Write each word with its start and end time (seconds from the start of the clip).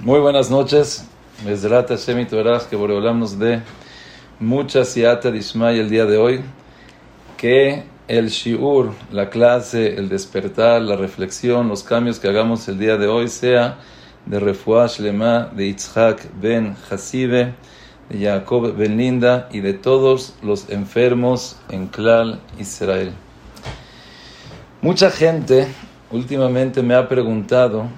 Muy 0.00 0.20
buenas 0.20 0.48
noches. 0.48 1.08
Mesrata 1.44 1.96
Shemit 1.96 2.30
Verás 2.30 2.68
que 2.68 2.76
Boreolam 2.76 3.26
de 3.36 3.62
mucha 4.38 4.84
siata 4.84 5.32
de 5.32 5.38
Ismael 5.38 5.80
el 5.80 5.90
día 5.90 6.06
de 6.06 6.16
hoy. 6.16 6.40
Que 7.36 7.82
el 8.06 8.28
shiur, 8.28 8.92
la 9.10 9.28
clase, 9.28 9.96
el 9.96 10.08
despertar, 10.08 10.82
la 10.82 10.94
reflexión, 10.94 11.66
los 11.66 11.82
cambios 11.82 12.20
que 12.20 12.28
hagamos 12.28 12.68
el 12.68 12.78
día 12.78 12.96
de 12.96 13.08
hoy 13.08 13.26
sea 13.26 13.78
de 14.24 14.38
Refuah 14.38 14.86
Shlema, 14.86 15.50
de 15.52 15.66
Yitzhak 15.66 16.28
ben 16.40 16.76
Hasibe, 16.88 17.54
de 18.08 18.24
Jacob 18.24 18.76
ben 18.76 18.96
Linda 18.96 19.48
y 19.50 19.58
de 19.58 19.72
todos 19.72 20.36
los 20.42 20.70
enfermos 20.70 21.56
en 21.70 21.88
Klal 21.88 22.38
Israel. 22.60 23.10
Mucha 24.80 25.10
gente 25.10 25.66
últimamente 26.12 26.84
me 26.84 26.94
ha 26.94 27.08
preguntado 27.08 27.88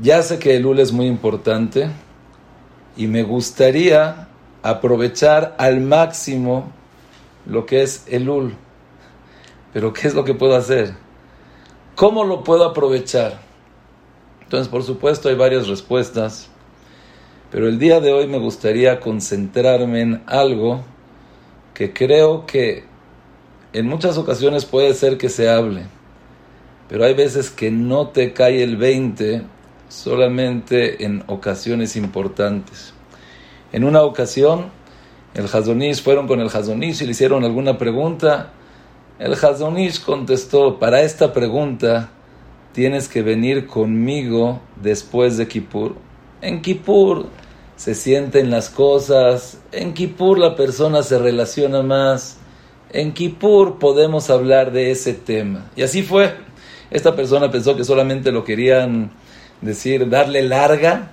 ya 0.00 0.22
sé 0.22 0.38
que 0.38 0.56
el 0.56 0.66
UL 0.66 0.80
es 0.80 0.92
muy 0.92 1.06
importante 1.06 1.88
y 2.96 3.06
me 3.06 3.22
gustaría 3.22 4.28
aprovechar 4.62 5.54
al 5.58 5.80
máximo 5.80 6.72
lo 7.46 7.66
que 7.66 7.82
es 7.82 8.04
el 8.08 8.28
UL. 8.28 8.54
Pero 9.72 9.92
¿qué 9.92 10.08
es 10.08 10.14
lo 10.14 10.24
que 10.24 10.34
puedo 10.34 10.56
hacer? 10.56 10.94
¿Cómo 11.94 12.24
lo 12.24 12.44
puedo 12.44 12.64
aprovechar? 12.64 13.40
Entonces, 14.42 14.68
por 14.68 14.82
supuesto, 14.82 15.28
hay 15.28 15.34
varias 15.34 15.66
respuestas, 15.66 16.48
pero 17.50 17.68
el 17.68 17.78
día 17.78 18.00
de 18.00 18.12
hoy 18.12 18.26
me 18.26 18.38
gustaría 18.38 19.00
concentrarme 19.00 20.02
en 20.02 20.22
algo 20.26 20.84
que 21.74 21.92
creo 21.92 22.46
que 22.46 22.84
en 23.72 23.86
muchas 23.86 24.18
ocasiones 24.18 24.64
puede 24.64 24.94
ser 24.94 25.18
que 25.18 25.28
se 25.28 25.48
hable, 25.48 25.82
pero 26.88 27.04
hay 27.04 27.14
veces 27.14 27.50
que 27.50 27.70
no 27.70 28.08
te 28.08 28.32
cae 28.32 28.62
el 28.62 28.76
20 28.76 29.55
solamente 29.88 31.04
en 31.04 31.24
ocasiones 31.26 31.96
importantes. 31.96 32.94
En 33.72 33.84
una 33.84 34.02
ocasión, 34.02 34.66
el 35.34 35.46
Hazonish 35.46 36.02
fueron 36.02 36.26
con 36.26 36.40
el 36.40 36.48
Hazonish 36.48 37.02
y 37.02 37.04
le 37.04 37.10
hicieron 37.10 37.44
alguna 37.44 37.78
pregunta. 37.78 38.52
El 39.18 39.34
Hazonish 39.34 40.02
contestó, 40.02 40.78
para 40.78 41.02
esta 41.02 41.32
pregunta 41.32 42.10
tienes 42.72 43.08
que 43.08 43.22
venir 43.22 43.66
conmigo 43.66 44.60
después 44.82 45.36
de 45.36 45.48
Kippur. 45.48 45.94
En 46.42 46.62
Kippur 46.62 47.26
se 47.76 47.94
sienten 47.94 48.50
las 48.50 48.70
cosas, 48.70 49.60
en 49.72 49.94
Kippur 49.94 50.38
la 50.38 50.56
persona 50.56 51.02
se 51.02 51.18
relaciona 51.18 51.82
más, 51.82 52.38
en 52.90 53.12
Kippur 53.12 53.78
podemos 53.78 54.30
hablar 54.30 54.72
de 54.72 54.90
ese 54.90 55.12
tema. 55.12 55.70
Y 55.76 55.82
así 55.82 56.02
fue. 56.02 56.34
Esta 56.90 57.16
persona 57.16 57.50
pensó 57.50 57.76
que 57.76 57.84
solamente 57.84 58.32
lo 58.32 58.44
querían 58.44 59.10
decir, 59.60 60.08
darle 60.08 60.42
larga, 60.42 61.10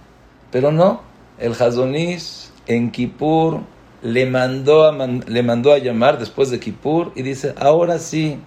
pero 0.51 0.71
no, 0.71 1.01
el 1.39 1.53
Hazonish 1.53 2.49
en 2.67 2.91
Kippur 2.91 3.61
le 4.01 4.25
mandó, 4.25 4.85
a, 4.85 5.07
le 5.07 5.43
mandó 5.43 5.73
a 5.73 5.77
llamar 5.77 6.19
después 6.19 6.49
de 6.49 6.59
Kippur 6.59 7.11
y 7.15 7.21
dice, 7.21 7.53
ahora 7.57 7.99
sí 7.99 8.39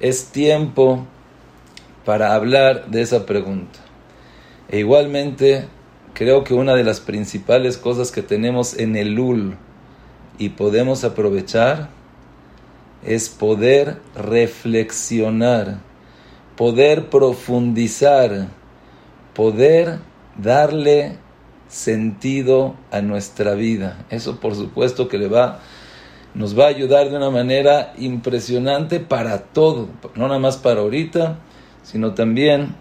es 0.00 0.26
tiempo 0.26 1.06
para 2.04 2.34
hablar 2.34 2.86
de 2.86 3.02
esa 3.02 3.26
pregunta. 3.26 3.80
E 4.68 4.78
igualmente, 4.78 5.66
creo 6.14 6.44
que 6.44 6.54
una 6.54 6.74
de 6.74 6.84
las 6.84 7.00
principales 7.00 7.76
cosas 7.76 8.10
que 8.10 8.22
tenemos 8.22 8.78
en 8.78 8.96
el 8.96 9.14
Lul 9.14 9.56
y 10.38 10.50
podemos 10.50 11.04
aprovechar 11.04 11.90
es 13.04 13.28
poder 13.28 14.00
reflexionar, 14.16 15.78
poder 16.56 17.10
profundizar 17.10 18.48
poder 19.38 20.00
darle 20.36 21.16
sentido 21.68 22.74
a 22.90 23.02
nuestra 23.02 23.54
vida. 23.54 24.04
Eso 24.10 24.40
por 24.40 24.56
supuesto 24.56 25.06
que 25.06 25.16
le 25.16 25.28
va, 25.28 25.60
nos 26.34 26.58
va 26.58 26.64
a 26.64 26.68
ayudar 26.70 27.08
de 27.08 27.18
una 27.18 27.30
manera 27.30 27.92
impresionante 27.98 28.98
para 28.98 29.44
todo, 29.44 29.90
no 30.16 30.26
nada 30.26 30.40
más 30.40 30.56
para 30.56 30.80
ahorita, 30.80 31.38
sino 31.84 32.14
también 32.14 32.74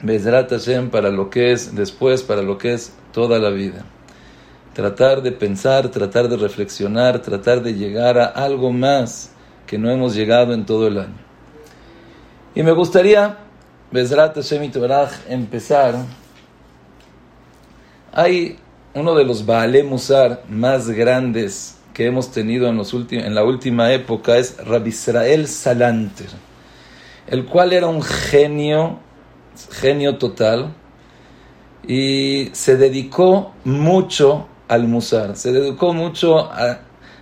Bezrat 0.00 0.52
para 0.92 1.10
lo 1.10 1.28
que 1.28 1.50
es 1.50 1.74
después, 1.74 2.22
para 2.22 2.42
lo 2.42 2.56
que 2.56 2.74
es 2.74 2.92
toda 3.10 3.40
la 3.40 3.50
vida. 3.50 3.84
Tratar 4.74 5.22
de 5.22 5.32
pensar, 5.32 5.88
tratar 5.88 6.28
de 6.28 6.36
reflexionar, 6.36 7.20
tratar 7.20 7.64
de 7.64 7.74
llegar 7.74 8.16
a 8.18 8.26
algo 8.26 8.70
más 8.70 9.32
que 9.66 9.76
no 9.76 9.90
hemos 9.90 10.14
llegado 10.14 10.54
en 10.54 10.66
todo 10.66 10.86
el 10.86 10.98
año. 10.98 11.24
Y 12.54 12.62
me 12.62 12.70
gustaría 12.70 13.43
Bezrat 13.94 14.34
Hashem 14.34 14.72
empezar, 15.28 15.94
hay 18.12 18.58
uno 18.92 19.14
de 19.14 19.24
los 19.24 19.46
Baale 19.46 19.84
Musar 19.84 20.42
más 20.48 20.90
grandes 20.90 21.78
que 21.92 22.06
hemos 22.06 22.32
tenido 22.32 22.66
en, 22.66 22.76
los 22.76 22.92
en 22.92 23.32
la 23.36 23.44
última 23.44 23.92
época, 23.92 24.36
es 24.36 24.56
Rabbi 24.66 24.88
Israel 24.88 25.46
Salanter, 25.46 26.26
el 27.28 27.46
cual 27.46 27.72
era 27.72 27.86
un 27.86 28.02
genio, 28.02 28.98
genio 29.70 30.18
total, 30.18 30.74
y 31.86 32.48
se 32.50 32.76
dedicó 32.76 33.52
mucho 33.62 34.48
al 34.66 34.88
Musar, 34.88 35.36
se 35.36 35.52
dedicó 35.52 35.94
mucho 35.94 36.40
a, 36.40 36.80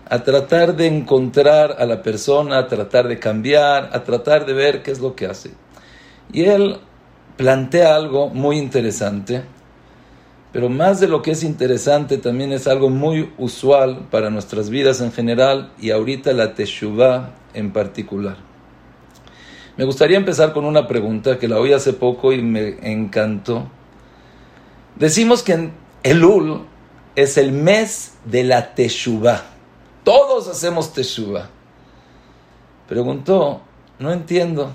a 0.08 0.24
tratar 0.24 0.74
de 0.74 0.86
encontrar 0.86 1.76
a 1.78 1.84
la 1.84 2.02
persona, 2.02 2.56
a 2.56 2.66
tratar 2.66 3.08
de 3.08 3.18
cambiar, 3.18 3.90
a 3.92 4.02
tratar 4.04 4.46
de 4.46 4.54
ver 4.54 4.82
qué 4.82 4.90
es 4.90 5.00
lo 5.00 5.14
que 5.14 5.26
hace. 5.26 5.50
Y 6.32 6.44
él 6.44 6.78
plantea 7.36 7.94
algo 7.94 8.28
muy 8.28 8.58
interesante, 8.58 9.42
pero 10.52 10.68
más 10.68 11.00
de 11.00 11.08
lo 11.08 11.22
que 11.22 11.32
es 11.32 11.44
interesante 11.44 12.18
también 12.18 12.52
es 12.52 12.66
algo 12.66 12.90
muy 12.90 13.32
usual 13.38 14.06
para 14.10 14.30
nuestras 14.30 14.70
vidas 14.70 15.00
en 15.00 15.12
general 15.12 15.72
y 15.78 15.90
ahorita 15.90 16.32
la 16.32 16.54
Teshuvah 16.54 17.30
en 17.54 17.72
particular. 17.72 18.36
Me 19.76 19.84
gustaría 19.84 20.18
empezar 20.18 20.52
con 20.52 20.66
una 20.66 20.86
pregunta 20.86 21.38
que 21.38 21.48
la 21.48 21.58
oí 21.58 21.72
hace 21.72 21.94
poco 21.94 22.32
y 22.32 22.42
me 22.42 22.76
encantó. 22.82 23.68
Decimos 24.96 25.42
que 25.42 25.70
Elul 26.02 26.66
es 27.16 27.38
el 27.38 27.52
mes 27.52 28.14
de 28.26 28.44
la 28.44 28.74
Teshuvah. 28.74 29.42
Todos 30.04 30.48
hacemos 30.48 30.92
Teshuvah. 30.92 31.48
Preguntó, 32.86 33.62
no 33.98 34.12
entiendo. 34.12 34.72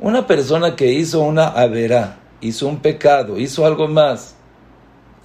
Una 0.00 0.26
persona 0.26 0.76
que 0.76 0.92
hizo 0.92 1.20
una 1.20 1.48
avera, 1.48 2.20
hizo 2.40 2.66
un 2.66 2.80
pecado, 2.80 3.36
hizo 3.38 3.66
algo 3.66 3.86
más, 3.86 4.34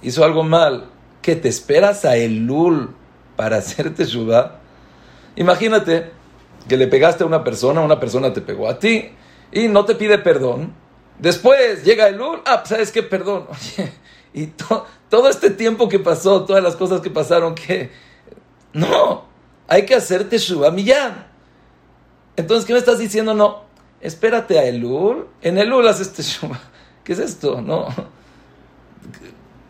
hizo 0.02 0.22
algo 0.22 0.42
mal, 0.42 0.90
que 1.22 1.34
te 1.34 1.48
esperas 1.48 2.04
a 2.04 2.16
Elul 2.16 2.94
para 3.36 3.56
hacerte 3.58 4.04
Shubá. 4.04 4.60
Imagínate 5.34 6.10
que 6.68 6.76
le 6.76 6.88
pegaste 6.88 7.24
a 7.24 7.26
una 7.26 7.42
persona, 7.42 7.80
una 7.80 7.98
persona 7.98 8.34
te 8.34 8.42
pegó 8.42 8.68
a 8.68 8.78
ti 8.78 9.12
y 9.50 9.68
no 9.68 9.86
te 9.86 9.94
pide 9.94 10.18
perdón. 10.18 10.74
Después 11.18 11.82
llega 11.82 12.08
Elul, 12.08 12.42
ah, 12.44 12.58
pues, 12.58 12.68
¿sabes 12.68 12.92
qué? 12.92 13.02
Perdón. 13.02 13.46
Oye, 13.48 13.92
y 14.34 14.48
todo 15.08 15.30
este 15.30 15.48
tiempo 15.48 15.88
que 15.88 16.00
pasó, 16.00 16.44
todas 16.44 16.62
las 16.62 16.76
cosas 16.76 17.00
que 17.00 17.08
pasaron, 17.08 17.54
que 17.54 17.92
no, 18.74 19.24
hay 19.68 19.86
que 19.86 19.94
hacerte 19.94 20.36
Shubá 20.36 20.70
millán. 20.70 21.28
Entonces, 22.36 22.66
¿qué 22.66 22.74
me 22.74 22.78
estás 22.78 22.98
diciendo? 22.98 23.32
No, 23.32 23.65
espérate 24.00 24.58
a 24.58 24.64
Elul, 24.64 25.26
en 25.42 25.58
Elul 25.58 25.86
haces 25.88 26.12
Teshuvah. 26.12 26.60
¿Qué 27.04 27.12
es 27.12 27.18
esto? 27.18 27.60
No. 27.60 27.86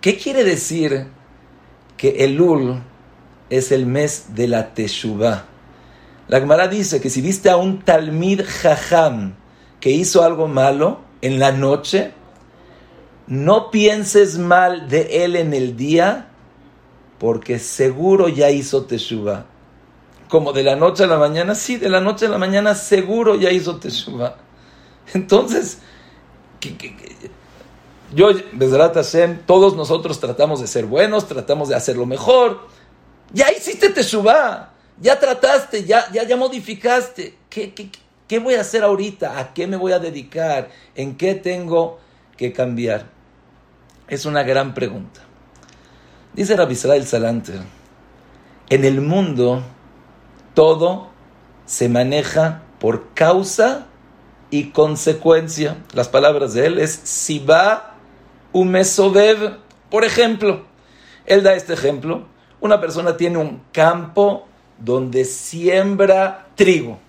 ¿Qué 0.01 0.17
quiere 0.17 0.45
decir 0.45 1.07
que 1.97 2.25
Elul 2.25 2.81
es 3.51 3.73
el 3.73 3.87
mes 3.87 4.35
de 4.35 4.49
la 4.49 4.75
Teshuvah? 4.75 5.45
La 6.29 6.41
Gemara 6.41 6.69
dice 6.69 7.01
que 7.01 7.11
si 7.11 7.21
viste 7.21 7.51
a 7.51 7.57
un 7.57 7.81
Talmid 7.81 8.43
Jajam 8.45 9.35
que 9.81 9.91
hizo 9.91 10.25
algo 10.25 10.49
malo 10.49 11.01
en 11.23 11.39
la 11.39 11.53
noche, 11.53 12.13
no 13.27 13.71
pienses 13.71 14.39
mal 14.39 14.89
de 14.89 15.25
él 15.25 15.37
en 15.37 15.55
el 15.55 15.77
día, 15.77 16.29
porque 17.19 17.59
seguro 17.59 18.29
ya 18.29 18.51
hizo 18.51 18.87
Teshuvah 18.87 19.47
como 20.29 20.53
de 20.53 20.63
la 20.63 20.77
noche 20.77 21.05
a 21.05 21.07
la 21.07 21.19
mañana, 21.19 21.55
sí, 21.55 21.77
de 21.77 21.89
la 21.89 22.01
noche 22.01 22.27
a 22.27 22.29
la 22.29 22.39
mañana 22.39 22.75
seguro 22.75 23.37
ya 23.37 23.51
hizo 23.51 23.77
Teshuvah. 23.77 24.37
Entonces, 25.15 25.79
yo, 28.15 28.31
Bezrat 28.53 28.95
Hashem, 28.95 29.41
todos 29.47 29.77
nosotros 29.77 30.19
tratamos 30.21 30.61
de 30.61 30.67
ser 30.67 30.87
buenos, 30.87 31.29
tratamos 31.29 31.69
de 31.69 31.77
hacerlo 31.77 32.07
mejor. 32.07 32.67
Ya 33.33 33.51
hiciste 33.53 33.91
Teshuvah, 33.91 34.71
ya 35.01 35.19
trataste, 35.19 35.85
ya, 35.85 36.11
ya, 36.13 36.25
ya 36.25 36.37
modificaste. 36.37 37.37
¿Qué, 37.49 37.75
qué, 37.75 37.91
qué 38.27 38.39
voy 38.39 38.55
a 38.55 38.61
hacer 38.61 38.83
ahorita? 38.83 39.39
¿A 39.39 39.55
qué 39.55 39.67
me 39.67 39.77
voy 39.77 39.93
a 39.93 39.99
dedicar? 39.99 40.71
¿En 40.95 41.17
qué 41.17 41.35
tengo 41.35 41.99
que 42.37 42.53
cambiar? 42.53 43.07
Es 44.09 44.25
una 44.25 44.43
gran 44.43 44.75
pregunta. 44.75 45.21
Dice 46.33 46.55
Rabbi 46.55 46.75
Israel 46.75 47.07
Salanter, 47.07 47.61
en 48.69 48.85
el 48.85 49.01
mundo 49.01 49.65
todo 50.57 51.09
se 51.67 51.91
maneja 51.91 52.63
por 52.81 53.13
causa 53.13 53.89
y 54.51 54.71
consecuencia. 54.71 55.77
Las 55.93 56.09
palabras 56.09 56.55
de 56.55 56.65
él 56.65 56.79
es 56.79 56.93
Siba 57.05 57.95
un 58.53 58.71
mesobev. 58.71 59.59
Por 59.91 60.07
ejemplo, 60.07 60.63
él 61.27 61.43
da 61.43 61.53
este 61.53 61.75
ejemplo. 61.75 62.25
Una 62.59 62.81
persona 62.81 63.19
tiene 63.19 63.37
un 63.37 63.61
campo 63.71 64.47
donde 64.79 65.27
siembra 65.27 66.47
trigo. 66.55 67.01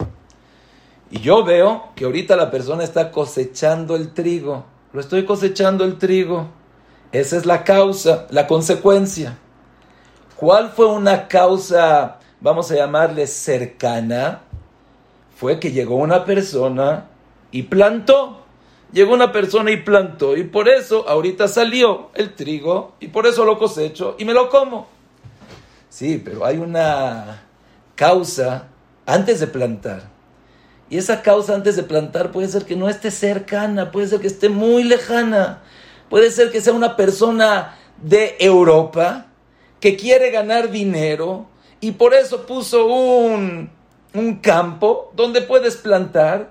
Y 1.09 1.21
yo 1.21 1.45
veo 1.45 1.91
que 1.95 2.03
ahorita 2.03 2.35
la 2.35 2.51
persona 2.51 2.83
está 2.83 3.11
cosechando 3.11 3.95
el 3.95 4.13
trigo. 4.13 4.65
Lo 4.91 5.00
estoy 5.00 5.23
cosechando 5.23 5.85
el 5.85 5.97
trigo. 5.97 6.47
Esa 7.13 7.38
es 7.38 7.45
la 7.45 7.63
causa, 7.63 8.27
la 8.29 8.45
consecuencia. 8.45 9.38
¿Cuál 10.35 10.69
fue 10.69 10.88
una 10.88 11.29
causa, 11.29 12.19
vamos 12.42 12.72
a 12.72 12.75
llamarle 12.75 13.28
cercana? 13.28 14.42
Fue 15.36 15.60
que 15.60 15.72
llegó 15.72 15.95
una 15.95 16.25
persona 16.25 17.07
y 17.51 17.63
plantó. 17.63 18.44
Llegó 18.92 19.13
una 19.13 19.31
persona 19.31 19.72
y 19.72 19.78
plantó. 19.78 20.38
Y 20.38 20.44
por 20.44 20.69
eso 20.69 21.07
ahorita 21.07 21.48
salió 21.48 22.10
el 22.16 22.34
trigo. 22.34 22.94
Y 23.00 23.10
por 23.10 23.28
eso 23.28 23.45
lo 23.45 23.60
cosecho 23.60 24.16
y 24.18 24.25
me 24.25 24.34
lo 24.34 24.50
como. 24.50 24.88
Sí, 25.89 26.22
pero 26.24 26.45
hay 26.45 26.57
una 26.57 27.44
causa 27.95 28.68
antes 29.06 29.39
de 29.39 29.48
plantar. 29.48 30.10
Y 30.89 30.98
esa 30.98 31.22
causa 31.22 31.54
antes 31.54 31.75
de 31.75 31.84
plantar 31.84 32.31
puede 32.31 32.48
ser 32.48 32.66
que 32.66 32.75
no 32.75 32.88
esté 32.88 33.12
cercana, 33.12 33.92
puede 33.92 34.07
ser 34.07 34.22
que 34.22 34.28
esté 34.28 34.48
muy 34.48 34.84
lejana, 34.84 35.62
puede 36.10 36.31
ser 36.31 36.51
que 36.51 36.62
sea 36.62 36.74
una 36.74 36.95
persona 36.95 37.75
de 38.01 38.38
Europa 38.39 39.25
que 39.81 39.98
quiere 39.98 40.31
ganar 40.31 40.72
dinero 40.72 41.48
y 41.79 41.91
por 41.91 42.13
eso 42.13 42.45
puso 42.45 42.85
un, 42.85 43.69
un 44.13 44.35
campo 44.38 45.12
donde 45.15 45.41
puedes 45.41 45.77
plantar 45.77 46.50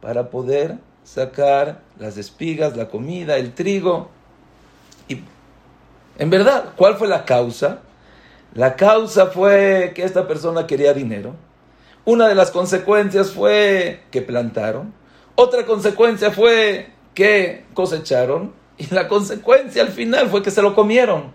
para 0.00 0.30
poder 0.30 0.78
sacar 1.04 1.82
las 1.98 2.16
espigas, 2.18 2.76
la 2.76 2.88
comida, 2.88 3.36
el 3.36 3.54
trigo. 3.54 4.10
Y 5.08 5.20
en 6.18 6.30
verdad, 6.30 6.72
¿cuál 6.76 6.96
fue 6.96 7.08
la 7.08 7.24
causa? 7.24 7.80
La 8.54 8.76
causa 8.76 9.26
fue 9.26 9.92
que 9.94 10.02
esta 10.02 10.26
persona 10.26 10.66
quería 10.66 10.92
dinero. 10.92 11.34
Una 12.04 12.28
de 12.28 12.34
las 12.34 12.50
consecuencias 12.50 13.32
fue 13.32 14.02
que 14.10 14.22
plantaron. 14.22 14.94
Otra 15.34 15.66
consecuencia 15.66 16.30
fue 16.30 16.90
que 17.14 17.64
cosecharon. 17.74 18.54
Y 18.78 18.92
la 18.94 19.08
consecuencia 19.08 19.82
al 19.82 19.88
final 19.88 20.28
fue 20.28 20.42
que 20.42 20.50
se 20.50 20.62
lo 20.62 20.74
comieron. 20.74 21.32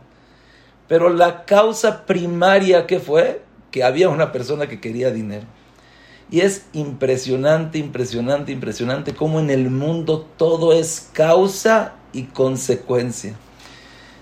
Pero 0.91 1.07
la 1.07 1.45
causa 1.45 2.05
primaria 2.05 2.85
que 2.85 2.99
fue 2.99 3.43
que 3.71 3.85
había 3.85 4.09
una 4.09 4.33
persona 4.33 4.67
que 4.67 4.81
quería 4.81 5.09
dinero. 5.09 5.45
Y 6.29 6.41
es 6.41 6.65
impresionante, 6.73 7.77
impresionante, 7.77 8.51
impresionante 8.51 9.15
cómo 9.15 9.39
en 9.39 9.49
el 9.51 9.69
mundo 9.69 10.27
todo 10.35 10.73
es 10.73 11.09
causa 11.13 11.93
y 12.11 12.23
consecuencia. 12.23 13.35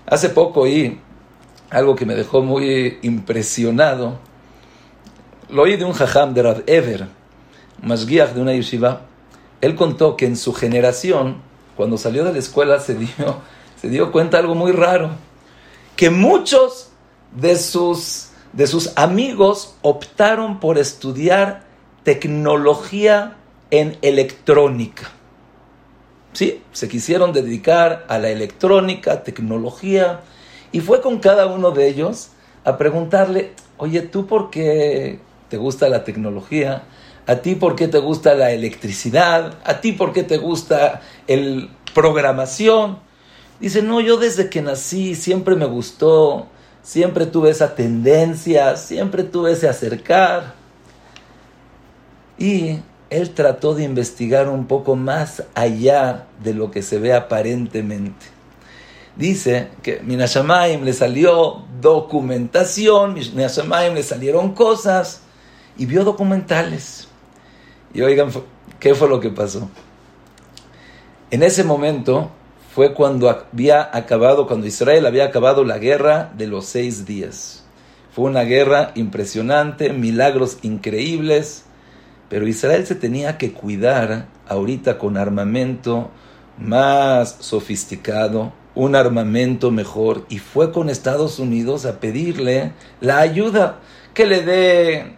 Hace 0.06 0.28
poco 0.28 0.60
oí 0.60 1.00
algo 1.70 1.96
que 1.96 2.06
me 2.06 2.14
dejó 2.14 2.40
muy 2.40 3.00
impresionado. 3.02 4.20
Lo 5.48 5.62
oí 5.62 5.76
de 5.76 5.84
un 5.84 5.92
jajam 5.92 6.34
de 6.34 6.42
Rav 6.44 6.62
Ever, 6.68 7.08
masguiach 7.82 8.30
de 8.30 8.42
una 8.42 8.52
yeshiva. 8.52 9.06
Él 9.60 9.74
contó 9.74 10.16
que 10.16 10.26
en 10.26 10.36
su 10.36 10.52
generación, 10.52 11.38
cuando 11.76 11.98
salió 11.98 12.22
de 12.22 12.32
la 12.32 12.38
escuela, 12.38 12.78
se 12.78 12.94
dio, 12.94 13.08
se 13.74 13.88
dio 13.88 14.12
cuenta 14.12 14.38
algo 14.38 14.54
muy 14.54 14.70
raro. 14.70 15.29
Que 16.00 16.08
muchos 16.08 16.88
de 17.30 17.56
sus, 17.56 18.30
de 18.54 18.66
sus 18.66 18.96
amigos 18.96 19.74
optaron 19.82 20.58
por 20.58 20.78
estudiar 20.78 21.64
tecnología 22.04 23.36
en 23.70 23.98
electrónica. 24.00 25.10
Sí, 26.32 26.62
se 26.72 26.88
quisieron 26.88 27.34
dedicar 27.34 28.06
a 28.08 28.16
la 28.18 28.30
electrónica, 28.30 29.24
tecnología, 29.24 30.20
y 30.72 30.80
fue 30.80 31.02
con 31.02 31.18
cada 31.18 31.48
uno 31.48 31.70
de 31.70 31.88
ellos 31.88 32.30
a 32.64 32.78
preguntarle, 32.78 33.52
oye, 33.76 34.00
¿tú 34.00 34.26
por 34.26 34.48
qué 34.48 35.20
te 35.50 35.58
gusta 35.58 35.90
la 35.90 36.02
tecnología? 36.02 36.84
¿A 37.26 37.36
ti 37.42 37.56
por 37.56 37.76
qué 37.76 37.88
te 37.88 37.98
gusta 37.98 38.34
la 38.34 38.52
electricidad? 38.52 39.58
¿A 39.64 39.82
ti 39.82 39.92
por 39.92 40.14
qué 40.14 40.22
te 40.22 40.38
gusta 40.38 41.02
el 41.26 41.68
programación? 41.92 43.09
Dice, 43.60 43.82
no, 43.82 44.00
yo 44.00 44.16
desde 44.16 44.48
que 44.48 44.62
nací 44.62 45.14
siempre 45.14 45.54
me 45.54 45.66
gustó, 45.66 46.46
siempre 46.82 47.26
tuve 47.26 47.50
esa 47.50 47.74
tendencia, 47.74 48.76
siempre 48.76 49.22
tuve 49.22 49.52
ese 49.52 49.68
acercar. 49.68 50.54
Y 52.38 52.78
él 53.10 53.30
trató 53.30 53.74
de 53.74 53.84
investigar 53.84 54.48
un 54.48 54.66
poco 54.66 54.96
más 54.96 55.44
allá 55.54 56.26
de 56.42 56.54
lo 56.54 56.70
que 56.70 56.82
se 56.82 56.98
ve 56.98 57.12
aparentemente 57.12 58.40
dice 59.16 59.68
que 59.82 60.00
Minashamaim 60.00 60.82
le 60.82 60.92
salió 60.92 61.62
documentación, 61.80 63.14
Minashamaim 63.14 63.94
le 63.94 64.02
salieron 64.02 64.54
cosas 64.54 65.20
y 65.76 65.86
vio 65.86 66.04
documentales. 66.04 67.08
Y 67.92 68.02
oigan, 68.02 68.30
¿qué 68.78 68.94
fue 68.94 69.08
lo 69.08 69.20
que 69.20 69.30
pasó? 69.30 69.68
En 71.30 71.42
ese 71.42 71.64
momento 71.64 72.30
fue 72.80 72.94
cuando 72.94 73.28
había 73.28 73.90
acabado, 73.94 74.46
cuando 74.46 74.66
Israel 74.66 75.04
había 75.04 75.26
acabado 75.26 75.64
la 75.64 75.76
guerra 75.76 76.32
de 76.38 76.46
los 76.46 76.64
seis 76.64 77.04
días. 77.04 77.62
Fue 78.10 78.24
una 78.24 78.40
guerra 78.44 78.92
impresionante, 78.94 79.92
milagros 79.92 80.56
increíbles, 80.62 81.66
pero 82.30 82.48
Israel 82.48 82.86
se 82.86 82.94
tenía 82.94 83.36
que 83.36 83.52
cuidar 83.52 84.28
ahorita 84.48 84.96
con 84.96 85.18
armamento 85.18 86.10
más 86.56 87.36
sofisticado, 87.40 88.54
un 88.74 88.96
armamento 88.96 89.70
mejor 89.70 90.24
y 90.30 90.38
fue 90.38 90.72
con 90.72 90.88
Estados 90.88 91.38
Unidos 91.38 91.84
a 91.84 92.00
pedirle 92.00 92.72
la 93.02 93.18
ayuda, 93.18 93.80
que 94.14 94.24
le 94.24 94.40
dé 94.40 95.16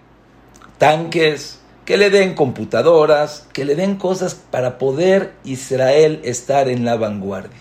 tanques, 0.79 1.61
que 1.85 1.97
le 1.97 2.11
den 2.11 2.35
computadoras, 2.35 3.47
que 3.53 3.65
le 3.65 3.75
den 3.75 3.97
cosas 3.97 4.35
para 4.35 4.79
poder 4.79 5.33
Israel 5.45 6.21
estar 6.25 6.69
en 6.69 6.85
la 6.85 6.97
vanguardia. 6.97 7.59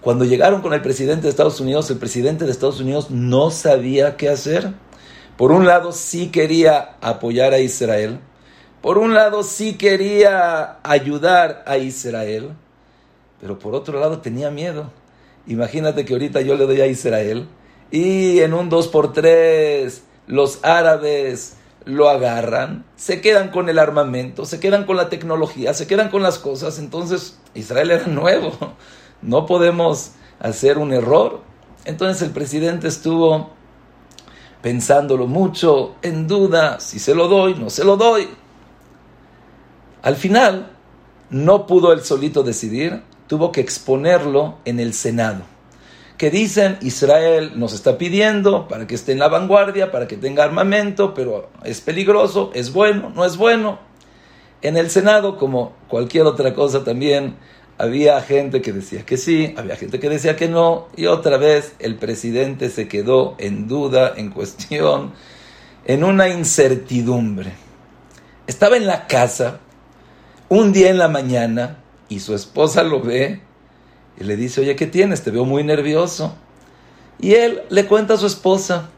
Cuando 0.00 0.24
llegaron 0.24 0.62
con 0.62 0.72
el 0.72 0.80
presidente 0.80 1.24
de 1.24 1.28
Estados 1.28 1.60
Unidos, 1.60 1.90
el 1.90 1.98
presidente 1.98 2.44
de 2.44 2.52
Estados 2.52 2.80
Unidos 2.80 3.10
no 3.10 3.50
sabía 3.50 4.16
qué 4.16 4.28
hacer. 4.28 4.72
Por 5.36 5.52
un 5.52 5.66
lado 5.66 5.92
sí 5.92 6.28
quería 6.28 6.96
apoyar 7.00 7.52
a 7.52 7.58
Israel, 7.58 8.20
por 8.80 8.96
un 8.96 9.14
lado 9.14 9.42
sí 9.42 9.74
quería 9.74 10.78
ayudar 10.82 11.64
a 11.66 11.76
Israel, 11.76 12.52
pero 13.40 13.58
por 13.58 13.74
otro 13.74 14.00
lado 14.00 14.20
tenía 14.20 14.50
miedo. 14.50 14.90
Imagínate 15.46 16.04
que 16.04 16.14
ahorita 16.14 16.40
yo 16.40 16.54
le 16.56 16.64
doy 16.64 16.80
a 16.80 16.86
Israel 16.86 17.46
y 17.90 18.40
en 18.40 18.54
un 18.54 18.70
2 18.70 18.88
por 18.88 19.12
3 19.12 20.02
los 20.28 20.60
árabes 20.62 21.56
lo 21.84 22.08
agarran, 22.08 22.84
se 22.96 23.20
quedan 23.20 23.50
con 23.50 23.68
el 23.68 23.78
armamento, 23.78 24.44
se 24.44 24.60
quedan 24.60 24.84
con 24.84 24.96
la 24.96 25.08
tecnología, 25.08 25.74
se 25.74 25.86
quedan 25.86 26.10
con 26.10 26.22
las 26.22 26.38
cosas. 26.38 26.78
Entonces 26.78 27.38
Israel 27.54 27.90
era 27.90 28.06
nuevo, 28.06 28.52
no 29.22 29.46
podemos 29.46 30.12
hacer 30.38 30.78
un 30.78 30.92
error. 30.92 31.40
Entonces 31.84 32.22
el 32.22 32.30
presidente 32.30 32.88
estuvo 32.88 33.50
pensándolo 34.62 35.26
mucho, 35.26 35.94
en 36.02 36.26
duda, 36.26 36.80
si 36.80 36.98
se 36.98 37.14
lo 37.14 37.28
doy, 37.28 37.54
no 37.54 37.70
se 37.70 37.84
lo 37.84 37.96
doy. 37.96 38.28
Al 40.02 40.16
final, 40.16 40.70
no 41.30 41.66
pudo 41.66 41.92
él 41.92 42.02
solito 42.02 42.42
decidir, 42.42 43.02
tuvo 43.26 43.52
que 43.52 43.60
exponerlo 43.60 44.58
en 44.64 44.80
el 44.80 44.92
Senado. 44.92 45.42
Que 46.20 46.30
dicen, 46.30 46.76
Israel 46.82 47.52
nos 47.54 47.72
está 47.72 47.96
pidiendo 47.96 48.68
para 48.68 48.86
que 48.86 48.94
esté 48.94 49.12
en 49.12 49.20
la 49.20 49.28
vanguardia, 49.28 49.90
para 49.90 50.06
que 50.06 50.18
tenga 50.18 50.44
armamento, 50.44 51.14
pero 51.14 51.48
es 51.64 51.80
peligroso, 51.80 52.50
es 52.52 52.74
bueno, 52.74 53.10
no 53.14 53.24
es 53.24 53.38
bueno. 53.38 53.78
En 54.60 54.76
el 54.76 54.90
Senado, 54.90 55.38
como 55.38 55.72
cualquier 55.88 56.26
otra 56.26 56.52
cosa 56.52 56.84
también, 56.84 57.36
había 57.78 58.20
gente 58.20 58.60
que 58.60 58.74
decía 58.74 59.06
que 59.06 59.16
sí, 59.16 59.54
había 59.56 59.76
gente 59.76 59.98
que 59.98 60.10
decía 60.10 60.36
que 60.36 60.46
no, 60.46 60.88
y 60.94 61.06
otra 61.06 61.38
vez 61.38 61.74
el 61.78 61.96
presidente 61.96 62.68
se 62.68 62.86
quedó 62.86 63.34
en 63.38 63.66
duda, 63.66 64.12
en 64.14 64.28
cuestión, 64.28 65.14
en 65.86 66.04
una 66.04 66.28
incertidumbre. 66.28 67.54
Estaba 68.46 68.76
en 68.76 68.86
la 68.86 69.06
casa, 69.06 69.60
un 70.50 70.70
día 70.74 70.90
en 70.90 70.98
la 70.98 71.08
mañana, 71.08 71.78
y 72.10 72.20
su 72.20 72.34
esposa 72.34 72.82
lo 72.82 73.00
ve 73.00 73.40
y 74.20 74.24
le 74.24 74.36
dice, 74.36 74.60
oye, 74.60 74.76
¿qué 74.76 74.86
tienes? 74.86 75.22
Te 75.22 75.30
veo 75.30 75.46
muy 75.46 75.64
nervioso. 75.64 76.34
Y 77.18 77.32
él 77.32 77.62
le 77.70 77.86
cuenta 77.86 78.14
a 78.14 78.16
su 78.18 78.26
esposa, 78.26 78.90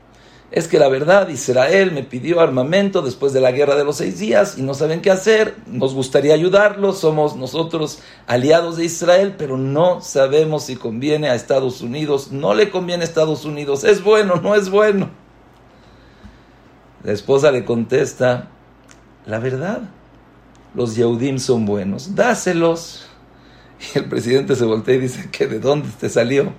es 0.51 0.67
que 0.67 0.81
la 0.81 0.89
verdad, 0.89 1.29
Israel 1.29 1.93
me 1.93 2.03
pidió 2.03 2.41
armamento 2.41 3.03
después 3.03 3.33
de 3.33 3.41
la 3.41 3.53
guerra 3.53 3.77
de 3.77 3.85
los 3.85 3.97
seis 3.97 4.19
días 4.19 4.59
y 4.59 4.63
no 4.63 4.75
saben 4.75 5.01
qué 5.01 5.13
hacer, 5.13 5.55
nos 5.67 5.95
gustaría 5.95 6.35
ayudarlos, 6.35 6.99
somos 6.99 7.37
nosotros 7.37 8.01
aliados 8.27 8.77
de 8.77 8.85
Israel, 8.85 9.37
pero 9.39 9.57
no 9.57 10.01
sabemos 10.03 10.65
si 10.65 10.77
conviene 10.77 11.31
a 11.31 11.37
Estados 11.37 11.81
Unidos, 11.83 12.33
no 12.33 12.53
le 12.53 12.71
conviene 12.71 13.05
a 13.05 13.07
Estados 13.07 13.45
Unidos, 13.45 13.85
es 13.85 14.03
bueno, 14.03 14.37
no 14.43 14.57
es 14.57 14.71
bueno. 14.71 15.09
La 17.05 17.13
esposa 17.13 17.53
le 17.53 17.65
contesta, 17.65 18.49
la 19.25 19.39
verdad, 19.39 19.83
los 20.75 20.97
Yehudim 20.97 21.39
son 21.39 21.65
buenos, 21.65 22.15
dáselos. 22.17 23.09
Y 23.83 23.99
el 23.99 24.05
presidente 24.05 24.55
se 24.55 24.65
voltea 24.65 24.95
y 24.95 25.01
dice, 25.01 25.29
¿que 25.31 25.47
de 25.47 25.59
dónde 25.59 25.89
te 25.99 26.09
salió? 26.09 26.53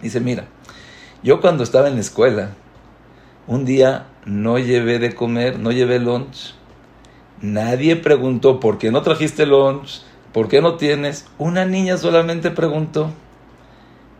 Dice, 0.00 0.20
mira, 0.20 0.46
yo 1.22 1.40
cuando 1.40 1.62
estaba 1.62 1.88
en 1.88 1.94
la 1.94 2.00
escuela, 2.00 2.50
un 3.46 3.64
día 3.64 4.06
no 4.24 4.58
llevé 4.58 4.98
de 4.98 5.14
comer, 5.14 5.58
no 5.58 5.70
llevé 5.70 5.98
lunch. 5.98 6.54
Nadie 7.40 7.96
preguntó, 7.96 8.60
¿por 8.60 8.78
qué 8.78 8.90
no 8.90 9.02
trajiste 9.02 9.44
lunch? 9.44 10.02
¿Por 10.32 10.48
qué 10.48 10.60
no 10.60 10.76
tienes? 10.76 11.26
Una 11.38 11.64
niña 11.64 11.96
solamente 11.96 12.50
preguntó. 12.50 13.10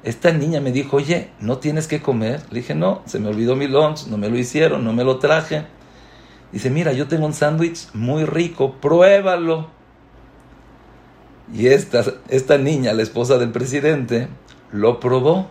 Esta 0.02 0.33
niña 0.33 0.61
me 0.61 0.73
dijo, 0.73 0.99
oye, 0.99 1.31
¿no 1.40 1.59
tienes 1.59 1.88
que 1.88 2.00
comer? 2.00 2.43
Le 2.50 2.61
dije, 2.61 2.75
no, 2.75 3.02
se 3.07 3.19
me 3.19 3.28
olvidó 3.28 3.57
mi 3.57 3.66
lunch, 3.66 4.07
no 4.07 4.16
me 4.16 4.28
lo 4.28 4.38
hicieron, 4.38 4.85
no 4.85 4.93
me 4.93 5.05
lo 5.05 5.19
traje. 5.19 5.64
Dice, 6.52 6.71
mira, 6.71 6.93
yo 6.93 7.09
tengo 7.09 7.26
un 7.26 7.35
sándwich 7.35 7.88
muy 7.93 8.25
rico, 8.25 8.76
pruébalo. 8.81 9.75
Y 11.53 11.69
esta, 11.69 12.05
esta 12.29 12.59
niña, 12.59 12.93
la 12.93 13.03
esposa 13.03 13.38
del 13.38 13.53
presidente, 13.53 14.29
lo 14.73 15.00
probó. 15.00 15.49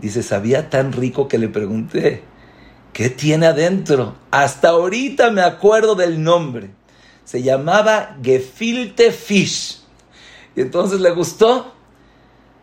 Dice, 0.00 0.22
sabía 0.22 0.70
tan 0.70 0.92
rico 0.92 1.28
que 1.28 1.38
le 1.38 1.48
pregunté, 1.48 2.22
¿qué 2.92 3.10
tiene 3.10 3.46
adentro? 3.46 4.16
Hasta 4.30 4.70
ahorita 4.70 5.30
me 5.30 5.42
acuerdo 5.42 5.94
del 5.94 6.22
nombre. 6.22 6.70
Se 7.24 7.42
llamaba 7.42 8.16
Gefilte 8.22 9.12
Fish. 9.12 9.82
Y 10.56 10.62
entonces 10.62 11.00
le 11.00 11.10
gustó. 11.10 11.74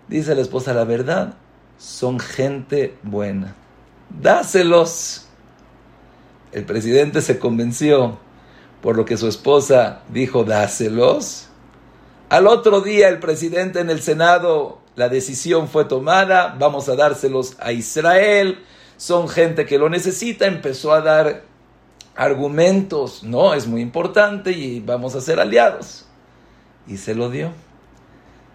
Dice 0.07 0.35
la 0.35 0.41
esposa, 0.41 0.73
la 0.73 0.83
verdad, 0.83 1.35
son 1.77 2.19
gente 2.19 2.97
buena. 3.03 3.55
Dáselos. 4.09 5.27
El 6.51 6.65
presidente 6.65 7.21
se 7.21 7.39
convenció 7.39 8.17
por 8.81 8.95
lo 8.95 9.05
que 9.05 9.17
su 9.17 9.27
esposa 9.27 10.01
dijo, 10.09 10.43
dáselos. 10.43 11.46
Al 12.29 12.45
otro 12.47 12.81
día 12.81 13.07
el 13.07 13.19
presidente 13.19 13.79
en 13.79 13.89
el 13.89 14.01
Senado, 14.01 14.79
la 14.97 15.07
decisión 15.07 15.69
fue 15.69 15.85
tomada, 15.85 16.55
vamos 16.59 16.89
a 16.89 16.95
dárselos 16.95 17.55
a 17.59 17.71
Israel, 17.71 18.59
son 18.97 19.29
gente 19.29 19.65
que 19.65 19.77
lo 19.77 19.87
necesita, 19.87 20.45
empezó 20.45 20.91
a 20.91 20.99
dar 20.99 21.43
argumentos, 22.17 23.23
no, 23.23 23.53
es 23.53 23.65
muy 23.65 23.81
importante 23.81 24.51
y 24.51 24.81
vamos 24.81 25.15
a 25.15 25.21
ser 25.21 25.39
aliados. 25.39 26.05
Y 26.85 26.97
se 26.97 27.15
lo 27.15 27.29
dio. 27.29 27.51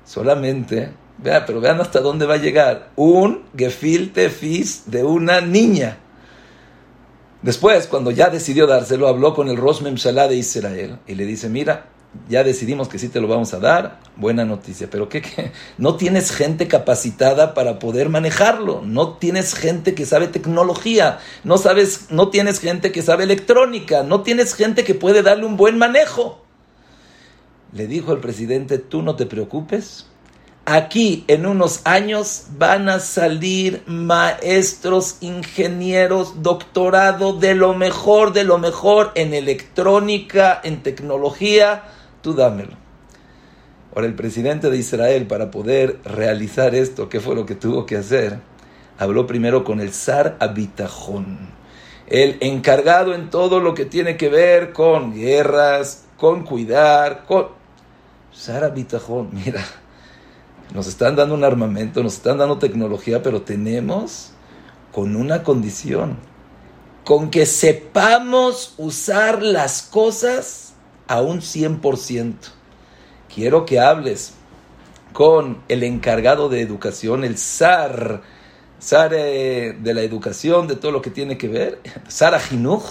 Solamente, 0.04 0.90
vea, 1.16 1.46
pero 1.46 1.60
vean 1.60 1.80
hasta 1.80 2.00
dónde 2.00 2.26
va 2.26 2.34
a 2.34 2.38
llegar, 2.38 2.90
un 2.96 3.44
gefilte 3.56 4.28
fis 4.28 4.90
de 4.90 5.02
una 5.02 5.40
niña. 5.40 5.96
Después, 7.40 7.86
cuando 7.86 8.10
ya 8.10 8.28
decidió 8.28 8.66
dárselo, 8.66 9.08
habló 9.08 9.32
con 9.32 9.48
el 9.48 9.56
Rosh 9.56 9.80
Memshalá 9.80 10.28
de 10.28 10.36
Israel 10.36 10.98
y 11.06 11.14
le 11.14 11.24
dice, 11.24 11.48
mira, 11.48 11.86
ya 12.28 12.44
decidimos 12.44 12.88
que 12.88 12.98
sí 12.98 13.08
te 13.08 13.20
lo 13.20 13.28
vamos 13.28 13.54
a 13.54 13.58
dar, 13.58 14.00
buena 14.16 14.44
noticia, 14.44 14.88
pero 14.90 15.08
¿qué? 15.08 15.22
No 15.78 15.96
tienes 15.96 16.30
gente 16.30 16.68
capacitada 16.68 17.54
para 17.54 17.78
poder 17.78 18.08
manejarlo, 18.08 18.82
no 18.84 19.14
tienes 19.14 19.54
gente 19.54 19.94
que 19.94 20.06
sabe 20.06 20.28
tecnología, 20.28 21.18
no, 21.44 21.58
sabes, 21.58 22.06
no 22.10 22.28
tienes 22.28 22.60
gente 22.60 22.92
que 22.92 23.02
sabe 23.02 23.24
electrónica, 23.24 24.02
no 24.02 24.22
tienes 24.22 24.54
gente 24.54 24.84
que 24.84 24.94
puede 24.94 25.22
darle 25.22 25.46
un 25.46 25.56
buen 25.56 25.78
manejo. 25.78 26.42
Le 27.72 27.86
dijo 27.86 28.12
el 28.12 28.18
presidente, 28.18 28.78
tú 28.78 29.02
no 29.02 29.16
te 29.16 29.24
preocupes, 29.24 30.06
Aquí 30.64 31.24
en 31.26 31.44
unos 31.44 31.80
años 31.84 32.44
van 32.56 32.88
a 32.88 33.00
salir 33.00 33.82
maestros, 33.86 35.16
ingenieros, 35.20 36.40
doctorado 36.40 37.32
de 37.32 37.56
lo 37.56 37.74
mejor, 37.74 38.32
de 38.32 38.44
lo 38.44 38.58
mejor 38.58 39.10
en 39.16 39.34
electrónica, 39.34 40.60
en 40.62 40.84
tecnología. 40.84 41.82
Tú 42.22 42.34
dámelo. 42.34 42.72
Ahora 43.94 44.06
el 44.06 44.14
presidente 44.14 44.70
de 44.70 44.78
Israel, 44.78 45.26
para 45.26 45.50
poder 45.50 46.00
realizar 46.04 46.74
esto, 46.74 47.08
¿qué 47.08 47.20
fue 47.20 47.34
lo 47.34 47.44
que 47.44 47.54
tuvo 47.54 47.84
que 47.84 47.96
hacer? 47.96 48.38
Habló 48.98 49.26
primero 49.26 49.64
con 49.64 49.80
el 49.80 49.92
zar 49.92 50.36
Abitajón, 50.40 51.50
el 52.06 52.38
encargado 52.40 53.14
en 53.14 53.28
todo 53.28 53.60
lo 53.60 53.74
que 53.74 53.84
tiene 53.84 54.16
que 54.16 54.30
ver 54.30 54.72
con 54.72 55.12
guerras, 55.12 56.04
con 56.16 56.44
cuidar, 56.44 57.24
con... 57.26 57.48
Zar 58.34 58.64
Abitajón, 58.64 59.28
mira 59.32 59.62
nos 60.74 60.86
están 60.86 61.16
dando 61.16 61.34
un 61.34 61.44
armamento, 61.44 62.02
nos 62.02 62.14
están 62.14 62.38
dando 62.38 62.58
tecnología, 62.58 63.22
pero 63.22 63.42
tenemos 63.42 64.30
con 64.90 65.16
una 65.16 65.42
condición, 65.42 66.16
con 67.04 67.30
que 67.30 67.46
sepamos 67.46 68.74
usar 68.78 69.42
las 69.42 69.82
cosas 69.82 70.71
a 71.08 71.20
un 71.20 71.40
100%. 71.40 72.34
Quiero 73.34 73.64
que 73.64 73.80
hables 73.80 74.34
con 75.12 75.58
el 75.68 75.82
encargado 75.82 76.48
de 76.48 76.60
educación, 76.60 77.24
el 77.24 77.38
SAR, 77.38 78.22
SAR 78.78 79.12
eh, 79.14 79.76
de 79.78 79.94
la 79.94 80.02
educación, 80.02 80.66
de 80.66 80.76
todo 80.76 80.92
lo 80.92 81.02
que 81.02 81.10
tiene 81.10 81.38
que 81.38 81.48
ver, 81.48 81.80
SAR 82.08 82.34
Ajinuj, 82.34 82.82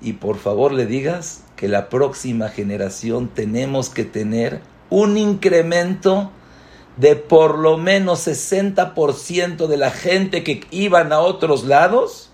y 0.00 0.14
por 0.14 0.36
favor 0.36 0.72
le 0.72 0.86
digas 0.86 1.42
que 1.56 1.68
la 1.68 1.88
próxima 1.88 2.48
generación 2.48 3.28
tenemos 3.28 3.88
que 3.88 4.04
tener 4.04 4.60
un 4.90 5.16
incremento 5.16 6.30
de 6.96 7.16
por 7.16 7.58
lo 7.58 7.76
menos 7.78 8.26
60% 8.26 9.66
de 9.66 9.76
la 9.76 9.90
gente 9.90 10.44
que 10.44 10.64
iban 10.70 11.12
a 11.12 11.20
otros 11.20 11.64
lados, 11.64 12.30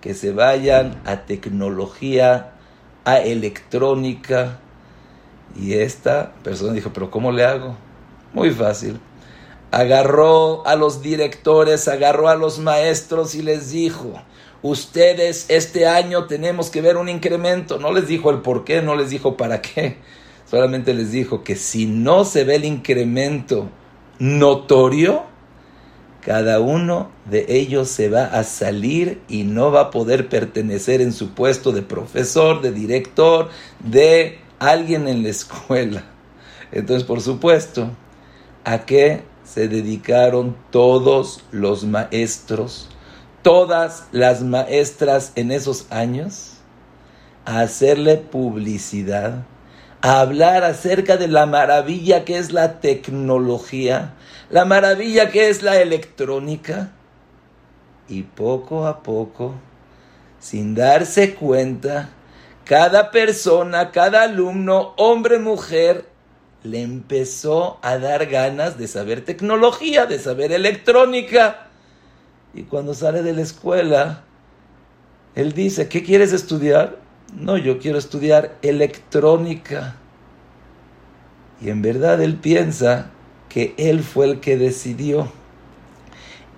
que 0.00 0.14
se 0.14 0.32
vayan 0.32 1.00
a 1.04 1.22
tecnología, 1.22 2.55
a 3.06 3.20
electrónica. 3.20 4.58
Y 5.58 5.74
esta 5.74 6.34
persona 6.42 6.74
dijo, 6.74 6.90
pero 6.92 7.10
¿cómo 7.10 7.32
le 7.32 7.44
hago? 7.44 7.76
Muy 8.34 8.50
fácil. 8.50 9.00
Agarró 9.70 10.66
a 10.66 10.76
los 10.76 11.00
directores, 11.00 11.88
agarró 11.88 12.28
a 12.28 12.36
los 12.36 12.58
maestros 12.58 13.34
y 13.34 13.42
les 13.42 13.70
dijo, 13.70 14.12
ustedes 14.60 15.46
este 15.48 15.86
año 15.86 16.26
tenemos 16.26 16.68
que 16.68 16.82
ver 16.82 16.98
un 16.98 17.08
incremento. 17.08 17.78
No 17.78 17.92
les 17.92 18.06
dijo 18.06 18.30
el 18.30 18.40
por 18.40 18.64
qué, 18.64 18.82
no 18.82 18.94
les 18.94 19.08
dijo 19.08 19.36
para 19.36 19.62
qué. 19.62 19.96
Solamente 20.44 20.92
les 20.92 21.10
dijo 21.10 21.42
que 21.42 21.56
si 21.56 21.86
no 21.86 22.24
se 22.24 22.44
ve 22.44 22.56
el 22.56 22.64
incremento 22.64 23.70
notorio, 24.18 25.24
cada 26.26 26.58
uno 26.58 27.12
de 27.30 27.46
ellos 27.48 27.86
se 27.86 28.08
va 28.08 28.24
a 28.24 28.42
salir 28.42 29.22
y 29.28 29.44
no 29.44 29.70
va 29.70 29.82
a 29.82 29.90
poder 29.92 30.28
pertenecer 30.28 31.00
en 31.00 31.12
su 31.12 31.34
puesto 31.34 31.70
de 31.70 31.82
profesor, 31.82 32.62
de 32.62 32.72
director, 32.72 33.48
de 33.78 34.40
alguien 34.58 35.06
en 35.06 35.22
la 35.22 35.28
escuela. 35.28 36.02
Entonces, 36.72 37.06
por 37.06 37.20
supuesto, 37.20 37.92
¿a 38.64 38.86
qué 38.86 39.22
se 39.44 39.68
dedicaron 39.68 40.56
todos 40.72 41.44
los 41.52 41.84
maestros, 41.84 42.88
todas 43.42 44.06
las 44.10 44.42
maestras 44.42 45.30
en 45.36 45.52
esos 45.52 45.86
años? 45.90 46.54
A 47.44 47.60
hacerle 47.60 48.16
publicidad 48.16 49.44
a 50.06 50.20
hablar 50.20 50.62
acerca 50.62 51.16
de 51.16 51.26
la 51.26 51.46
maravilla 51.46 52.24
que 52.24 52.38
es 52.38 52.52
la 52.52 52.80
tecnología, 52.80 54.14
la 54.50 54.64
maravilla 54.64 55.30
que 55.30 55.48
es 55.48 55.62
la 55.62 55.80
electrónica. 55.80 56.92
Y 58.08 58.22
poco 58.22 58.86
a 58.86 59.02
poco, 59.02 59.54
sin 60.38 60.74
darse 60.74 61.34
cuenta, 61.34 62.10
cada 62.64 63.10
persona, 63.10 63.90
cada 63.90 64.22
alumno, 64.22 64.94
hombre, 64.96 65.38
mujer, 65.38 66.06
le 66.62 66.82
empezó 66.82 67.78
a 67.82 67.98
dar 67.98 68.26
ganas 68.26 68.78
de 68.78 68.86
saber 68.86 69.24
tecnología, 69.24 70.06
de 70.06 70.18
saber 70.18 70.52
electrónica. 70.52 71.68
Y 72.54 72.62
cuando 72.62 72.94
sale 72.94 73.22
de 73.22 73.32
la 73.32 73.42
escuela, 73.42 74.22
él 75.34 75.52
dice, 75.52 75.88
¿qué 75.88 76.02
quieres 76.02 76.32
estudiar? 76.32 76.98
No, 77.34 77.56
yo 77.56 77.78
quiero 77.78 77.98
estudiar 77.98 78.56
electrónica. 78.62 79.96
Y 81.60 81.70
en 81.70 81.82
verdad 81.82 82.20
él 82.20 82.36
piensa 82.36 83.10
que 83.56 83.72
él 83.78 84.02
fue 84.02 84.26
el 84.26 84.40
que 84.40 84.58
decidió. 84.58 85.32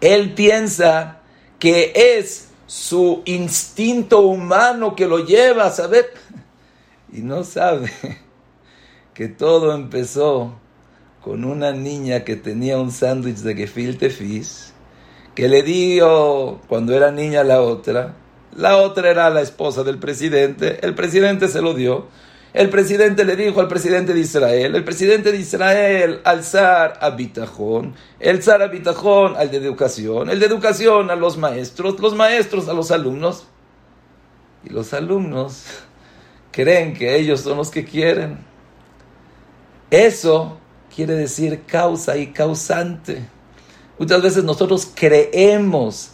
Él 0.01 0.35
piensa 0.35 1.21
que 1.61 1.93
es 1.95 2.49
su 2.67 3.23
instinto 3.25 4.23
humano 4.23 4.97
que 4.97 5.07
lo 5.07 5.25
lleva 5.25 5.67
a 5.67 5.71
saber. 5.71 6.13
Y 7.13 7.21
no 7.21 7.45
sabe 7.45 7.93
que 9.15 9.29
todo 9.29 9.77
empezó 9.77 10.59
con 11.23 11.45
una 11.45 11.71
niña 11.71 12.25
que 12.25 12.35
tenía 12.35 12.79
un 12.79 12.91
sándwich 12.91 13.43
de 13.43 13.55
gefilte 13.55 14.11
fish, 14.11 14.73
que 15.37 15.49
le 15.49 15.63
dio 15.63 16.61
cuando 16.67 16.97
era 16.97 17.13
niña 17.13 17.45
la 17.45 17.63
otra, 17.63 18.17
la 18.57 18.77
otra 18.77 19.09
era 19.09 19.31
la 19.31 19.43
esposa 19.43 19.85
del 19.85 20.01
presidente. 20.01 20.85
El 20.85 20.97
presidente 20.97 21.47
se 21.47 21.63
lo 21.63 21.75
dio. 21.75 22.09
El 22.59 22.71
presidente 22.71 23.25
le 23.25 23.37
dijo 23.37 23.61
al 23.61 23.69
presidente 23.69 24.13
de 24.13 24.19
Israel, 24.19 24.75
el 24.75 24.83
presidente 24.83 25.31
de 25.31 25.39
Israel 25.39 26.21
al 26.25 26.43
zar 26.43 26.99
Abitajón, 27.01 27.95
el 28.19 28.43
zar 28.43 28.63
Abitajón 28.63 29.37
al 29.37 29.53
de 29.53 29.59
educación, 29.59 30.29
el 30.29 30.41
de 30.41 30.47
educación 30.47 31.09
a 31.13 31.15
los 31.15 31.37
maestros, 31.37 32.01
los 32.01 32.17
maestros 32.17 32.69
a 32.69 32.73
los 32.73 32.91
alumnos. 32.91 33.45
Y 34.65 34.71
los 34.71 34.93
alumnos 34.93 35.67
creen 36.51 36.95
que 36.95 37.15
ellos 37.15 37.43
son 37.43 37.59
los 37.59 37.71
que 37.71 37.85
quieren. 37.85 38.39
Eso 39.89 40.59
quiere 40.93 41.15
decir 41.15 41.63
causa 41.65 42.17
y 42.17 42.33
causante. 42.33 43.25
Muchas 44.01 44.21
veces 44.21 44.43
nosotros 44.43 44.91
creemos 44.97 46.11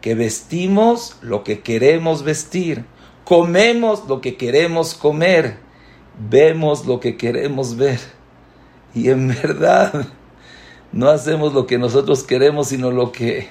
que 0.00 0.14
vestimos 0.14 1.16
lo 1.20 1.44
que 1.44 1.60
queremos 1.60 2.22
vestir, 2.22 2.86
comemos 3.24 4.08
lo 4.08 4.22
que 4.22 4.38
queremos 4.38 4.94
comer, 4.94 5.70
vemos 6.18 6.86
lo 6.86 7.00
que 7.00 7.16
queremos 7.16 7.76
ver. 7.76 8.00
Y 8.94 9.08
en 9.08 9.28
verdad 9.42 10.06
no 10.92 11.08
hacemos 11.08 11.54
lo 11.54 11.66
que 11.66 11.78
nosotros 11.78 12.22
queremos, 12.22 12.68
sino 12.68 12.90
lo 12.90 13.12
que 13.12 13.48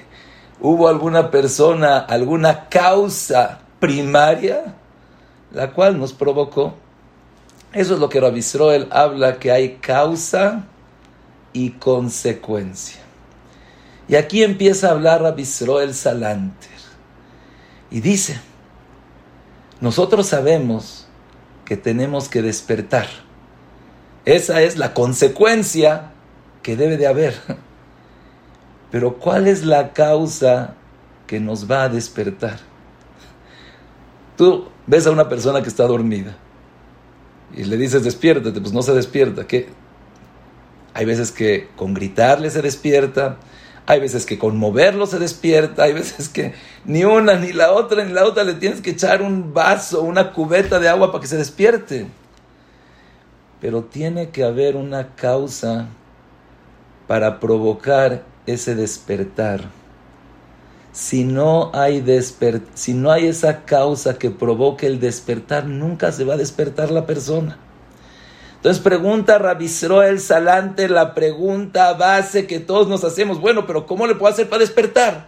hubo 0.60 0.88
alguna 0.88 1.30
persona, 1.30 1.98
alguna 1.98 2.68
causa 2.68 3.60
primaria, 3.80 4.76
la 5.52 5.72
cual 5.72 5.98
nos 5.98 6.12
provocó. 6.12 6.74
Eso 7.72 7.94
es 7.94 8.00
lo 8.00 8.08
que 8.08 8.20
Rabbi 8.20 8.42
habla, 8.90 9.38
que 9.38 9.50
hay 9.50 9.76
causa 9.76 10.66
y 11.52 11.70
consecuencia. 11.70 13.00
Y 14.08 14.14
aquí 14.14 14.42
empieza 14.42 14.88
a 14.88 14.90
hablar 14.92 15.22
Rabbi 15.22 15.44
Salanter. 15.44 16.70
Y 17.90 18.00
dice, 18.00 18.40
nosotros 19.80 20.26
sabemos 20.26 21.01
tenemos 21.76 22.28
que 22.28 22.42
despertar. 22.42 23.06
Esa 24.24 24.62
es 24.62 24.76
la 24.76 24.94
consecuencia 24.94 26.12
que 26.62 26.76
debe 26.76 26.96
de 26.96 27.06
haber. 27.06 27.34
Pero 28.90 29.18
¿cuál 29.18 29.48
es 29.48 29.64
la 29.64 29.92
causa 29.92 30.74
que 31.26 31.40
nos 31.40 31.70
va 31.70 31.84
a 31.84 31.88
despertar? 31.88 32.58
Tú 34.36 34.68
ves 34.86 35.06
a 35.06 35.10
una 35.10 35.28
persona 35.28 35.62
que 35.62 35.68
está 35.68 35.86
dormida 35.86 36.36
y 37.54 37.64
le 37.64 37.76
dices 37.76 38.04
despiértate, 38.04 38.60
pues 38.60 38.72
no 38.72 38.82
se 38.82 38.92
despierta. 38.92 39.46
¿Qué? 39.46 39.68
Hay 40.94 41.04
veces 41.04 41.32
que 41.32 41.68
con 41.76 41.94
gritarle 41.94 42.50
se 42.50 42.62
despierta, 42.62 43.38
hay 43.86 44.00
veces 44.00 44.26
que 44.26 44.38
con 44.38 44.56
moverlo 44.56 45.06
se 45.06 45.18
despierta, 45.18 45.84
hay 45.84 45.92
veces 45.92 46.28
que 46.28 46.54
ni 46.84 47.04
una, 47.04 47.34
ni 47.36 47.52
la 47.52 47.72
otra, 47.72 48.04
ni 48.04 48.12
la 48.12 48.24
otra 48.24 48.44
le 48.44 48.54
tienes 48.54 48.80
que 48.80 48.90
echar 48.90 49.22
un 49.22 49.52
vaso, 49.52 50.02
una 50.02 50.32
cubeta 50.32 50.78
de 50.78 50.88
agua 50.88 51.10
para 51.10 51.22
que 51.22 51.28
se 51.28 51.36
despierte. 51.36 52.06
Pero 53.60 53.84
tiene 53.84 54.30
que 54.30 54.44
haber 54.44 54.76
una 54.76 55.14
causa 55.14 55.88
para 57.06 57.40
provocar 57.40 58.22
ese 58.46 58.74
despertar. 58.74 59.62
Si 60.92 61.24
no, 61.24 61.70
hay 61.72 62.04
si 62.74 62.92
no 62.94 63.10
hay 63.10 63.26
esa 63.26 63.64
causa 63.64 64.18
que 64.18 64.30
provoque 64.30 64.86
el 64.86 65.00
despertar, 65.00 65.66
nunca 65.66 66.12
se 66.12 66.24
va 66.24 66.34
a 66.34 66.36
despertar 66.36 66.90
la 66.90 67.06
persona. 67.06 67.58
Entonces 68.62 68.80
pregunta 68.80 69.40
el 70.06 70.20
Salante 70.20 70.88
la 70.88 71.14
pregunta 71.14 71.94
base 71.94 72.46
que 72.46 72.60
todos 72.60 72.86
nos 72.86 73.02
hacemos, 73.02 73.40
bueno, 73.40 73.66
pero 73.66 73.86
¿cómo 73.86 74.06
le 74.06 74.14
puedo 74.14 74.32
hacer 74.32 74.48
para 74.48 74.60
despertar? 74.60 75.26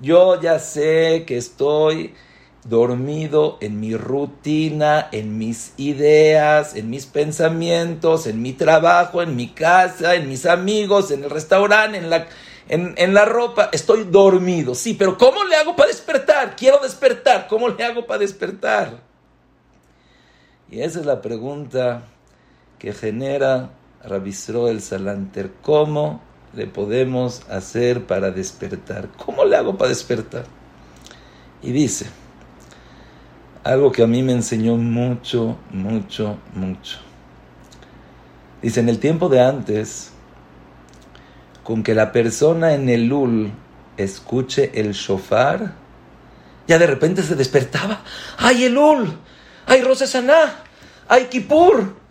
Yo 0.00 0.40
ya 0.40 0.60
sé 0.60 1.24
que 1.26 1.36
estoy 1.36 2.14
dormido 2.62 3.58
en 3.60 3.80
mi 3.80 3.96
rutina, 3.96 5.08
en 5.10 5.38
mis 5.38 5.72
ideas, 5.76 6.76
en 6.76 6.88
mis 6.88 7.06
pensamientos, 7.06 8.28
en 8.28 8.40
mi 8.40 8.52
trabajo, 8.52 9.22
en 9.22 9.34
mi 9.34 9.48
casa, 9.48 10.14
en 10.14 10.28
mis 10.28 10.46
amigos, 10.46 11.10
en 11.10 11.24
el 11.24 11.30
restaurante, 11.30 11.98
en 11.98 12.10
la, 12.10 12.28
en, 12.68 13.12
la 13.12 13.24
ropa. 13.24 13.70
Estoy 13.72 14.04
dormido, 14.04 14.76
sí, 14.76 14.94
pero 14.94 15.18
¿cómo 15.18 15.42
le 15.46 15.56
hago 15.56 15.74
para 15.74 15.88
despertar? 15.88 16.54
Quiero 16.54 16.78
despertar, 16.78 17.48
¿cómo 17.48 17.70
le 17.70 17.82
hago 17.82 18.06
para 18.06 18.20
despertar? 18.20 19.00
Y 20.70 20.80
esa 20.80 21.00
es 21.00 21.06
la 21.06 21.20
pregunta 21.20 22.04
que 22.82 22.92
genera 22.92 23.70
Ravisro 24.02 24.66
el 24.66 24.82
Salanter. 24.82 25.52
¿Cómo 25.62 26.20
le 26.52 26.66
podemos 26.66 27.48
hacer 27.48 28.06
para 28.06 28.32
despertar? 28.32 29.08
¿Cómo 29.24 29.44
le 29.44 29.54
hago 29.54 29.78
para 29.78 29.90
despertar? 29.90 30.46
Y 31.62 31.70
dice, 31.70 32.06
algo 33.62 33.92
que 33.92 34.02
a 34.02 34.08
mí 34.08 34.24
me 34.24 34.32
enseñó 34.32 34.74
mucho, 34.74 35.58
mucho, 35.70 36.38
mucho. 36.56 36.98
Dice, 38.60 38.80
en 38.80 38.88
el 38.88 38.98
tiempo 38.98 39.28
de 39.28 39.40
antes, 39.42 40.10
con 41.62 41.84
que 41.84 41.94
la 41.94 42.10
persona 42.10 42.74
en 42.74 42.88
el 42.88 43.06
lul 43.06 43.52
escuche 43.96 44.72
el 44.74 44.90
shofar, 44.90 45.74
ya 46.66 46.80
de 46.80 46.86
repente 46.88 47.22
se 47.22 47.36
despertaba. 47.36 48.00
¡Ay, 48.38 48.64
el 48.64 48.74
lul! 48.74 49.16
¡Ay, 49.66 49.82
Rosesaná! 49.82 50.64
¡Ay, 51.06 51.26
Kippur! 51.26 52.01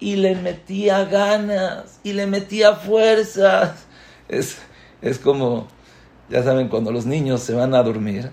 Y 0.00 0.16
le 0.16 0.34
metía 0.34 1.04
ganas, 1.04 2.00
y 2.02 2.14
le 2.14 2.26
metía 2.26 2.74
fuerzas. 2.74 3.84
Es, 4.28 4.58
es 5.02 5.18
como, 5.18 5.68
ya 6.28 6.42
saben, 6.42 6.68
cuando 6.68 6.90
los 6.90 7.06
niños 7.06 7.42
se 7.42 7.54
van 7.54 7.74
a 7.74 7.82
dormir, 7.82 8.30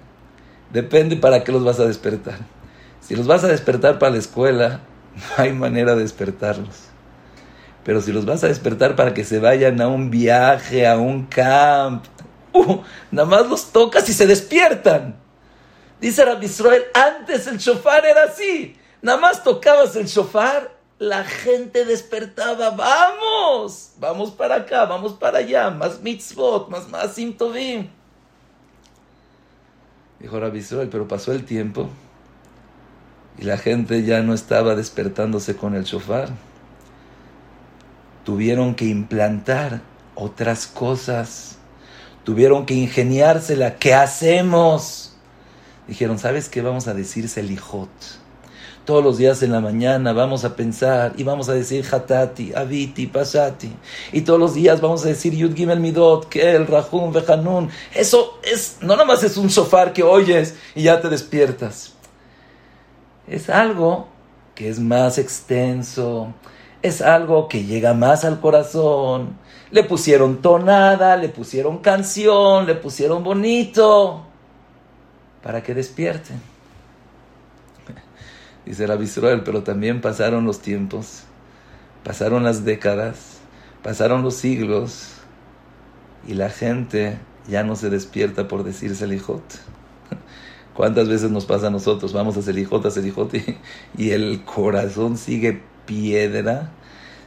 depende 0.71 1.17
para 1.17 1.43
qué 1.43 1.51
los 1.51 1.63
vas 1.63 1.79
a 1.79 1.85
despertar 1.85 2.39
si 3.07 3.15
los 3.15 3.25
vas 3.25 3.45
a 3.45 3.47
despertar 3.47 3.99
para 3.99 4.11
la 4.11 4.17
escuela, 4.17 4.81
no 5.15 5.43
hay 5.43 5.53
manera 5.53 5.95
de 5.95 6.01
despertarlos. 6.01 6.87
Pero 7.85 8.01
si 8.01 8.11
los 8.11 8.25
vas 8.25 8.43
a 8.43 8.49
despertar 8.49 8.97
para 8.97 9.13
que 9.13 9.23
se 9.23 9.39
vayan 9.39 9.79
a 9.79 9.87
un 9.87 10.11
viaje, 10.11 10.85
a 10.85 10.97
un 10.97 11.25
camp, 11.25 12.03
uh, 12.51 12.81
nada 13.11 13.25
más 13.25 13.47
los 13.47 13.71
tocas 13.71 14.09
y 14.09 14.13
se 14.13 14.27
despiertan. 14.27 15.15
Dice 16.01 16.25
Rabbi 16.25 16.47
Israel, 16.47 16.83
antes 16.93 17.47
el 17.47 17.59
shofar 17.59 18.05
era 18.05 18.23
así. 18.23 18.75
Nada 19.01 19.17
más 19.17 19.41
tocabas 19.41 19.95
el 19.95 20.05
shofar, 20.05 20.76
la 20.99 21.23
gente 21.23 21.85
despertaba. 21.85 22.71
Vamos, 22.71 23.91
vamos 23.99 24.31
para 24.31 24.55
acá, 24.55 24.85
vamos 24.85 25.13
para 25.13 25.39
allá. 25.39 25.69
Más 25.69 26.01
mitzvot, 26.01 26.69
más 26.69 26.89
más 26.89 27.15
tovim. 27.37 27.89
Dijo 30.19 30.39
Rabbi 30.39 30.59
Israel, 30.59 30.89
pero 30.89 31.07
pasó 31.07 31.31
el 31.31 31.45
tiempo 31.45 31.89
y 33.37 33.43
la 33.43 33.57
gente 33.57 34.03
ya 34.03 34.21
no 34.21 34.33
estaba 34.33 34.75
despertándose 34.75 35.55
con 35.55 35.75
el 35.75 35.83
shofar. 35.83 36.29
Tuvieron 38.25 38.75
que 38.75 38.85
implantar 38.85 39.81
otras 40.15 40.65
cosas. 40.65 41.57
Tuvieron 42.23 42.65
que 42.65 42.73
ingeniársela. 42.73 43.77
¿Qué 43.77 43.93
hacemos? 43.93 45.15
Dijeron, 45.87 46.17
¿sabes 46.19 46.49
qué? 46.49 46.61
Vamos 46.61 46.87
a 46.87 46.93
decir 46.93 47.29
Selijot. 47.29 47.89
Todos 48.87 49.03
los 49.03 49.17
días 49.19 49.43
en 49.43 49.51
la 49.51 49.61
mañana 49.61 50.13
vamos 50.13 50.43
a 50.45 50.55
pensar 50.55 51.13
y 51.15 51.23
vamos 51.23 51.47
a 51.49 51.53
decir 51.53 51.85
Hatati, 51.85 52.53
Aviti, 52.55 53.05
Pasati. 53.05 53.71
Y 54.13 54.21
todos 54.21 54.39
los 54.39 54.55
días 54.55 54.81
vamos 54.81 55.05
a 55.05 55.09
decir 55.09 55.35
Yud 55.35 55.55
Gimel 55.55 55.79
Midot, 55.79 56.27
Kel, 56.27 56.65
Rahum, 56.65 57.13
Vejanun. 57.13 57.69
Eso 57.93 58.39
es, 58.43 58.77
no 58.81 58.95
nada 58.95 59.05
más 59.05 59.21
es 59.23 59.37
un 59.37 59.49
shofar 59.49 59.93
que 59.93 60.01
oyes 60.01 60.55
y 60.73 60.81
ya 60.83 60.99
te 60.99 61.09
despiertas 61.09 61.93
es 63.27 63.49
algo 63.49 64.07
que 64.55 64.69
es 64.69 64.79
más 64.79 65.17
extenso, 65.17 66.33
es 66.81 67.01
algo 67.01 67.47
que 67.47 67.65
llega 67.65 67.93
más 67.93 68.25
al 68.25 68.39
corazón. 68.39 69.37
Le 69.69 69.83
pusieron 69.83 70.41
tonada, 70.41 71.17
le 71.17 71.29
pusieron 71.29 71.79
canción, 71.79 72.65
le 72.65 72.75
pusieron 72.75 73.23
bonito, 73.23 74.23
para 75.43 75.61
que 75.61 75.73
despierten. 75.73 76.41
Dice 78.67 78.85
la 78.85 78.95
Israel, 78.95 79.43
pero 79.45 79.63
también 79.63 80.01
pasaron 80.01 80.43
los 80.43 80.59
tiempos, 80.59 81.23
pasaron 82.03 82.43
las 82.43 82.65
décadas, 82.65 83.37
pasaron 83.81 84.23
los 84.23 84.35
siglos, 84.35 85.13
y 86.27 86.33
la 86.33 86.49
gente 86.49 87.17
ya 87.47 87.63
no 87.63 87.77
se 87.77 87.89
despierta 87.89 88.49
por 88.49 88.65
decirse 88.65 89.05
el 89.05 89.13
hijot. 89.13 89.41
¿Cuántas 90.75 91.07
veces 91.07 91.31
nos 91.31 91.45
pasa 91.45 91.67
a 91.67 91.69
nosotros? 91.69 92.11
Vamos 92.11 92.35
a 92.35 92.41
Selijot, 92.41 92.85
a 92.85 92.91
Selijot 92.91 93.33
y, 93.97 94.11
el 94.11 94.43
corazón 94.43 95.17
sigue 95.17 95.61
piedra, 95.85 96.69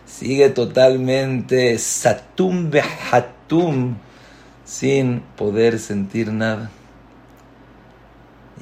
sigue 0.04 0.50
totalmente 0.50 1.78
satum 1.78 2.70
behatum, 2.70 3.96
sin 4.66 5.20
poder 5.38 5.78
sentir 5.78 6.34
nada. 6.34 6.70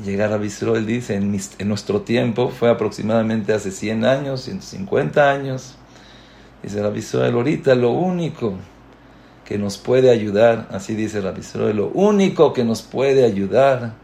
Llegar 0.05 0.33
a 0.33 0.39
Bisroel 0.39 0.87
dice, 0.87 1.17
en, 1.17 1.69
nuestro 1.69 2.03
tiempo, 2.03 2.51
fue 2.51 2.71
aproximadamente 2.71 3.53
hace 3.53 3.71
100 3.71 4.05
años, 4.05 4.43
150 4.43 5.31
años, 5.31 5.77
dice 6.63 6.81
la 6.81 6.91
Bisroel, 6.91 7.35
ahorita 7.35 7.75
lo 7.75 7.91
único 7.91 8.55
que 9.45 9.59
nos 9.59 9.79
puede 9.79 10.11
ayudar, 10.11 10.69
así 10.71 10.95
dice 10.95 11.23
la 11.23 11.33
Bisroel, 11.33 11.77
lo 11.77 11.89
único 11.89 12.53
que 12.53 12.65
nos 12.65 12.83
puede 12.83 13.25
ayudar 13.25 13.95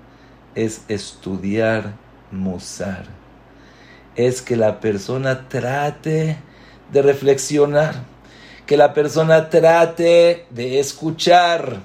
es 0.55 0.83
estudiar 0.89 1.95
Musar. 2.31 3.05
Es 4.17 4.43
que 4.43 4.57
la 4.57 4.81
persona 4.81 5.49
trate 5.49 6.39
de 6.93 7.03
reflexionar, 7.03 7.95
que 8.67 8.77
la 8.77 8.95
persona 8.95 9.51
trate 9.51 10.47
de 10.51 10.81
escuchar. 10.81 11.83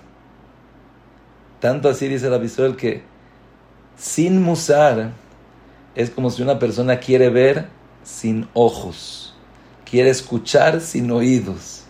Tanto 1.59 1.89
así 1.89 2.07
dice 2.07 2.29
la 2.29 2.37
visual 2.37 2.75
que 2.75 3.08
sin 3.99 4.41
Musar 4.41 5.11
es 5.93 6.09
como 6.09 6.29
si 6.29 6.41
una 6.41 6.57
persona 6.57 6.99
quiere 6.99 7.29
ver 7.29 7.67
sin 8.03 8.47
ojos, 8.53 9.35
quiere 9.85 10.09
escuchar 10.09 10.81
sin 10.81 11.11
oídos. 11.11 11.83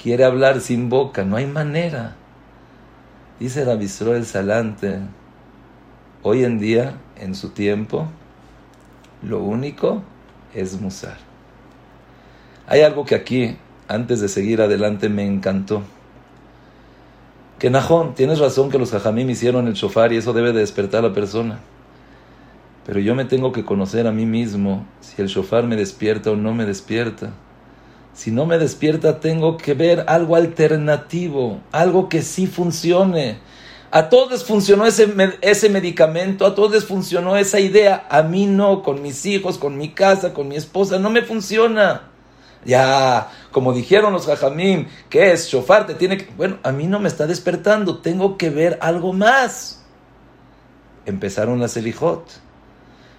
quiere 0.00 0.24
hablar 0.24 0.60
sin 0.60 0.90
boca, 0.90 1.24
no 1.24 1.36
hay 1.36 1.46
manera. 1.46 2.14
Dice 3.40 3.64
Rabbi 3.64 3.88
el 4.14 4.26
Salante, 4.26 4.98
hoy 6.22 6.44
en 6.44 6.58
día, 6.58 6.98
en 7.18 7.34
su 7.34 7.48
tiempo, 7.50 8.06
lo 9.22 9.42
único 9.42 10.02
es 10.52 10.78
musar. 10.78 11.16
Hay 12.66 12.82
algo 12.82 13.06
que 13.06 13.14
aquí, 13.14 13.56
antes 13.88 14.20
de 14.20 14.28
seguir 14.28 14.60
adelante, 14.60 15.08
me 15.08 15.26
encantó. 15.26 15.82
Que 17.64 17.70
Najón, 17.70 18.14
tienes 18.14 18.40
razón 18.40 18.70
que 18.70 18.78
los 18.78 18.90
jajamim 18.90 19.30
hicieron 19.30 19.66
el 19.68 19.72
shofar 19.72 20.12
y 20.12 20.18
eso 20.18 20.34
debe 20.34 20.52
de 20.52 20.60
despertar 20.60 21.02
a 21.02 21.08
la 21.08 21.14
persona. 21.14 21.60
Pero 22.84 23.00
yo 23.00 23.14
me 23.14 23.24
tengo 23.24 23.52
que 23.52 23.64
conocer 23.64 24.06
a 24.06 24.12
mí 24.12 24.26
mismo 24.26 24.84
si 25.00 25.22
el 25.22 25.28
shofar 25.28 25.64
me 25.64 25.74
despierta 25.74 26.30
o 26.30 26.36
no 26.36 26.52
me 26.52 26.66
despierta. 26.66 27.32
Si 28.12 28.30
no 28.30 28.44
me 28.44 28.58
despierta, 28.58 29.18
tengo 29.18 29.56
que 29.56 29.72
ver 29.72 30.04
algo 30.08 30.36
alternativo, 30.36 31.58
algo 31.72 32.10
que 32.10 32.20
sí 32.20 32.46
funcione. 32.46 33.38
A 33.90 34.10
todos 34.10 34.32
les 34.32 34.44
funcionó 34.44 34.84
ese, 34.84 35.08
ese 35.40 35.70
medicamento, 35.70 36.44
a 36.44 36.54
todos 36.54 36.70
les 36.70 36.84
funcionó 36.84 37.34
esa 37.34 37.60
idea. 37.60 38.06
A 38.10 38.20
mí 38.20 38.44
no, 38.44 38.82
con 38.82 39.00
mis 39.00 39.24
hijos, 39.24 39.56
con 39.56 39.78
mi 39.78 39.88
casa, 39.88 40.34
con 40.34 40.48
mi 40.48 40.56
esposa, 40.56 40.98
no 40.98 41.08
me 41.08 41.22
funciona. 41.22 42.10
Ya, 42.64 43.30
como 43.52 43.72
dijeron 43.72 44.12
los 44.12 44.26
jajamim, 44.26 44.86
¿qué 45.10 45.32
es? 45.32 45.48
Shofar 45.48 45.86
te 45.86 45.94
tiene 45.94 46.16
que... 46.16 46.32
Bueno, 46.34 46.58
a 46.62 46.72
mí 46.72 46.86
no 46.86 46.98
me 46.98 47.08
está 47.08 47.26
despertando, 47.26 47.98
tengo 47.98 48.38
que 48.38 48.50
ver 48.50 48.78
algo 48.80 49.12
más. 49.12 49.84
Empezaron 51.04 51.60
las 51.60 51.76
elijot. 51.76 52.24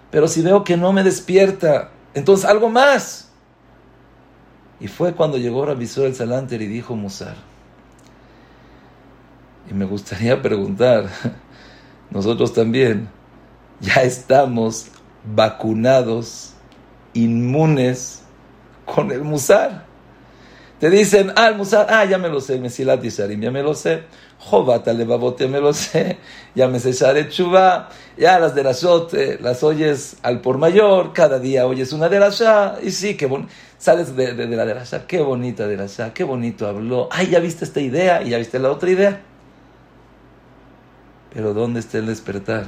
Pero 0.10 0.28
si 0.28 0.42
veo 0.42 0.64
que 0.64 0.78
no 0.78 0.94
me 0.94 1.04
despierta, 1.04 1.92
entonces 2.14 2.46
algo 2.46 2.70
más. 2.70 3.30
Y 4.80 4.88
fue 4.88 5.14
cuando 5.14 5.38
llegó 5.38 5.66
Rabisur 5.66 6.06
el 6.06 6.16
Salanter 6.16 6.62
y 6.62 6.68
dijo 6.68 6.96
Musar. 6.96 7.36
Y 9.70 9.74
me 9.74 9.86
gustaría 9.86 10.42
preguntar, 10.42 11.10
nosotros 12.10 12.54
también, 12.54 13.10
ya 13.80 14.02
estamos 14.02 14.88
vacunados, 15.24 16.54
inmunes 17.14 18.25
con 18.86 19.12
el 19.12 19.22
Musar. 19.22 19.86
Te 20.80 20.90
dicen, 20.90 21.32
ah, 21.36 21.48
el 21.48 21.56
Musar, 21.56 21.88
ah, 21.90 22.06
ya 22.06 22.18
me 22.18 22.30
lo 22.30 22.42
sé, 22.42 22.60
Mesilat 22.60 23.02
Yisharim, 23.02 23.42
ya 23.42 23.52
me 23.52 23.64
lo 23.64 23.74
sé. 23.74 24.04
Jobat 24.38 24.88
Alevavot, 24.88 25.40
ya 25.40 25.48
me 25.48 25.60
lo 25.60 25.74
sé. 25.74 26.18
Ya 26.56 26.70
me 26.70 26.80
sé 26.80 26.94
Sharet 26.94 27.30
Chuba. 27.30 27.90
Ya 28.18 28.40
las 28.40 28.56
de 28.56 28.64
las 28.64 28.82
eh, 29.14 29.38
las 29.42 29.62
oyes 29.64 30.18
al 30.22 30.40
por 30.40 30.58
mayor. 30.58 31.12
Cada 31.12 31.40
día 31.40 31.66
oyes 31.66 31.92
una 31.92 32.08
de 32.08 32.20
las 32.20 32.42
Y 32.82 32.92
sí, 32.92 33.18
qué 33.18 33.26
bon 33.26 33.48
sales 33.78 34.16
de, 34.16 34.34
de, 34.34 34.48
la 34.48 34.66
de 34.66 34.74
la 34.74 35.08
Qué 35.08 35.20
bonita 35.20 35.68
de 35.68 35.78
la 35.78 36.14
qué 36.14 36.24
bonito 36.24 36.68
habló. 36.68 37.10
Ay, 37.12 37.28
ya 37.28 37.40
viste 37.40 37.66
esta 37.66 37.82
idea 37.82 38.22
y 38.22 38.30
ya 38.30 38.38
viste 38.38 38.58
la 38.60 38.72
otra 38.72 38.90
idea. 38.90 39.22
Pero 41.34 41.54
¿dónde 41.54 41.82
está 41.82 41.98
el 41.98 42.06
despertar? 42.06 42.68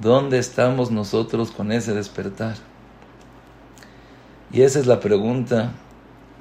¿Dónde 0.00 0.38
estamos 0.38 0.92
nosotros 0.92 1.50
con 1.50 1.72
ese 1.72 1.92
despertar? 1.92 2.54
Y 4.52 4.62
esa 4.62 4.78
es 4.78 4.86
la 4.86 5.00
pregunta 5.00 5.72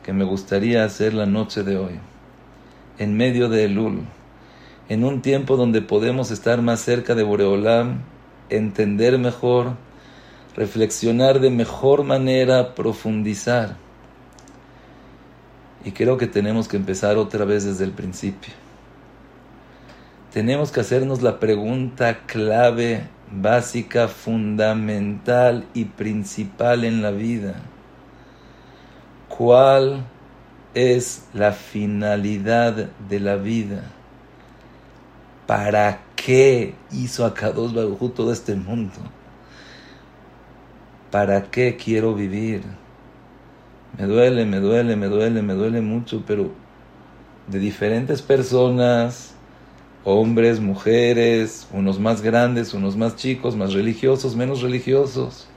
que 0.04 0.13
me 0.13 0.26
gustaría 0.26 0.86
hacer 0.86 1.15
la 1.15 1.26
noche 1.26 1.63
de 1.63 1.78
hoy, 1.78 2.00
en 3.00 3.18
medio 3.18 3.50
de 3.50 3.65
Elul, 3.65 4.04
en 4.89 5.04
un 5.04 5.24
tiempo 5.24 5.58
donde 5.58 5.82
podemos 5.82 6.30
estar 6.30 6.62
más 6.62 6.82
cerca 6.82 7.15
de 7.15 7.24
Boreolam, 7.24 8.02
entender 8.50 9.18
mejor, 9.18 9.76
reflexionar 10.56 11.39
de 11.39 11.50
mejor 11.50 12.04
manera, 12.04 12.76
profundizar. 12.76 13.76
Y 15.84 15.91
creo 15.91 16.18
que 16.18 16.28
tenemos 16.28 16.68
que 16.68 16.78
empezar 16.78 17.18
otra 17.18 17.44
vez 17.44 17.65
desde 17.65 17.86
el 17.86 17.91
principio. 17.91 18.54
Tenemos 20.32 20.72
que 20.72 20.82
hacernos 20.82 21.24
la 21.24 21.39
pregunta 21.39 22.20
clave, 22.28 23.08
básica, 23.32 24.08
fundamental 24.08 25.65
y 25.74 25.86
principal 25.86 26.84
en 26.84 27.02
la 27.02 27.10
vida 27.10 27.56
cuál 29.38 30.06
es 30.74 31.28
la 31.34 31.52
finalidad 31.52 32.89
de 33.10 33.19
la 33.19 33.36
vida. 33.36 33.84
¿Para 35.48 36.02
qué 36.15 36.76
hizo 36.91 37.26
Akados 37.26 37.74
Barujú 37.74 38.10
todo 38.10 38.32
este 38.32 38.56
mundo? 38.56 38.93
¿Para 41.12 41.43
qué 41.43 41.78
quiero 41.78 42.13
vivir? 42.13 42.63
Me 43.98 44.06
duele, 44.06 44.45
me 44.45 44.60
duele, 44.60 44.95
me 44.95 45.08
duele, 45.08 45.41
me 45.41 45.54
duele 45.54 45.82
mucho, 45.82 46.24
pero 46.26 46.52
de 47.48 47.60
diferentes 47.60 48.21
personas, 48.21 49.34
hombres, 50.04 50.60
mujeres, 50.60 51.67
unos 51.71 52.00
más 52.00 52.21
grandes, 52.21 52.74
unos 52.74 52.98
más 52.98 53.15
chicos, 53.15 53.56
más 53.56 53.74
religiosos, 53.74 54.36
menos 54.36 54.62
religiosos, 54.62 55.48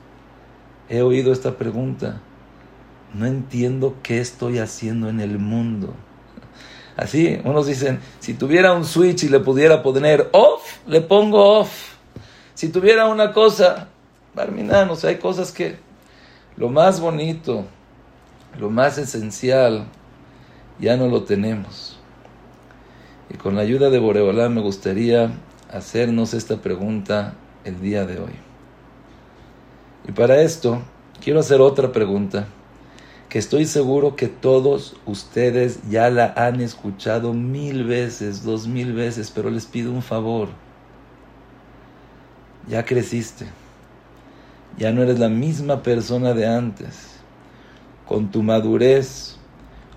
he 0.88 1.02
oído 1.02 1.32
esta 1.32 1.56
pregunta 1.56 2.20
no 3.14 3.26
entiendo 3.26 3.96
qué 4.02 4.20
estoy 4.20 4.58
haciendo 4.58 5.08
en 5.08 5.20
el 5.20 5.38
mundo. 5.38 5.94
Así, 6.96 7.40
unos 7.44 7.66
dicen, 7.66 8.00
si 8.18 8.34
tuviera 8.34 8.72
un 8.72 8.84
switch 8.84 9.24
y 9.24 9.28
le 9.28 9.40
pudiera 9.40 9.82
poner 9.82 10.28
off, 10.32 10.78
le 10.86 11.00
pongo 11.00 11.60
off. 11.60 11.94
Si 12.54 12.70
tuviera 12.70 13.06
una 13.06 13.32
cosa, 13.32 13.88
Barminan, 14.34 14.90
hay 15.04 15.16
cosas 15.16 15.52
que 15.52 15.76
lo 16.56 16.68
más 16.68 17.00
bonito, 17.00 17.64
lo 18.58 18.68
más 18.68 18.98
esencial, 18.98 19.86
ya 20.80 20.96
no 20.96 21.06
lo 21.06 21.22
tenemos. 21.22 21.98
Y 23.30 23.36
con 23.36 23.54
la 23.54 23.62
ayuda 23.62 23.90
de 23.90 23.98
Boreolá 23.98 24.48
me 24.48 24.60
gustaría 24.60 25.30
hacernos 25.72 26.34
esta 26.34 26.56
pregunta 26.56 27.34
el 27.64 27.80
día 27.80 28.06
de 28.06 28.18
hoy. 28.18 28.32
Y 30.08 30.12
para 30.12 30.40
esto, 30.40 30.82
quiero 31.20 31.40
hacer 31.40 31.60
otra 31.60 31.92
pregunta 31.92 32.48
que 33.28 33.38
estoy 33.38 33.66
seguro 33.66 34.16
que 34.16 34.28
todos 34.28 34.96
ustedes 35.04 35.80
ya 35.90 36.08
la 36.08 36.32
han 36.36 36.60
escuchado 36.60 37.34
mil 37.34 37.84
veces, 37.84 38.42
dos 38.42 38.66
mil 38.66 38.94
veces, 38.94 39.30
pero 39.30 39.50
les 39.50 39.66
pido 39.66 39.92
un 39.92 40.02
favor. 40.02 40.48
Ya 42.68 42.84
creciste, 42.84 43.46
ya 44.78 44.92
no 44.92 45.02
eres 45.02 45.18
la 45.18 45.28
misma 45.28 45.82
persona 45.82 46.32
de 46.32 46.46
antes. 46.46 47.16
Con 48.06 48.30
tu 48.30 48.42
madurez, 48.42 49.36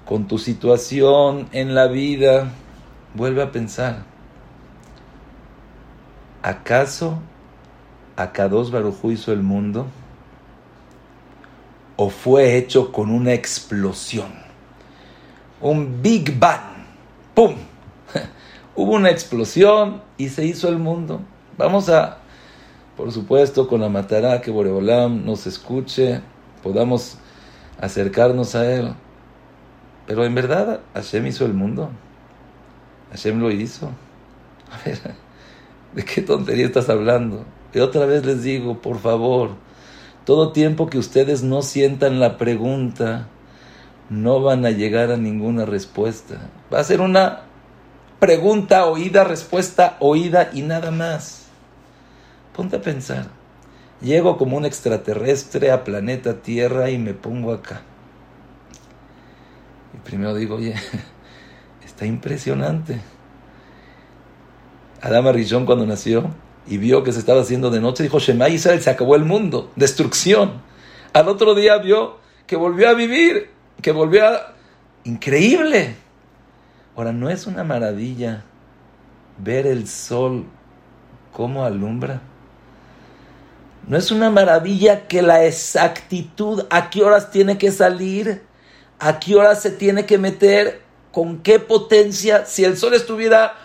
con 0.05 0.27
tu 0.27 0.37
situación 0.37 1.47
en 1.53 1.73
la 1.73 1.87
vida, 1.87 2.51
vuelve 3.13 3.41
a 3.41 3.51
pensar. 3.51 4.03
¿Acaso 6.43 7.19
Akados 8.17 8.71
Barujú 8.71 9.11
hizo 9.11 9.31
el 9.31 9.41
mundo? 9.41 9.87
O 12.03 12.09
fue 12.09 12.57
hecho 12.57 12.91
con 12.91 13.11
una 13.11 13.31
explosión. 13.31 14.31
Un 15.61 16.01
Big 16.01 16.39
Bang. 16.39 16.83
¡Pum! 17.35 17.53
Hubo 18.75 18.93
una 18.95 19.11
explosión 19.11 20.01
y 20.17 20.29
se 20.29 20.43
hizo 20.43 20.67
el 20.67 20.79
mundo. 20.79 21.21
Vamos 21.59 21.89
a, 21.89 22.17
por 22.97 23.11
supuesto, 23.11 23.67
con 23.67 23.81
la 23.81 23.89
matará 23.89 24.41
que 24.41 24.49
Boreolam 24.49 25.23
nos 25.23 25.45
escuche, 25.45 26.21
podamos 26.63 27.19
acercarnos 27.79 28.55
a 28.55 28.73
Él. 28.73 28.95
Pero 30.07 30.25
en 30.25 30.33
verdad, 30.33 30.79
Hashem 30.95 31.27
hizo 31.27 31.45
el 31.45 31.53
mundo. 31.53 31.91
Hashem 33.11 33.39
lo 33.39 33.51
hizo. 33.51 33.91
A 34.71 34.83
ver, 34.83 34.99
¿de 35.93 36.03
qué 36.03 36.23
tontería 36.23 36.65
estás 36.65 36.89
hablando? 36.89 37.45
Y 37.75 37.79
otra 37.79 38.07
vez 38.07 38.25
les 38.25 38.41
digo, 38.41 38.81
por 38.81 38.97
favor, 38.97 39.51
todo 40.25 40.51
tiempo 40.51 40.87
que 40.87 40.97
ustedes 40.97 41.43
no 41.43 41.61
sientan 41.61 42.19
la 42.19 42.37
pregunta, 42.37 43.27
no 44.09 44.41
van 44.41 44.65
a 44.65 44.71
llegar 44.71 45.11
a 45.11 45.17
ninguna 45.17 45.65
respuesta. 45.65 46.49
Va 46.71 46.79
a 46.79 46.83
ser 46.83 47.01
una 47.01 47.41
pregunta 48.19 48.85
oída, 48.85 49.23
respuesta 49.23 49.97
oída 49.99 50.49
y 50.53 50.61
nada 50.61 50.91
más. 50.91 51.47
Ponte 52.55 52.75
a 52.75 52.81
pensar. 52.81 53.27
Llego 54.01 54.37
como 54.37 54.57
un 54.57 54.65
extraterrestre 54.65 55.71
a 55.71 55.83
planeta 55.83 56.41
Tierra 56.41 56.89
y 56.89 56.97
me 56.97 57.13
pongo 57.13 57.53
acá. 57.53 57.81
Y 59.93 59.97
primero 59.99 60.35
digo, 60.35 60.55
oye, 60.55 60.75
está 61.85 62.05
impresionante. 62.05 62.99
Adama 65.01 65.31
Rillón 65.31 65.65
cuando 65.65 65.85
nació, 65.85 66.29
y 66.67 66.77
vio 66.77 67.03
que 67.03 67.11
se 67.11 67.19
estaba 67.19 67.41
haciendo 67.41 67.69
de 67.69 67.81
noche, 67.81 68.03
dijo, 68.03 68.19
Shema 68.19 68.49
Israel, 68.49 68.81
se 68.81 68.89
acabó 68.89 69.15
el 69.15 69.25
mundo, 69.25 69.71
destrucción. 69.75 70.61
Al 71.13 71.27
otro 71.27 71.55
día 71.55 71.77
vio 71.77 72.17
que 72.47 72.55
volvió 72.55 72.89
a 72.89 72.93
vivir, 72.93 73.49
que 73.81 73.91
volvió 73.91 74.27
a... 74.27 74.53
Increíble. 75.03 75.95
Ahora, 76.95 77.11
¿no 77.11 77.29
es 77.29 77.47
una 77.47 77.63
maravilla 77.63 78.43
ver 79.37 79.65
el 79.65 79.87
sol 79.87 80.45
cómo 81.33 81.65
alumbra? 81.65 82.21
¿No 83.87 83.97
es 83.97 84.11
una 84.11 84.29
maravilla 84.29 85.07
que 85.07 85.23
la 85.23 85.45
exactitud 85.45 86.65
a 86.69 86.91
qué 86.91 87.03
horas 87.03 87.31
tiene 87.31 87.57
que 87.57 87.71
salir, 87.71 88.43
a 88.99 89.19
qué 89.19 89.35
hora 89.35 89.55
se 89.55 89.71
tiene 89.71 90.05
que 90.05 90.19
meter, 90.19 90.81
con 91.11 91.39
qué 91.39 91.59
potencia. 91.59 92.45
Si 92.45 92.63
el 92.63 92.77
sol 92.77 92.93
estuviera 92.93 93.55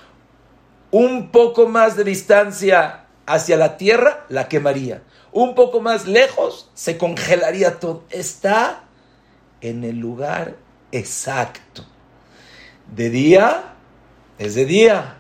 un 0.98 1.30
poco 1.30 1.68
más 1.68 1.94
de 1.94 2.04
distancia 2.04 3.04
hacia 3.26 3.58
la 3.58 3.76
tierra, 3.76 4.24
la 4.30 4.48
quemaría. 4.48 5.02
Un 5.30 5.54
poco 5.54 5.82
más 5.82 6.06
lejos, 6.06 6.70
se 6.72 6.96
congelaría 6.96 7.78
todo. 7.78 8.04
Está 8.08 8.84
en 9.60 9.84
el 9.84 9.98
lugar 9.98 10.56
exacto. 10.92 11.84
De 12.90 13.10
día, 13.10 13.74
es 14.38 14.54
de 14.54 14.64
día. 14.64 15.18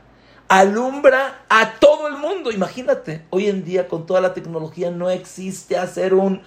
Alumbra 0.48 1.44
a 1.50 1.72
todo 1.72 2.08
el 2.08 2.16
mundo. 2.16 2.50
Imagínate, 2.50 3.26
hoy 3.28 3.48
en 3.50 3.62
día 3.62 3.86
con 3.86 4.06
toda 4.06 4.22
la 4.22 4.32
tecnología 4.32 4.90
no 4.90 5.10
existe 5.10 5.76
hacer 5.76 6.14
un 6.14 6.40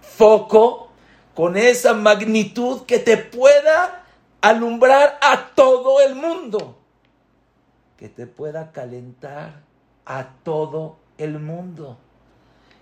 foco 0.00 0.92
con 1.34 1.56
esa 1.56 1.94
magnitud 1.94 2.82
que 2.86 3.00
te 3.00 3.16
pueda 3.16 4.04
alumbrar 4.40 5.18
a 5.20 5.48
todo 5.56 6.00
el 6.00 6.14
mundo. 6.14 6.77
Que 7.98 8.08
te 8.08 8.26
pueda 8.26 8.72
calentar 8.72 9.60
a 10.06 10.28
todo 10.42 10.96
el 11.18 11.38
mundo. 11.38 11.98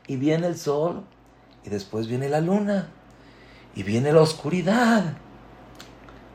Y 0.06 0.16
viene 0.16 0.46
el 0.46 0.56
sol 0.56 1.02
y 1.64 1.70
después 1.70 2.06
viene 2.06 2.28
la 2.28 2.40
luna 2.40 2.88
y 3.74 3.82
viene 3.82 4.12
la 4.12 4.20
oscuridad. 4.20 5.14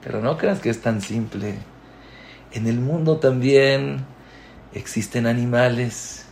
Pero 0.03 0.21
no 0.21 0.37
creas 0.37 0.59
que 0.59 0.69
es 0.69 0.81
tan 0.81 1.01
simple. 1.01 1.55
En 2.51 2.67
el 2.67 2.79
mundo 2.79 3.17
también 3.17 4.05
existen 4.73 5.25
animales. 5.25 6.25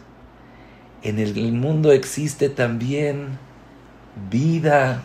En 1.02 1.20
el 1.20 1.54
mundo 1.54 1.92
existe 1.92 2.50
también 2.50 3.38
vida. 4.30 5.04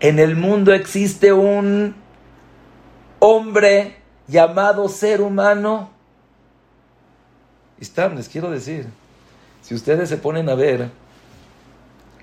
En 0.00 0.18
el 0.18 0.36
mundo 0.36 0.72
existe 0.74 1.32
un 1.32 1.94
hombre 3.20 3.96
llamado 4.28 4.88
ser 4.88 5.22
humano. 5.22 5.95
Están, 7.80 8.16
les 8.16 8.28
quiero 8.28 8.50
decir, 8.50 8.86
si 9.62 9.74
ustedes 9.74 10.08
se 10.08 10.16
ponen 10.16 10.48
a 10.48 10.54
ver 10.54 10.90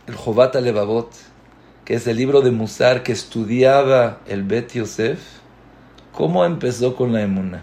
el 0.08 0.16
Jobat 0.16 0.56
Levavot, 0.56 1.12
que 1.86 1.96
es 1.96 2.08
el 2.08 2.18
libro 2.18 2.42
de 2.42 2.52
Musar 2.52 3.04
que 3.04 3.12
estudiaba 3.12 4.20
el 4.26 4.44
Bet 4.44 4.74
Yosef, 4.74 5.20
¿cómo 6.12 6.44
empezó 6.46 6.96
con 6.96 7.14
la 7.14 7.22
emuna? 7.22 7.62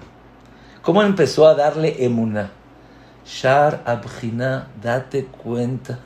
¿Cómo 0.82 1.02
empezó 1.02 1.48
a 1.48 1.54
darle 1.54 2.04
emuna? 2.04 2.52
Shar 3.26 3.82
Abjina, 3.84 4.68
date 4.82 5.24
cuenta 5.24 5.98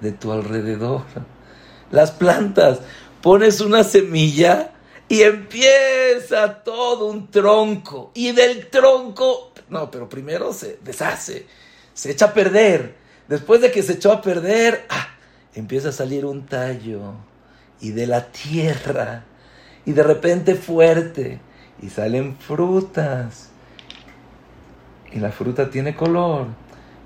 de 0.00 0.12
tu 0.12 0.32
alrededor. 0.32 1.02
Las 1.90 2.10
plantas, 2.10 2.80
pones 3.20 3.60
una 3.60 3.84
semilla 3.84 4.72
y 5.08 5.22
empieza 5.22 6.62
todo 6.62 7.06
un 7.06 7.30
tronco. 7.30 8.10
Y 8.14 8.32
del 8.32 8.68
tronco, 8.70 9.51
no, 9.72 9.90
pero 9.90 10.08
primero 10.08 10.52
se 10.52 10.78
deshace, 10.84 11.46
se 11.94 12.12
echa 12.12 12.26
a 12.26 12.34
perder. 12.34 12.94
Después 13.26 13.60
de 13.60 13.72
que 13.72 13.82
se 13.82 13.94
echó 13.94 14.12
a 14.12 14.22
perder, 14.22 14.84
ah, 14.90 15.08
empieza 15.54 15.88
a 15.88 15.92
salir 15.92 16.24
un 16.24 16.46
tallo 16.46 17.14
y 17.80 17.90
de 17.90 18.06
la 18.06 18.26
tierra 18.26 19.24
y 19.84 19.92
de 19.92 20.02
repente 20.02 20.54
fuerte 20.54 21.40
y 21.80 21.88
salen 21.88 22.36
frutas 22.36 23.48
y 25.12 25.18
la 25.18 25.32
fruta 25.32 25.70
tiene 25.70 25.94
color 25.94 26.46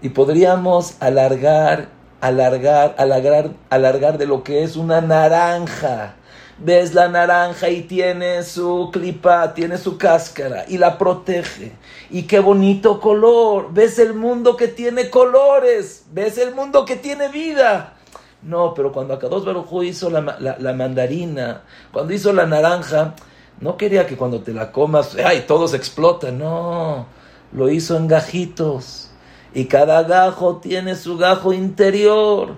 y 0.02 0.10
podríamos 0.10 0.96
alargar, 1.00 1.88
alargar, 2.20 2.94
alargar, 2.98 3.50
alargar 3.70 4.18
de 4.18 4.26
lo 4.26 4.42
que 4.42 4.62
es 4.62 4.76
una 4.76 5.00
naranja. 5.00 6.16
Ves 6.58 6.94
la 6.94 7.08
naranja 7.08 7.68
y 7.68 7.82
tiene 7.82 8.42
su 8.42 8.88
clipa, 8.90 9.52
tiene 9.52 9.76
su 9.76 9.98
cáscara 9.98 10.64
y 10.66 10.78
la 10.78 10.96
protege. 10.96 11.72
Y 12.08 12.22
qué 12.22 12.40
bonito 12.40 12.98
color. 12.98 13.74
Ves 13.74 13.98
el 13.98 14.14
mundo 14.14 14.56
que 14.56 14.68
tiene 14.68 15.10
colores. 15.10 16.06
Ves 16.12 16.38
el 16.38 16.54
mundo 16.54 16.86
que 16.86 16.96
tiene 16.96 17.28
vida. 17.28 17.92
No, 18.40 18.72
pero 18.72 18.90
cuando 18.90 19.12
Akados 19.12 19.44
Barujú 19.44 19.82
hizo 19.82 20.08
la, 20.08 20.20
la, 20.38 20.72
mandarina, 20.72 21.62
cuando 21.92 22.14
hizo 22.14 22.32
la 22.32 22.46
naranja, 22.46 23.14
no 23.60 23.76
quería 23.76 24.06
que 24.06 24.16
cuando 24.16 24.40
te 24.40 24.54
la 24.54 24.72
comas, 24.72 25.16
¡ay! 25.16 25.44
Todos 25.46 25.74
explotan. 25.74 26.38
No, 26.38 27.06
lo 27.52 27.68
hizo 27.68 27.98
en 27.98 28.08
gajitos. 28.08 29.10
Y 29.52 29.66
cada 29.66 30.02
gajo 30.04 30.56
tiene 30.56 30.96
su 30.96 31.18
gajo 31.18 31.52
interior. 31.52 32.54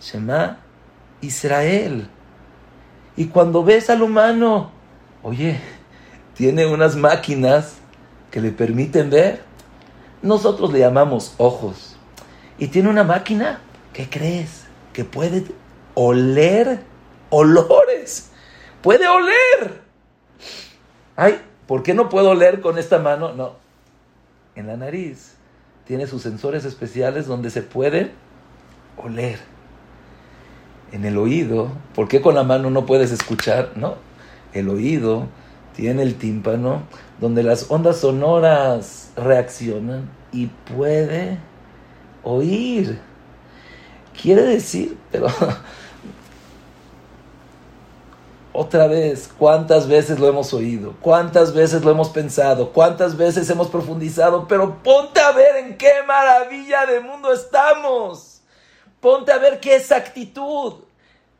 Shema 0.00 0.67
Israel. 1.20 2.08
Y 3.16 3.26
cuando 3.26 3.64
ves 3.64 3.90
al 3.90 4.02
humano, 4.02 4.70
oye, 5.22 5.60
tiene 6.34 6.66
unas 6.66 6.96
máquinas 6.96 7.76
que 8.30 8.40
le 8.40 8.52
permiten 8.52 9.10
ver. 9.10 9.42
Nosotros 10.22 10.72
le 10.72 10.80
llamamos 10.80 11.34
ojos. 11.38 11.96
Y 12.58 12.68
tiene 12.68 12.88
una 12.88 13.04
máquina 13.04 13.60
¿Qué 13.98 14.08
crees? 14.08 14.62
Que 14.92 15.04
puede 15.04 15.44
oler 15.94 16.84
olores. 17.30 18.30
Puede 18.80 19.08
oler. 19.08 19.80
Ay, 21.16 21.40
¿por 21.66 21.82
qué 21.82 21.94
no 21.94 22.08
puedo 22.08 22.30
oler 22.30 22.60
con 22.60 22.78
esta 22.78 23.00
mano? 23.00 23.32
No. 23.32 23.56
En 24.54 24.68
la 24.68 24.76
nariz 24.76 25.34
tiene 25.84 26.06
sus 26.06 26.22
sensores 26.22 26.64
especiales 26.64 27.26
donde 27.26 27.50
se 27.50 27.62
puede 27.62 28.12
oler. 28.96 29.40
En 30.92 31.04
el 31.04 31.18
oído, 31.18 31.68
¿por 31.94 32.08
qué 32.08 32.20
con 32.20 32.34
la 32.34 32.44
mano 32.44 32.70
no 32.70 32.86
puedes 32.86 33.12
escuchar? 33.12 33.72
No. 33.76 33.96
El 34.52 34.70
oído 34.70 35.26
tiene 35.76 36.02
el 36.02 36.16
tímpano 36.16 36.82
donde 37.20 37.42
las 37.42 37.70
ondas 37.70 37.98
sonoras 37.98 39.10
reaccionan 39.16 40.10
y 40.32 40.46
puede 40.46 41.38
oír. 42.22 43.00
Quiere 44.20 44.42
decir, 44.42 44.96
pero 45.12 45.28
otra 48.52 48.86
vez, 48.86 49.30
¿cuántas 49.38 49.86
veces 49.86 50.18
lo 50.18 50.26
hemos 50.26 50.52
oído? 50.52 50.94
¿Cuántas 51.00 51.54
veces 51.54 51.84
lo 51.84 51.90
hemos 51.90 52.08
pensado? 52.08 52.72
¿Cuántas 52.72 53.16
veces 53.16 53.48
hemos 53.50 53.68
profundizado? 53.68 54.48
Pero 54.48 54.82
ponte 54.82 55.20
a 55.20 55.32
ver 55.32 55.56
en 55.58 55.78
qué 55.78 55.92
maravilla 56.06 56.86
de 56.86 57.00
mundo 57.00 57.32
estamos. 57.32 58.27
Ponte 59.00 59.32
a 59.32 59.38
ver 59.38 59.60
qué 59.60 59.76
exactitud. 59.76 60.74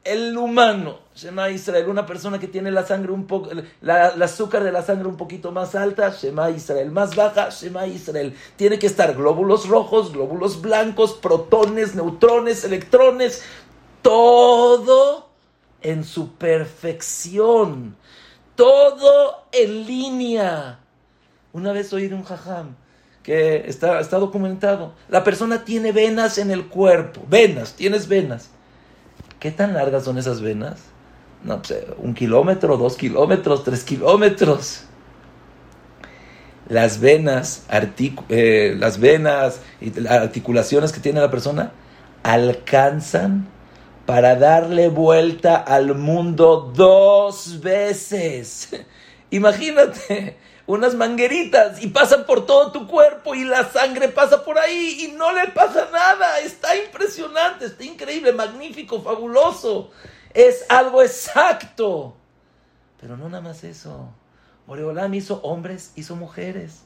El 0.05 0.37
humano, 0.38 1.01
Shema 1.14 1.51
Israel, 1.51 1.88
una 1.88 2.07
persona 2.07 2.38
que 2.38 2.47
tiene 2.47 2.71
la 2.71 2.87
sangre 2.87 3.12
un 3.12 3.27
poco, 3.27 3.51
la, 3.83 4.07
azúcar 4.07 4.62
de 4.64 4.73
la 4.73 4.83
sangre 4.83 5.09
un 5.09 5.16
poquito 5.16 5.53
más 5.53 5.75
alta, 5.75 6.11
Shema 6.11 6.51
Israel, 6.51 6.90
más 6.90 7.14
baja, 7.14 7.51
Shema 7.51 7.87
Israel. 7.87 8.35
Tiene 8.57 8.79
que 8.79 8.87
estar 8.87 9.14
glóbulos 9.14 9.68
rojos, 9.68 10.12
glóbulos 10.12 10.62
blancos, 10.62 11.12
protones, 11.12 11.94
neutrones, 11.94 12.64
electrones, 12.64 13.42
todo 14.01 15.29
en 15.83 16.05
su 16.05 16.33
perfección, 16.35 17.97
todo 18.55 19.44
en 19.53 19.85
línea. 19.85 20.79
Una 21.53 21.73
vez 21.73 21.92
oí 21.92 22.09
de 22.09 22.14
un 22.14 22.25
jajam 22.25 22.77
que 23.29 23.64
está, 23.69 24.01
está 24.01 24.17
documentado, 24.17 24.95
la 25.11 25.23
persona 25.23 25.62
tiene 25.62 25.93
venas 25.93 26.38
en 26.38 26.51
el 26.51 26.64
cuerpo, 26.64 27.21
venas, 27.29 27.75
tienes 27.75 28.09
venas. 28.09 28.49
¿Qué 29.38 29.51
tan 29.51 29.75
largas 29.75 30.05
son 30.05 30.17
esas 30.17 30.41
venas? 30.41 30.81
No, 31.45 31.61
eh, 31.69 31.95
un 31.99 32.14
kilómetro, 32.14 32.79
dos 32.79 32.97
kilómetros, 32.97 33.64
tres 33.64 33.85
kilómetros. 33.85 34.85
Las 36.71 37.01
venas, 37.01 37.67
eh, 38.31 38.75
las 38.79 38.99
venas 38.99 39.61
y 39.83 39.91
las 40.01 40.12
articulaciones 40.23 40.91
que 40.91 41.01
tiene 41.01 41.21
la 41.21 41.31
persona 41.31 41.73
alcanzan 42.23 43.47
para 44.07 44.37
darle 44.37 44.88
vuelta 44.88 45.57
al 45.57 45.95
mundo 45.95 46.73
dos 46.75 47.61
veces. 47.61 48.71
Imagínate, 49.31 50.38
unas 50.68 50.94
mangueritas 50.94 51.83
y 51.83 51.87
pasan 51.87 52.26
por 52.26 52.44
todo 52.44 52.70
tu 52.72 52.87
cuerpo 52.87 53.35
y 53.35 53.42
la 53.42 53.64
sangre 53.70 54.09
pasa 54.09 54.44
por 54.44 54.59
ahí 54.59 55.07
y 55.07 55.12
no 55.12 55.33
le 55.33 55.48
pasa 55.48 55.88
nada. 55.90 56.40
Está 56.40 56.76
impresionante, 56.76 57.64
está 57.64 57.85
increíble, 57.85 58.33
magnífico, 58.33 59.00
fabuloso. 59.00 59.90
Es 60.35 60.66
algo 60.68 61.02
exacto. 61.02 62.14
Pero 63.00 63.16
no 63.16 63.31
nada 63.31 63.42
más 63.42 63.64
eso. 63.64 64.11
Boreolam 64.66 65.14
hizo 65.14 65.40
hombres, 65.40 65.92
hizo 65.96 66.16
mujeres, 66.16 66.83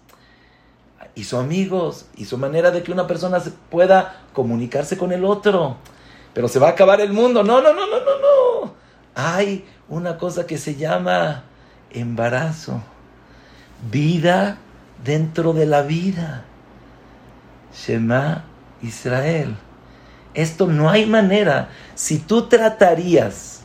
hizo 1.16 1.40
amigos, 1.40 2.07
hizo 2.14 2.38
manera 2.38 2.71
de 2.71 2.85
que 2.85 2.92
una 2.92 3.09
persona 3.09 3.42
pueda 3.68 4.23
comunicarse 4.33 4.97
con 4.97 5.11
el 5.11 5.25
otro. 5.25 5.77
Pero 6.35 6.47
se 6.47 6.61
va 6.61 6.68
a 6.68 6.71
acabar 6.71 7.01
el 7.01 7.12
mundo. 7.12 7.42
No, 7.42 7.61
no, 7.61 7.73
no, 7.73 7.87
no, 7.88 7.99
no, 7.99 8.21
no. 8.21 8.75
Hay 9.16 9.66
una 9.88 10.18
cosa 10.18 10.47
que 10.47 10.57
se 10.57 10.77
llama 10.77 11.42
embarazo 11.90 12.81
vida 13.90 14.59
dentro 15.05 15.53
de 15.53 15.66
la 15.66 15.83
vida. 15.83 16.45
Shema 17.75 18.45
Israel. 18.83 19.57
Esto 20.35 20.66
no 20.66 20.90
hay 20.90 21.07
manera. 21.07 21.68
Si 21.95 22.18
tú 22.18 22.49
tratarías 22.49 23.62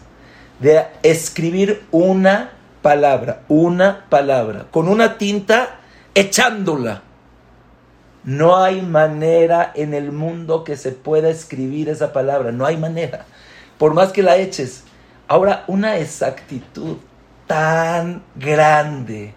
de 0.60 0.86
escribir 1.04 1.86
una 1.92 2.52
palabra, 2.82 3.42
una 3.48 4.06
palabra, 4.10 4.68
con 4.72 4.88
una 4.88 5.18
tinta 5.18 5.80
echándola. 6.16 7.04
No 8.24 8.58
hay 8.58 8.82
manera 8.82 9.72
en 9.76 9.94
el 9.94 10.12
mundo 10.12 10.64
que 10.64 10.76
se 10.76 10.92
pueda 10.92 11.30
escribir 11.30 11.90
esa 11.90 12.12
palabra, 12.12 12.52
no 12.52 12.66
hay 12.66 12.76
manera. 12.76 13.26
Por 13.78 13.94
más 13.94 14.12
que 14.12 14.24
la 14.24 14.38
eches. 14.38 14.84
Ahora, 15.28 15.64
una 15.68 15.98
exactitud 15.98 16.98
tan 17.46 18.24
grande, 18.36 19.34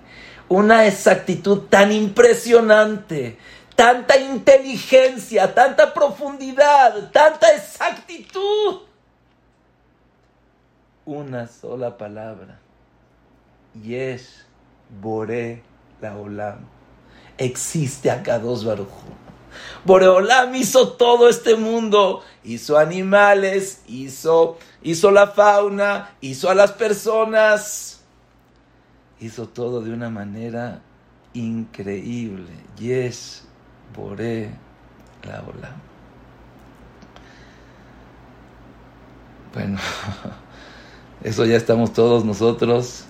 una 0.50 0.84
exactitud 0.86 1.68
tan 1.70 1.92
impresionante, 1.92 3.38
tanta 3.76 4.18
inteligencia, 4.18 5.54
tanta 5.54 5.94
profundidad, 5.94 7.12
tanta 7.12 7.54
exactitud. 7.54 8.80
Una 11.06 11.46
sola 11.46 11.96
palabra. 11.96 12.58
Yesh 13.80 14.44
Bore 15.00 15.62
la 16.00 16.16
Olam. 16.16 16.66
Existe 17.38 18.10
acá 18.10 18.40
dos 18.40 18.64
Baruj. 18.64 18.90
Boreolam 19.84 20.54
hizo 20.56 20.92
todo 20.92 21.28
este 21.28 21.54
mundo, 21.54 22.22
hizo 22.44 22.76
animales, 22.76 23.82
hizo, 23.86 24.58
hizo 24.82 25.10
la 25.10 25.28
fauna, 25.28 26.16
hizo 26.20 26.50
a 26.50 26.54
las 26.54 26.72
personas, 26.72 27.99
hizo 29.20 29.48
todo 29.48 29.82
de 29.82 29.92
una 29.92 30.10
manera 30.10 30.80
increíble. 31.34 32.50
Yes, 32.78 33.44
Bore 33.94 34.50
la 35.24 35.42
Olam. 35.42 35.74
Bueno, 39.52 39.78
eso 41.22 41.44
ya 41.44 41.56
estamos 41.56 41.92
todos 41.92 42.24
nosotros 42.24 43.04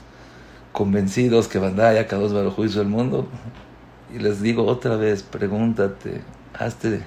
convencidos 0.72 1.48
que 1.48 1.58
Bandaya 1.58 2.06
Kadosh 2.06 2.32
Baruj 2.32 2.64
hizo 2.64 2.80
el 2.80 2.88
mundo. 2.88 3.26
Y 4.12 4.18
les 4.18 4.42
digo 4.42 4.64
otra 4.64 4.96
vez, 4.96 5.22
pregúntate, 5.22 6.22
hazte, 6.58 7.02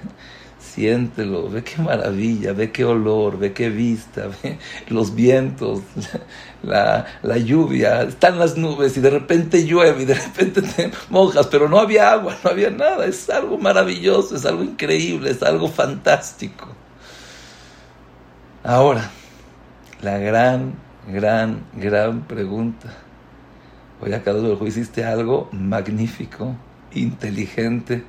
siéntelo, 0.74 1.48
ve 1.48 1.62
qué 1.62 1.80
maravilla, 1.80 2.52
ve 2.52 2.72
qué 2.72 2.84
olor, 2.84 3.38
ve 3.38 3.52
qué 3.52 3.70
vista, 3.70 4.28
ve 4.42 4.58
los 4.88 5.14
vientos, 5.14 5.82
la, 6.62 7.06
la, 7.22 7.38
lluvia, 7.38 8.02
están 8.02 8.38
las 8.38 8.56
nubes 8.56 8.96
y 8.96 9.00
de 9.00 9.10
repente 9.10 9.64
llueve 9.64 10.02
y 10.02 10.04
de 10.04 10.14
repente 10.14 10.62
te 10.62 10.90
mojas, 11.10 11.46
pero 11.46 11.68
no 11.68 11.78
había 11.78 12.12
agua, 12.12 12.36
no 12.42 12.50
había 12.50 12.70
nada, 12.70 13.06
es 13.06 13.30
algo 13.30 13.56
maravilloso, 13.56 14.34
es 14.34 14.44
algo 14.44 14.64
increíble, 14.64 15.30
es 15.30 15.42
algo 15.42 15.68
fantástico. 15.68 16.68
Ahora, 18.64 19.10
la 20.02 20.18
gran, 20.18 20.74
gran, 21.06 21.64
gran 21.74 22.22
pregunta. 22.22 22.92
Oye, 24.00 24.14
acá 24.16 24.32
hiciste 24.66 25.04
algo 25.04 25.48
magnífico 25.52 26.56
inteligente, 26.92 28.04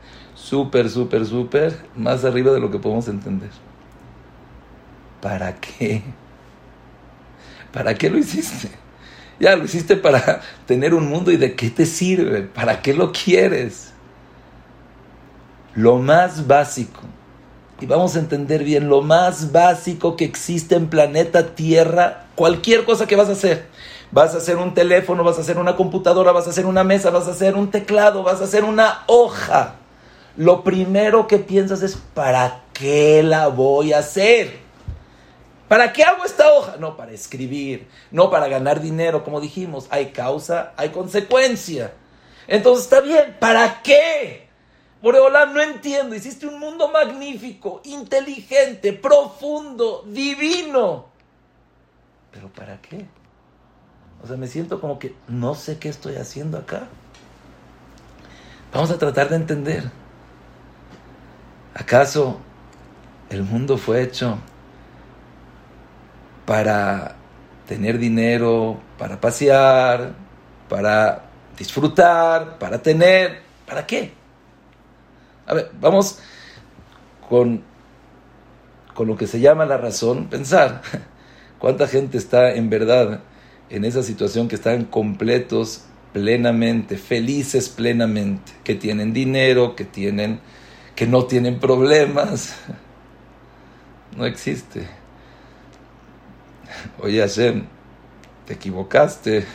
súper, 0.45 0.89
súper, 0.89 1.25
súper, 1.25 1.75
más 1.95 2.23
arriba 2.23 2.51
de 2.51 2.59
lo 2.59 2.69
que 2.69 2.77
podemos 2.77 3.07
entender. 3.07 3.49
¿Para 5.21 5.55
qué? 5.55 6.03
¿Para 7.73 7.95
qué 7.95 8.09
lo 8.09 8.17
hiciste? 8.19 8.69
Ya 9.39 9.55
lo 9.55 9.65
hiciste 9.65 9.97
para 9.97 10.41
tener 10.65 10.93
un 10.93 11.09
mundo 11.09 11.31
y 11.31 11.37
de 11.37 11.55
qué 11.55 11.69
te 11.69 11.85
sirve, 11.85 12.43
para 12.43 12.81
qué 12.81 12.93
lo 12.93 13.11
quieres. 13.11 13.91
Lo 15.73 15.97
más 15.97 16.47
básico, 16.47 17.01
y 17.81 17.85
vamos 17.87 18.15
a 18.15 18.19
entender 18.19 18.63
bien, 18.63 18.87
lo 18.87 19.01
más 19.01 19.51
básico 19.51 20.15
que 20.15 20.23
existe 20.25 20.75
en 20.75 20.87
planeta 20.87 21.55
Tierra, 21.55 22.27
cualquier 22.35 22.85
cosa 22.85 23.07
que 23.07 23.17
vas 23.17 23.27
a 23.27 23.33
hacer, 23.33 23.67
vas 24.11 24.35
a 24.35 24.37
hacer 24.37 24.57
un 24.57 24.73
teléfono, 24.73 25.23
vas 25.23 25.37
a 25.37 25.41
hacer 25.41 25.57
una 25.57 25.75
computadora, 25.75 26.31
vas 26.31 26.47
a 26.47 26.51
hacer 26.51 26.65
una 26.65 26.85
mesa, 26.85 27.09
vas 27.09 27.27
a 27.27 27.31
hacer 27.31 27.55
un 27.55 27.71
teclado, 27.71 28.23
vas 28.23 28.39
a 28.39 28.45
hacer 28.45 28.63
una 28.63 29.03
hoja. 29.07 29.79
Lo 30.37 30.63
primero 30.63 31.27
que 31.27 31.37
piensas 31.37 31.81
es, 31.81 31.95
¿para 31.95 32.63
qué 32.73 33.23
la 33.23 33.47
voy 33.47 33.93
a 33.93 33.99
hacer? 33.99 34.59
¿Para 35.67 35.93
qué 35.93 36.03
hago 36.03 36.25
esta 36.25 36.53
hoja? 36.53 36.75
No, 36.77 36.95
para 36.95 37.11
escribir, 37.11 37.87
no 38.11 38.29
para 38.29 38.47
ganar 38.47 38.81
dinero, 38.81 39.23
como 39.23 39.41
dijimos. 39.41 39.87
Hay 39.89 40.07
causa, 40.11 40.73
hay 40.77 40.89
consecuencia. 40.89 41.93
Entonces 42.47 42.83
está 42.83 43.01
bien, 43.01 43.37
¿para 43.39 43.81
qué? 43.81 44.47
Boreolam, 45.01 45.53
no 45.53 45.61
entiendo. 45.61 46.15
Hiciste 46.15 46.45
un 46.47 46.59
mundo 46.59 46.89
magnífico, 46.89 47.81
inteligente, 47.83 48.93
profundo, 48.93 50.03
divino. 50.05 51.07
¿Pero 52.31 52.49
para 52.49 52.81
qué? 52.81 53.05
O 54.23 54.27
sea, 54.27 54.37
me 54.37 54.47
siento 54.47 54.81
como 54.81 54.99
que 54.99 55.15
no 55.27 55.55
sé 55.55 55.79
qué 55.79 55.89
estoy 55.89 56.15
haciendo 56.15 56.57
acá. 56.57 56.87
Vamos 58.73 58.91
a 58.91 58.97
tratar 58.97 59.29
de 59.29 59.37
entender. 59.37 59.91
¿Acaso 61.75 62.39
el 63.29 63.43
mundo 63.43 63.77
fue 63.77 64.01
hecho 64.01 64.39
para 66.45 67.17
tener 67.67 67.99
dinero, 67.99 68.79
para 68.97 69.19
pasear, 69.19 70.13
para 70.69 71.25
disfrutar, 71.57 72.57
para 72.59 72.81
tener? 72.81 73.41
¿Para 73.67 73.85
qué? 73.85 74.13
A 75.45 75.53
ver, 75.53 75.71
vamos 75.81 76.19
con, 77.27 77.61
con 78.93 79.07
lo 79.07 79.17
que 79.17 79.27
se 79.27 79.41
llama 79.41 79.65
la 79.65 79.77
razón, 79.77 80.27
pensar. 80.27 80.81
¿Cuánta 81.59 81.87
gente 81.87 82.17
está 82.17 82.53
en 82.53 82.69
verdad 82.69 83.19
en 83.69 83.83
esa 83.83 84.01
situación 84.01 84.47
que 84.47 84.55
están 84.55 84.85
completos 84.85 85.83
plenamente, 86.13 86.97
felices 86.97 87.67
plenamente, 87.67 88.53
que 88.63 88.75
tienen 88.75 89.11
dinero, 89.11 89.75
que 89.75 89.83
tienen 89.83 90.39
que 90.95 91.07
no 91.07 91.25
tienen 91.25 91.59
problemas. 91.59 92.55
No 94.15 94.25
existe. 94.25 94.87
Oye 97.01 97.19
Hashem, 97.19 97.65
te 98.45 98.53
equivocaste. 98.53 99.45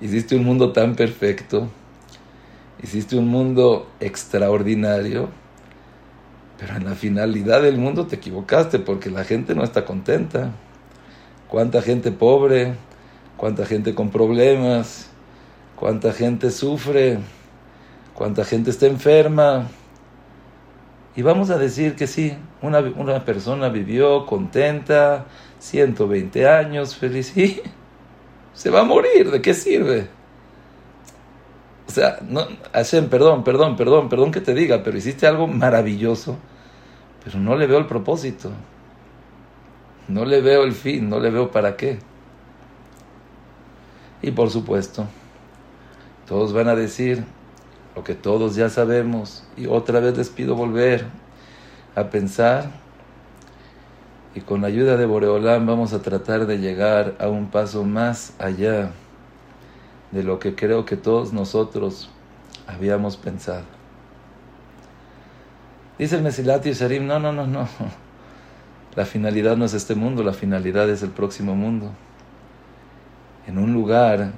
Hiciste 0.00 0.34
un 0.34 0.44
mundo 0.44 0.72
tan 0.72 0.96
perfecto. 0.96 1.68
Hiciste 2.82 3.16
un 3.16 3.28
mundo 3.28 3.88
extraordinario. 4.00 5.28
Pero 6.58 6.76
en 6.76 6.84
la 6.84 6.94
finalidad 6.94 7.62
del 7.62 7.78
mundo 7.78 8.06
te 8.06 8.16
equivocaste 8.16 8.78
porque 8.78 9.10
la 9.10 9.24
gente 9.24 9.54
no 9.54 9.62
está 9.62 9.84
contenta. 9.84 10.50
¿Cuánta 11.48 11.82
gente 11.82 12.10
pobre? 12.10 12.74
cuánta 13.36 13.66
gente 13.66 13.94
con 13.94 14.10
problemas, 14.10 15.06
cuánta 15.76 16.12
gente 16.12 16.50
sufre, 16.50 17.18
cuánta 18.14 18.44
gente 18.44 18.70
está 18.70 18.86
enferma. 18.86 19.68
Y 21.16 21.22
vamos 21.22 21.50
a 21.50 21.58
decir 21.58 21.94
que 21.94 22.06
sí, 22.06 22.36
una, 22.60 22.80
una 22.80 23.24
persona 23.24 23.68
vivió 23.68 24.26
contenta, 24.26 25.26
120 25.60 26.48
años, 26.48 26.96
feliz, 26.96 27.36
y 27.36 27.62
se 28.52 28.70
va 28.70 28.80
a 28.80 28.84
morir, 28.84 29.30
¿de 29.30 29.40
qué 29.40 29.54
sirve? 29.54 30.08
O 31.86 31.92
sea, 31.92 32.18
no, 32.28 32.46
Hashem, 32.72 33.08
perdón, 33.08 33.44
perdón, 33.44 33.76
perdón, 33.76 34.08
perdón 34.08 34.32
que 34.32 34.40
te 34.40 34.54
diga, 34.54 34.82
pero 34.82 34.98
hiciste 34.98 35.26
algo 35.26 35.46
maravilloso, 35.46 36.36
pero 37.22 37.38
no 37.38 37.54
le 37.56 37.66
veo 37.66 37.78
el 37.78 37.86
propósito, 37.86 38.50
no 40.08 40.24
le 40.24 40.40
veo 40.40 40.64
el 40.64 40.72
fin, 40.72 41.08
no 41.08 41.20
le 41.20 41.30
veo 41.30 41.50
para 41.50 41.76
qué. 41.76 41.98
Y 44.22 44.32
por 44.32 44.50
supuesto, 44.50 45.06
todos 46.26 46.52
van 46.52 46.68
a 46.68 46.74
decir 46.74 47.24
lo 47.94 48.04
que 48.04 48.14
todos 48.14 48.56
ya 48.56 48.68
sabemos. 48.68 49.44
Y 49.56 49.66
otra 49.66 50.00
vez 50.00 50.16
les 50.16 50.28
pido 50.28 50.54
volver 50.54 51.06
a 51.94 52.10
pensar. 52.10 52.70
Y 54.34 54.40
con 54.40 54.62
la 54.62 54.68
ayuda 54.68 54.96
de 54.96 55.06
Boreolán 55.06 55.66
vamos 55.66 55.92
a 55.92 56.02
tratar 56.02 56.46
de 56.46 56.58
llegar 56.58 57.14
a 57.20 57.28
un 57.28 57.50
paso 57.50 57.84
más 57.84 58.32
allá 58.38 58.90
de 60.10 60.22
lo 60.22 60.38
que 60.38 60.54
creo 60.54 60.84
que 60.84 60.96
todos 60.96 61.32
nosotros 61.32 62.10
habíamos 62.66 63.16
pensado. 63.16 63.64
Dice 65.98 66.16
el 66.16 66.22
Mesilat 66.22 66.64
Yesharim, 66.64 67.06
no, 67.06 67.20
no, 67.20 67.32
no, 67.32 67.46
no. 67.46 67.68
La 68.96 69.04
finalidad 69.06 69.56
no 69.56 69.64
es 69.64 69.74
este 69.74 69.94
mundo, 69.94 70.22
la 70.22 70.32
finalidad 70.32 70.88
es 70.88 71.02
el 71.02 71.10
próximo 71.10 71.54
mundo 71.54 71.90
en 73.46 73.58
un 73.58 73.72
lugar 73.72 74.32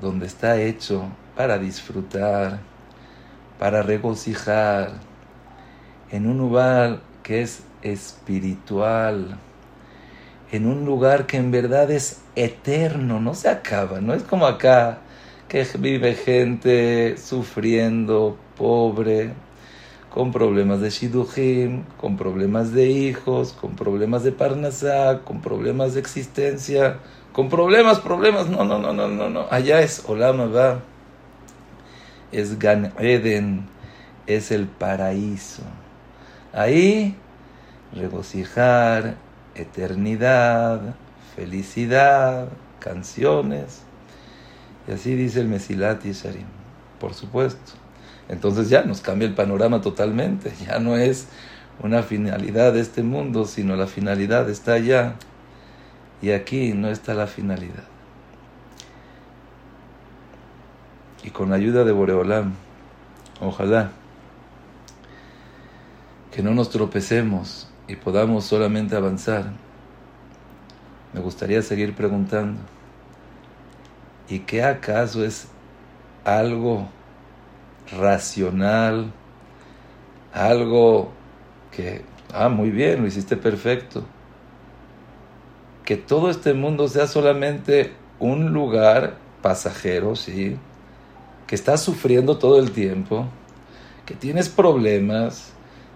donde 0.00 0.26
está 0.26 0.60
hecho 0.60 1.04
para 1.36 1.58
disfrutar, 1.58 2.60
para 3.58 3.82
regocijar, 3.82 4.92
en 6.10 6.26
un 6.26 6.38
lugar 6.38 7.00
que 7.22 7.42
es 7.42 7.62
espiritual, 7.82 9.38
en 10.50 10.66
un 10.66 10.84
lugar 10.84 11.26
que 11.26 11.38
en 11.38 11.50
verdad 11.50 11.90
es 11.90 12.22
eterno, 12.36 13.20
no 13.20 13.34
se 13.34 13.48
acaba, 13.48 14.00
no 14.00 14.12
es 14.14 14.22
como 14.22 14.46
acá 14.46 14.98
que 15.48 15.66
vive 15.78 16.14
gente 16.14 17.16
sufriendo, 17.18 18.36
pobre, 18.56 19.32
con 20.08 20.30
problemas 20.30 20.80
de 20.80 20.90
shidujim, 20.90 21.84
con 21.96 22.16
problemas 22.16 22.72
de 22.72 22.86
hijos, 22.86 23.52
con 23.54 23.74
problemas 23.74 24.22
de 24.24 24.32
parnasá, 24.32 25.20
con 25.24 25.40
problemas 25.40 25.94
de 25.94 26.00
existencia, 26.00 26.98
con 27.32 27.48
problemas, 27.48 28.00
problemas. 28.00 28.48
No, 28.48 28.64
no, 28.64 28.78
no, 28.78 28.92
no, 28.92 29.08
no, 29.08 29.30
no. 29.30 29.46
Allá 29.50 29.80
es 29.80 30.04
Olama 30.06 30.46
va. 30.46 30.80
Es 32.32 32.58
Gan 32.58 32.92
Eden. 32.98 33.66
Es 34.26 34.50
el 34.50 34.66
paraíso. 34.66 35.62
Ahí 36.52 37.16
regocijar, 37.94 39.16
eternidad, 39.54 40.94
felicidad, 41.36 42.48
canciones. 42.78 43.82
Y 44.88 44.92
así 44.92 45.14
dice 45.14 45.40
el 45.40 45.48
Mesilat 45.48 46.02
Yesharim. 46.02 46.46
Por 46.98 47.14
supuesto. 47.14 47.72
Entonces 48.28 48.68
ya 48.68 48.82
nos 48.84 49.00
cambia 49.00 49.28
el 49.28 49.34
panorama 49.34 49.80
totalmente. 49.80 50.52
Ya 50.66 50.78
no 50.78 50.96
es 50.96 51.26
una 51.82 52.02
finalidad 52.02 52.72
de 52.72 52.80
este 52.80 53.02
mundo, 53.02 53.44
sino 53.44 53.76
la 53.76 53.86
finalidad 53.86 54.48
está 54.48 54.74
allá. 54.74 55.16
Y 56.20 56.30
aquí 56.30 56.72
no 56.72 56.88
está 56.88 57.14
la 57.14 57.26
finalidad. 57.26 57.91
Y 61.22 61.30
con 61.30 61.50
la 61.50 61.56
ayuda 61.56 61.84
de 61.84 61.92
Boreolam, 61.92 62.54
ojalá 63.40 63.90
que 66.32 66.42
no 66.42 66.54
nos 66.54 66.70
tropecemos 66.70 67.68
y 67.86 67.96
podamos 67.96 68.44
solamente 68.44 68.96
avanzar. 68.96 69.52
Me 71.12 71.20
gustaría 71.20 71.60
seguir 71.62 71.94
preguntando, 71.94 72.60
¿y 74.28 74.40
qué 74.40 74.62
acaso 74.62 75.24
es 75.24 75.48
algo 76.24 76.88
racional, 77.90 79.12
algo 80.32 81.12
que, 81.70 82.02
ah, 82.32 82.48
muy 82.48 82.70
bien, 82.70 83.02
lo 83.02 83.06
hiciste 83.06 83.36
perfecto. 83.36 84.04
Que 85.84 85.96
todo 85.96 86.30
este 86.30 86.54
mundo 86.54 86.88
sea 86.88 87.06
solamente 87.06 87.92
un 88.18 88.52
lugar 88.52 89.16
pasajero, 89.42 90.14
sí, 90.16 90.56
que 91.46 91.54
estás 91.54 91.82
sufriendo 91.82 92.38
todo 92.38 92.58
el 92.58 92.72
tiempo, 92.72 93.26
que 94.06 94.14
tienes 94.14 94.48
problemas, 94.48 95.52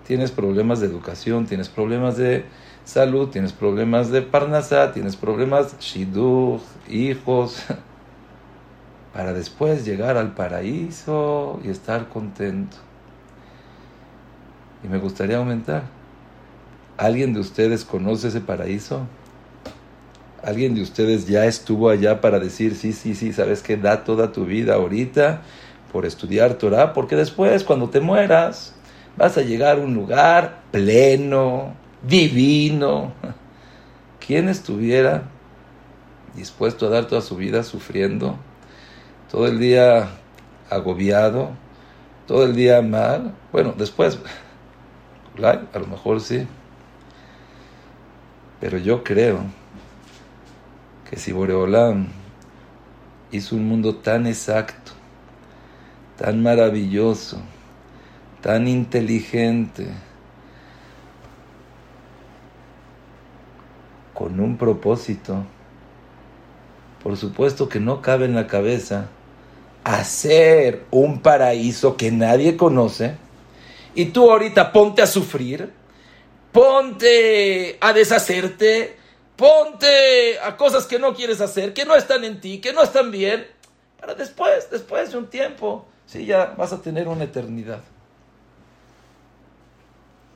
tienes 0.06 0.30
problemas 0.30 0.80
de 0.80 0.86
educación, 0.86 1.46
tienes 1.46 1.68
problemas 1.68 2.16
de 2.16 2.44
salud, 2.84 3.28
tienes 3.28 3.52
problemas 3.52 4.10
de 4.10 4.22
parnasá, 4.22 4.92
tienes 4.92 5.16
problemas 5.16 5.78
shidduch, 5.80 6.62
hijos, 6.88 7.62
para 9.12 9.32
después 9.32 9.84
llegar 9.84 10.16
al 10.16 10.34
paraíso 10.34 11.60
y 11.64 11.70
estar 11.70 12.08
contento. 12.08 12.76
Y 14.84 14.88
me 14.88 14.98
gustaría 14.98 15.38
aumentar. 15.38 15.84
¿Alguien 16.96 17.34
de 17.34 17.40
ustedes 17.40 17.84
conoce 17.84 18.28
ese 18.28 18.40
paraíso? 18.40 19.06
¿Alguien 20.42 20.74
de 20.74 20.82
ustedes 20.82 21.26
ya 21.26 21.46
estuvo 21.46 21.88
allá 21.88 22.20
para 22.20 22.38
decir, 22.38 22.76
sí, 22.76 22.92
sí, 22.92 23.14
sí, 23.14 23.32
sabes 23.32 23.62
que 23.62 23.76
da 23.76 24.04
toda 24.04 24.32
tu 24.32 24.44
vida 24.44 24.74
ahorita 24.74 25.42
por 25.92 26.04
estudiar 26.04 26.54
Torah? 26.54 26.92
Porque 26.92 27.16
después, 27.16 27.64
cuando 27.64 27.88
te 27.88 28.00
mueras, 28.00 28.74
vas 29.16 29.38
a 29.38 29.42
llegar 29.42 29.78
a 29.78 29.80
un 29.80 29.94
lugar 29.94 30.62
pleno, 30.70 31.74
divino. 32.06 33.12
¿Quién 34.26 34.48
estuviera 34.48 35.22
dispuesto 36.34 36.86
a 36.86 36.90
dar 36.90 37.06
toda 37.06 37.22
su 37.22 37.36
vida 37.36 37.62
sufriendo? 37.62 38.36
Todo 39.30 39.46
el 39.46 39.58
día 39.58 40.10
agobiado, 40.68 41.50
todo 42.26 42.44
el 42.44 42.54
día 42.54 42.82
mal. 42.82 43.34
Bueno, 43.52 43.74
después 43.76 44.18
a 45.42 45.78
lo 45.78 45.86
mejor 45.86 46.20
sí. 46.20 46.46
Pero 48.60 48.78
yo 48.78 49.02
creo 49.02 49.40
que 51.08 51.16
si 51.16 51.32
Boreolam 51.32 52.08
hizo 53.30 53.56
un 53.56 53.68
mundo 53.68 53.96
tan 53.96 54.26
exacto, 54.26 54.92
tan 56.16 56.42
maravilloso, 56.42 57.40
tan 58.40 58.66
inteligente, 58.66 59.88
con 64.14 64.40
un 64.40 64.56
propósito, 64.56 65.44
por 67.02 67.16
supuesto 67.16 67.68
que 67.68 67.78
no 67.78 68.00
cabe 68.00 68.24
en 68.24 68.34
la 68.34 68.46
cabeza 68.46 69.08
hacer 69.84 70.86
un 70.90 71.20
paraíso 71.20 71.96
que 71.96 72.10
nadie 72.10 72.56
conoce, 72.56 73.16
y 73.94 74.06
tú 74.06 74.30
ahorita 74.30 74.72
ponte 74.72 75.02
a 75.02 75.06
sufrir, 75.06 75.72
ponte 76.50 77.76
a 77.80 77.92
deshacerte, 77.92 78.96
ponte 79.36 80.38
a 80.40 80.56
cosas 80.56 80.86
que 80.86 80.98
no 80.98 81.14
quieres 81.14 81.40
hacer, 81.40 81.72
que 81.72 81.84
no 81.84 81.94
están 81.94 82.24
en 82.24 82.40
ti, 82.40 82.60
que 82.60 82.72
no 82.72 82.82
están 82.82 83.10
bien, 83.10 83.46
para 84.00 84.14
después, 84.14 84.68
después 84.70 85.12
de 85.12 85.18
un 85.18 85.28
tiempo, 85.28 85.86
sí, 86.06 86.26
ya 86.26 86.54
vas 86.56 86.72
a 86.72 86.80
tener 86.80 87.08
una 87.08 87.24
eternidad. 87.24 87.80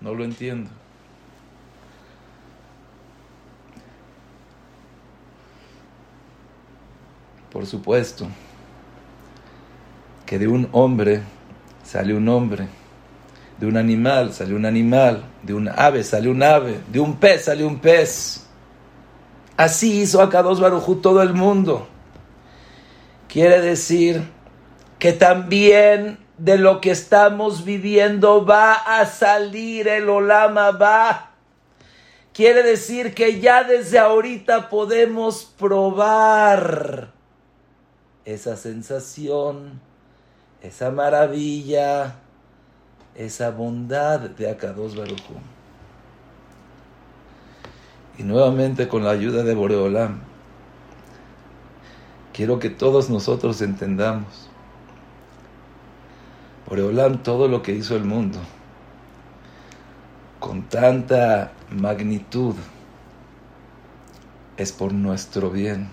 No 0.01 0.15
lo 0.15 0.25
entiendo. 0.25 0.71
Por 7.51 7.67
supuesto 7.67 8.29
que 10.25 10.39
de 10.39 10.47
un 10.47 10.69
hombre 10.73 11.21
sale 11.83 12.15
un 12.15 12.29
hombre 12.29 12.69
de 13.61 13.67
un 13.67 13.77
animal 13.77 14.33
sale 14.33 14.55
un 14.55 14.65
animal, 14.65 15.23
de 15.43 15.53
un 15.53 15.69
ave 15.69 16.03
sale 16.03 16.31
un 16.31 16.43
ave, 16.43 16.81
de 16.91 16.99
un 16.99 17.17
pez 17.17 17.45
sale 17.45 17.63
un 17.63 17.79
pez. 17.79 18.47
Así 19.61 20.01
hizo 20.01 20.23
Akados 20.23 20.59
Barujú 20.59 21.03
todo 21.03 21.21
el 21.21 21.35
mundo. 21.35 21.87
Quiere 23.29 23.61
decir 23.61 24.27
que 24.99 25.13
también 25.13 26.19
de 26.39 26.57
lo 26.57 26.81
que 26.81 26.93
estamos 26.93 27.63
viviendo 27.67 28.47
va 28.47 28.73
a 28.73 29.05
salir 29.05 29.87
el 29.87 30.09
Olama 30.09 30.71
va. 30.71 31.33
Quiere 32.33 32.63
decir 32.63 33.15
que 33.15 33.39
ya 33.39 33.63
desde 33.63 33.99
ahorita 33.99 34.71
podemos 34.71 35.45
probar 35.45 37.13
esa 38.25 38.57
sensación, 38.57 39.79
esa 40.63 40.91
maravilla 40.91 42.15
esa 43.15 43.51
bondad 43.51 44.21
de 44.21 44.49
Akados 44.49 44.97
Baruchu. 44.97 45.35
Y 48.21 48.23
nuevamente 48.23 48.87
con 48.87 49.03
la 49.03 49.13
ayuda 49.13 49.45
de 49.45 49.55
Boreolam, 49.55 50.21
quiero 52.35 52.59
que 52.59 52.69
todos 52.69 53.09
nosotros 53.09 53.63
entendamos. 53.63 54.51
Boreolam, 56.69 57.23
todo 57.23 57.49
lo 57.49 57.63
que 57.63 57.73
hizo 57.73 57.97
el 57.97 58.05
mundo, 58.05 58.39
con 60.39 60.65
tanta 60.65 61.53
magnitud, 61.71 62.57
es 64.59 64.73
por 64.73 64.93
nuestro 64.93 65.51
bien, 65.51 65.89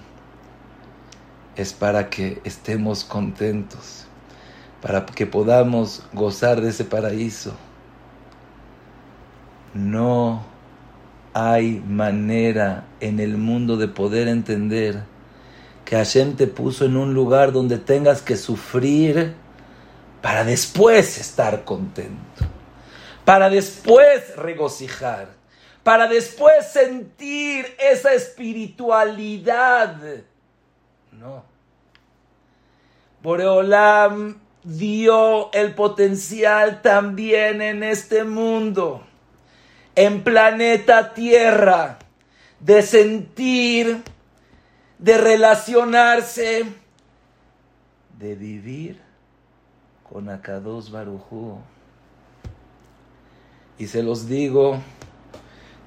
es 1.56 1.72
para 1.72 2.10
que 2.10 2.42
estemos 2.44 3.06
contentos 3.06 4.04
para 4.82 5.06
que 5.06 5.26
podamos 5.26 6.04
gozar 6.14 6.62
de 6.62 6.70
ese 6.70 6.84
paraíso. 6.84 7.54
No 9.74 10.57
hay 11.40 11.84
manera 11.88 12.86
en 13.00 13.20
el 13.20 13.38
mundo 13.38 13.78
de 13.78 13.88
poder 13.88 14.28
entender 14.28 15.04
que 15.86 15.96
Hashem 15.96 16.36
te 16.36 16.48
puso 16.48 16.86
en 16.86 16.98
un 16.98 17.14
lugar 17.14 17.52
donde 17.52 17.78
tengas 17.78 18.24
que 18.24 18.36
sufrir 18.36 19.36
para 20.20 20.44
después 20.44 21.20
estar 21.20 21.64
contento, 21.64 22.44
para 23.24 23.52
después 23.52 24.36
regocijar, 24.36 25.30
para 25.84 26.08
después 26.08 26.72
sentir 26.72 27.68
esa 27.78 28.14
espiritualidad. 28.16 29.96
No. 31.12 31.46
Boreolam 33.22 34.40
dio 34.64 35.52
el 35.54 35.76
potencial 35.76 36.82
también 36.82 37.62
en 37.62 37.84
este 37.84 38.24
mundo, 38.24 39.06
en 39.98 40.24
planeta 40.24 41.14
Tierra, 41.14 41.98
de 42.62 42.82
sentir, 42.84 44.04
de 44.98 45.18
relacionarse, 45.18 46.66
de 48.18 48.36
vivir 48.36 49.02
con 50.10 50.30
Akados 50.30 50.90
Barujú. 50.92 51.58
Y 53.78 53.88
se 53.88 54.02
los 54.04 54.30
digo, 54.30 54.80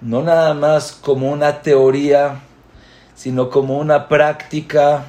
no 0.03 0.23
nada 0.23 0.53
más 0.53 0.93
como 0.93 1.31
una 1.31 1.63
teoría, 1.63 2.41
sino 3.15 3.49
como 3.49 3.79
una 3.79 4.09
práctica 4.09 5.07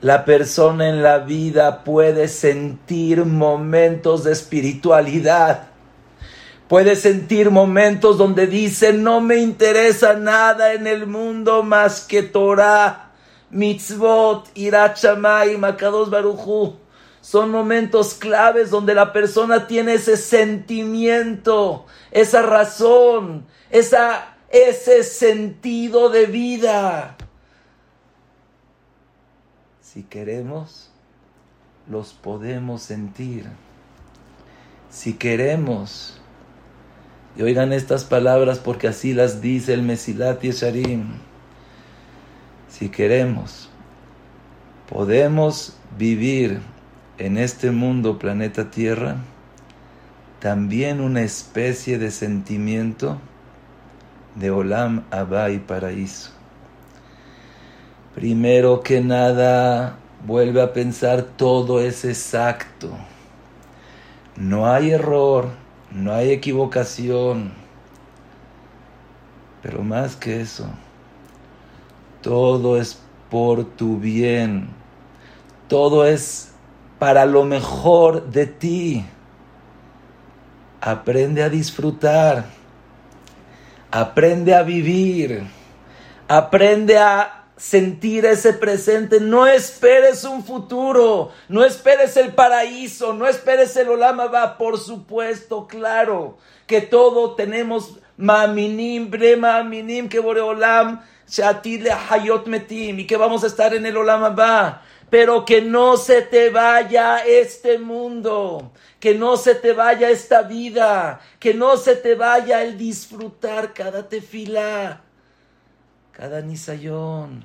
la 0.00 0.24
persona 0.24 0.88
en 0.88 1.02
la 1.02 1.18
vida 1.18 1.82
puede 1.82 2.28
sentir 2.28 3.24
momentos 3.24 4.22
de 4.24 4.32
espiritualidad. 4.32 5.68
Puede 6.68 6.96
sentir 6.96 7.50
momentos 7.50 8.18
donde 8.18 8.48
dice, 8.48 8.92
no 8.92 9.20
me 9.20 9.36
interesa 9.36 10.14
nada 10.14 10.72
en 10.72 10.88
el 10.88 11.06
mundo 11.06 11.62
más 11.62 12.00
que 12.00 12.22
Torah. 12.24 13.12
mitzvot, 13.50 14.50
irachamay, 14.54 15.56
makados 15.56 16.10
baruchu. 16.10 16.76
Son 17.20 17.50
momentos 17.50 18.14
claves 18.14 18.70
donde 18.70 18.94
la 18.94 19.12
persona 19.12 19.66
tiene 19.66 19.94
ese 19.94 20.16
sentimiento, 20.16 21.86
esa 22.10 22.42
razón, 22.42 23.46
esa, 23.70 24.36
ese 24.48 25.04
sentido 25.04 26.08
de 26.08 26.26
vida. 26.26 27.16
Si 29.80 30.02
queremos, 30.02 30.90
los 31.88 32.12
podemos 32.12 32.82
sentir. 32.82 33.46
Si 34.90 35.14
queremos, 35.14 36.15
y 37.36 37.42
oigan 37.42 37.72
estas 37.72 38.04
palabras 38.04 38.58
porque 38.58 38.88
así 38.88 39.12
las 39.12 39.42
dice 39.42 39.74
el 39.74 39.82
Mesilat 39.82 40.40
Yesharim. 40.40 41.04
Si 42.68 42.88
queremos, 42.88 43.68
podemos 44.88 45.76
vivir 45.98 46.60
en 47.18 47.36
este 47.36 47.70
mundo, 47.70 48.18
planeta 48.18 48.70
Tierra, 48.70 49.16
también 50.40 51.00
una 51.00 51.22
especie 51.22 51.98
de 51.98 52.10
sentimiento 52.10 53.18
de 54.34 54.50
Olam, 54.50 55.04
Abba 55.10 55.48
paraíso. 55.66 56.30
Primero 58.14 58.80
que 58.80 59.02
nada, 59.02 59.96
vuelve 60.26 60.62
a 60.62 60.72
pensar 60.72 61.22
todo 61.22 61.80
es 61.80 62.04
exacto. 62.04 62.90
No 64.36 64.66
hay 64.66 64.90
error, 64.90 65.50
no 65.96 66.12
hay 66.12 66.30
equivocación. 66.30 67.52
Pero 69.62 69.82
más 69.82 70.14
que 70.14 70.40
eso, 70.40 70.68
todo 72.22 72.78
es 72.78 73.00
por 73.30 73.64
tu 73.64 73.98
bien. 73.98 74.68
Todo 75.68 76.06
es 76.06 76.52
para 76.98 77.24
lo 77.24 77.44
mejor 77.44 78.30
de 78.30 78.46
ti. 78.46 79.04
Aprende 80.80 81.42
a 81.42 81.48
disfrutar. 81.48 82.44
Aprende 83.90 84.54
a 84.54 84.62
vivir. 84.62 85.44
Aprende 86.28 86.98
a 86.98 87.45
sentir 87.56 88.26
ese 88.26 88.52
presente. 88.52 89.20
No 89.20 89.46
esperes 89.46 90.24
un 90.24 90.44
futuro. 90.44 91.32
No 91.48 91.64
esperes 91.64 92.16
el 92.16 92.34
paraíso. 92.34 93.12
No 93.12 93.26
esperes 93.26 93.76
el 93.76 93.88
Olama 93.88 94.26
va. 94.26 94.58
Por 94.58 94.78
supuesto, 94.78 95.66
claro, 95.66 96.38
que 96.66 96.80
todo 96.80 97.34
tenemos 97.34 97.98
maminim, 98.16 99.10
brema 99.10 99.62
minim, 99.62 100.08
que 100.08 100.20
boreolam, 100.20 101.02
shatile 101.28 101.90
hayot 101.92 102.46
metim, 102.46 103.00
y 103.00 103.06
que 103.06 103.16
vamos 103.16 103.44
a 103.44 103.48
estar 103.48 103.74
en 103.74 103.84
el 103.84 103.96
Olama 103.96 104.30
va 104.30 104.82
pero 105.10 105.44
que 105.44 105.62
no 105.62 105.96
se 105.96 106.22
te 106.22 106.50
vaya 106.50 107.18
este 107.18 107.78
mundo, 107.78 108.72
que 108.98 109.14
no 109.14 109.36
se 109.36 109.54
te 109.54 109.72
vaya 109.72 110.10
esta 110.10 110.42
vida, 110.42 111.20
que 111.38 111.54
no 111.54 111.76
se 111.76 111.96
te 111.96 112.14
vaya 112.14 112.62
el 112.62 112.76
disfrutar 112.76 113.72
cada 113.72 114.08
tefila, 114.08 115.02
cada 116.16 116.40
nisayón. 116.40 117.44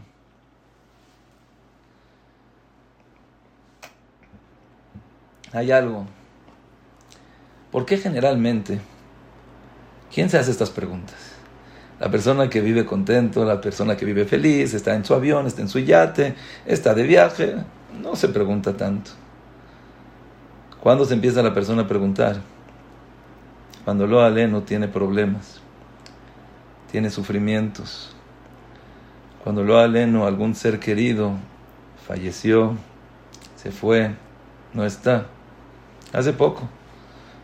Hay 5.51 5.71
algo. 5.71 6.05
¿Por 7.69 7.85
qué 7.85 7.97
generalmente? 7.97 8.79
¿Quién 10.13 10.29
se 10.29 10.37
hace 10.37 10.51
estas 10.51 10.69
preguntas? 10.69 11.17
La 11.99 12.09
persona 12.09 12.49
que 12.49 12.61
vive 12.61 12.85
contento, 12.85 13.43
la 13.43 13.59
persona 13.59 13.97
que 13.97 14.05
vive 14.05 14.23
feliz, 14.23 14.73
está 14.73 14.95
en 14.95 15.03
su 15.03 15.13
avión, 15.13 15.47
está 15.47 15.61
en 15.61 15.69
su 15.69 15.79
yate, 15.79 16.35
está 16.65 16.93
de 16.93 17.03
viaje, 17.03 17.55
no 18.01 18.15
se 18.15 18.29
pregunta 18.29 18.77
tanto. 18.77 19.11
¿Cuándo 20.79 21.03
se 21.03 21.13
empieza 21.13 21.43
la 21.43 21.53
persona 21.53 21.83
a 21.83 21.87
preguntar? 21.87 22.41
Cuando 23.83 24.07
lo 24.07 24.21
aleno 24.21 24.63
tiene 24.63 24.87
problemas, 24.87 25.59
tiene 26.89 27.09
sufrimientos. 27.09 28.15
Cuando 29.43 29.63
lo 29.63 29.79
aleno 29.79 30.27
algún 30.27 30.53
ser 30.53 30.79
querido 30.79 31.33
falleció, 32.07 32.75
se 33.55 33.71
fue, 33.71 34.15
no 34.73 34.85
está. 34.85 35.25
Hace 36.13 36.33
poco, 36.33 36.69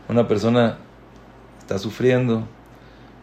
una 0.08 0.28
persona 0.28 0.78
está 1.60 1.80
sufriendo, 1.80 2.48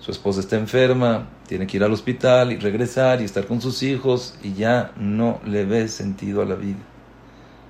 su 0.00 0.10
esposa 0.10 0.40
está 0.40 0.56
enferma, 0.56 1.28
tiene 1.46 1.66
que 1.66 1.76
ir 1.76 1.84
al 1.84 1.92
hospital 1.92 2.52
y 2.52 2.56
regresar 2.56 3.20
y 3.20 3.24
estar 3.24 3.46
con 3.46 3.60
sus 3.60 3.82
hijos 3.82 4.36
y 4.42 4.54
ya 4.54 4.92
no 4.96 5.40
le 5.44 5.64
ve 5.64 5.86
sentido 5.88 6.42
a 6.42 6.44
la 6.44 6.56
vida. 6.56 6.80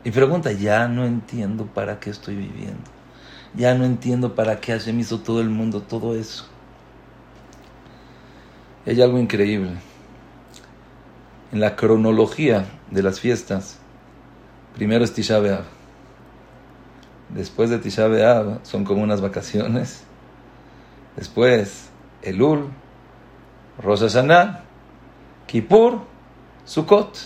Y 0.04 0.10
pregunta, 0.10 0.52
ya 0.52 0.88
no 0.88 1.04
entiendo 1.04 1.66
para 1.66 2.00
qué 2.00 2.10
estoy 2.10 2.36
viviendo. 2.36 2.90
Ya 3.54 3.74
no 3.74 3.84
entiendo 3.84 4.34
para 4.34 4.60
qué 4.60 4.72
Hashem 4.72 4.98
hizo 5.00 5.20
todo 5.20 5.40
el 5.40 5.48
mundo, 5.48 5.80
todo 5.80 6.14
eso. 6.16 6.46
hay 8.86 9.00
algo 9.00 9.18
increíble. 9.18 9.72
En 11.52 11.60
la 11.60 11.76
cronología 11.76 12.66
de 12.90 13.02
las 13.02 13.20
fiestas, 13.20 13.78
primero 14.74 15.04
es 15.04 15.12
Tisha 15.12 15.38
B'Av. 15.38 15.64
Después 17.28 17.70
de 17.70 17.78
Tisha 17.78 18.08
son 18.62 18.84
como 18.84 19.02
unas 19.02 19.20
vacaciones. 19.20 20.04
Después 21.16 21.90
Elul, 22.22 22.68
Rosh 23.82 24.00
Hashanah, 24.00 24.62
Kippur, 25.46 26.00
Sukkot. 26.64 27.18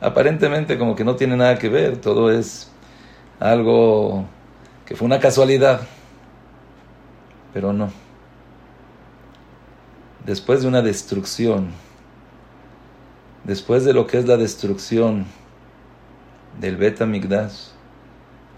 Aparentemente 0.00 0.78
como 0.78 0.94
que 0.94 1.04
no 1.04 1.16
tiene 1.16 1.36
nada 1.36 1.58
que 1.58 1.68
ver, 1.68 2.00
todo 2.00 2.30
es 2.30 2.70
algo 3.40 4.26
que 4.84 4.94
fue 4.94 5.06
una 5.06 5.20
casualidad, 5.20 5.80
pero 7.52 7.72
no. 7.72 7.90
Después 10.24 10.62
de 10.62 10.68
una 10.68 10.82
destrucción, 10.82 11.68
después 13.46 13.84
de 13.84 13.92
lo 13.92 14.08
que 14.08 14.18
es 14.18 14.26
la 14.26 14.36
destrucción 14.36 15.24
del 16.60 16.76
Bet 16.76 17.00
Migdash, 17.00 17.68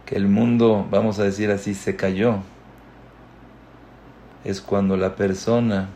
que 0.07 0.17
el 0.17 0.29
mundo, 0.29 0.87
vamos 0.91 1.19
a 1.19 1.25
decir 1.25 1.51
así, 1.51 1.75
se 1.75 1.95
cayó, 1.95 2.39
es 4.45 4.63
cuando 4.63 4.97
la 4.97 5.15
persona 5.15 5.91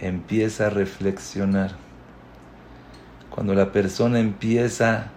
empieza 0.00 0.66
a 0.66 0.70
reflexionar, 0.70 1.72
cuando 3.30 3.54
la 3.54 3.72
persona 3.72 4.20
empieza 4.20 5.10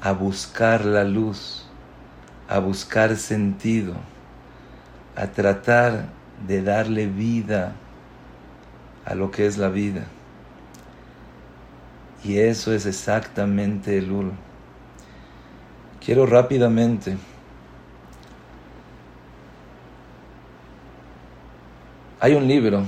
a 0.00 0.10
buscar 0.10 0.84
la 0.84 1.04
luz, 1.04 1.64
a 2.48 2.58
buscar 2.58 3.16
sentido, 3.16 3.94
a 5.14 5.28
tratar 5.28 6.06
de 6.46 6.62
darle 6.62 7.06
vida 7.06 7.72
a 9.04 9.14
lo 9.14 9.30
que 9.30 9.46
es 9.46 9.58
la 9.58 9.68
vida. 9.68 10.06
Y 12.26 12.38
eso 12.38 12.72
es 12.72 12.86
exactamente 12.86 13.98
el 13.98 14.10
Ul. 14.10 14.32
Quiero 16.04 16.26
rápidamente 16.26 17.16
Hay 22.18 22.32
un 22.32 22.48
libro 22.48 22.82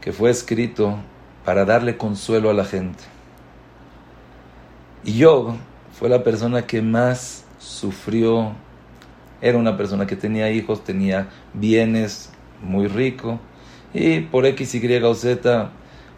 que 0.00 0.12
fue 0.12 0.30
escrito 0.30 0.98
para 1.44 1.64
darle 1.64 1.96
consuelo 1.96 2.50
a 2.50 2.54
la 2.54 2.66
gente. 2.66 3.02
Y 5.04 5.22
Job 5.22 5.54
fue 5.98 6.10
la 6.10 6.22
persona 6.22 6.66
que 6.66 6.82
más 6.82 7.44
sufrió. 7.58 8.52
Era 9.40 9.56
una 9.56 9.78
persona 9.78 10.06
que 10.06 10.16
tenía 10.16 10.50
hijos, 10.50 10.84
tenía 10.84 11.30
bienes, 11.54 12.30
muy 12.62 12.88
rico. 12.88 13.40
Y 13.94 14.20
por 14.20 14.44
X, 14.44 14.74
Y 14.74 15.02
o 15.02 15.14
Z, 15.14 15.70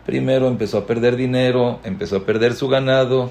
primero 0.09 0.49
empezó 0.49 0.79
a 0.79 0.87
perder 0.87 1.17
dinero, 1.17 1.81
empezó 1.85 2.17
a 2.17 2.25
perder 2.25 2.55
su 2.55 2.67
ganado, 2.67 3.31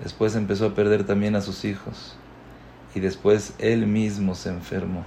después 0.00 0.36
empezó 0.36 0.66
a 0.66 0.74
perder 0.76 1.02
también 1.02 1.34
a 1.34 1.40
sus 1.40 1.64
hijos. 1.64 2.14
Y 2.94 3.00
después 3.00 3.54
él 3.58 3.88
mismo 3.88 4.36
se 4.36 4.50
enfermó 4.50 5.04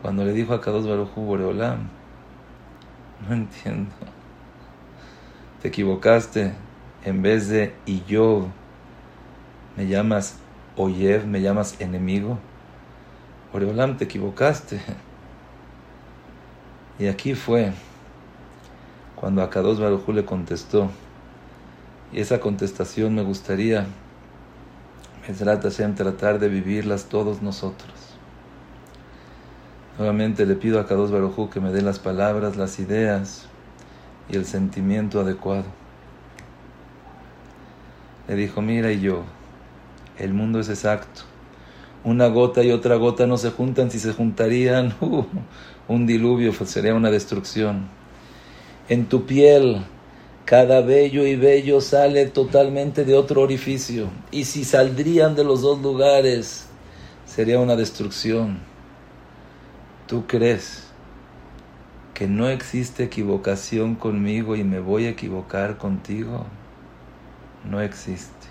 cuando 0.00 0.24
le 0.24 0.32
dijo 0.32 0.54
a 0.54 0.60
Kadosh 0.60 0.86
Baruchu 0.86 1.22
Boreolam, 1.22 1.88
no 3.26 3.34
entiendo, 3.34 3.90
te 5.60 5.66
equivocaste, 5.66 6.52
en 7.04 7.20
vez 7.20 7.48
de 7.48 7.74
y 7.86 8.04
yo, 8.04 8.46
me 9.76 9.88
llamas 9.88 10.38
Oyev, 10.76 11.26
me 11.26 11.40
llamas 11.40 11.80
enemigo. 11.80 12.38
Boreolam, 13.52 13.96
te 13.96 14.04
equivocaste. 14.04 14.80
Y 17.00 17.08
aquí 17.08 17.34
fue 17.34 17.72
cuando 19.20 19.42
a 19.42 19.50
Kadosh 19.50 19.78
Baruchu 19.78 20.14
le 20.14 20.24
contestó, 20.24 20.88
y 22.10 22.20
esa 22.20 22.40
contestación 22.40 23.14
me 23.14 23.22
gustaría, 23.22 23.86
me 25.28 25.34
trata 25.34 25.68
tratar 25.94 26.38
de 26.38 26.48
vivirlas 26.48 27.04
todos 27.04 27.42
nosotros. 27.42 27.92
Nuevamente 29.98 30.46
le 30.46 30.54
pido 30.54 30.80
a 30.80 30.86
Kadosh 30.86 31.10
Barujú 31.10 31.50
que 31.50 31.60
me 31.60 31.70
dé 31.70 31.82
las 31.82 31.98
palabras, 31.98 32.56
las 32.56 32.78
ideas 32.78 33.44
y 34.30 34.36
el 34.36 34.46
sentimiento 34.46 35.20
adecuado. 35.20 35.66
le 38.26 38.36
dijo, 38.36 38.62
mira 38.62 38.90
y 38.90 39.00
yo, 39.00 39.24
el 40.18 40.32
mundo 40.32 40.60
es 40.60 40.70
exacto. 40.70 41.22
Una 42.04 42.28
gota 42.28 42.62
y 42.62 42.72
otra 42.72 42.96
gota 42.96 43.26
no 43.26 43.36
se 43.36 43.50
juntan, 43.50 43.90
si 43.90 43.98
se 43.98 44.14
juntarían, 44.14 44.94
uh, 45.02 45.26
un 45.88 46.06
diluvio 46.06 46.54
pues, 46.54 46.70
sería 46.70 46.94
una 46.94 47.10
destrucción. 47.10 47.99
En 48.90 49.06
tu 49.06 49.24
piel, 49.24 49.84
cada 50.44 50.80
vello 50.80 51.24
y 51.24 51.36
vello 51.36 51.80
sale 51.80 52.26
totalmente 52.26 53.04
de 53.04 53.14
otro 53.14 53.40
orificio. 53.40 54.10
Y 54.32 54.46
si 54.46 54.64
saldrían 54.64 55.36
de 55.36 55.44
los 55.44 55.62
dos 55.62 55.80
lugares, 55.80 56.66
sería 57.24 57.60
una 57.60 57.76
destrucción. 57.76 58.58
¿Tú 60.08 60.24
crees 60.26 60.88
que 62.14 62.26
no 62.26 62.48
existe 62.48 63.04
equivocación 63.04 63.94
conmigo 63.94 64.56
y 64.56 64.64
me 64.64 64.80
voy 64.80 65.04
a 65.04 65.10
equivocar 65.10 65.78
contigo? 65.78 66.46
No 67.64 67.80
existe. 67.80 68.48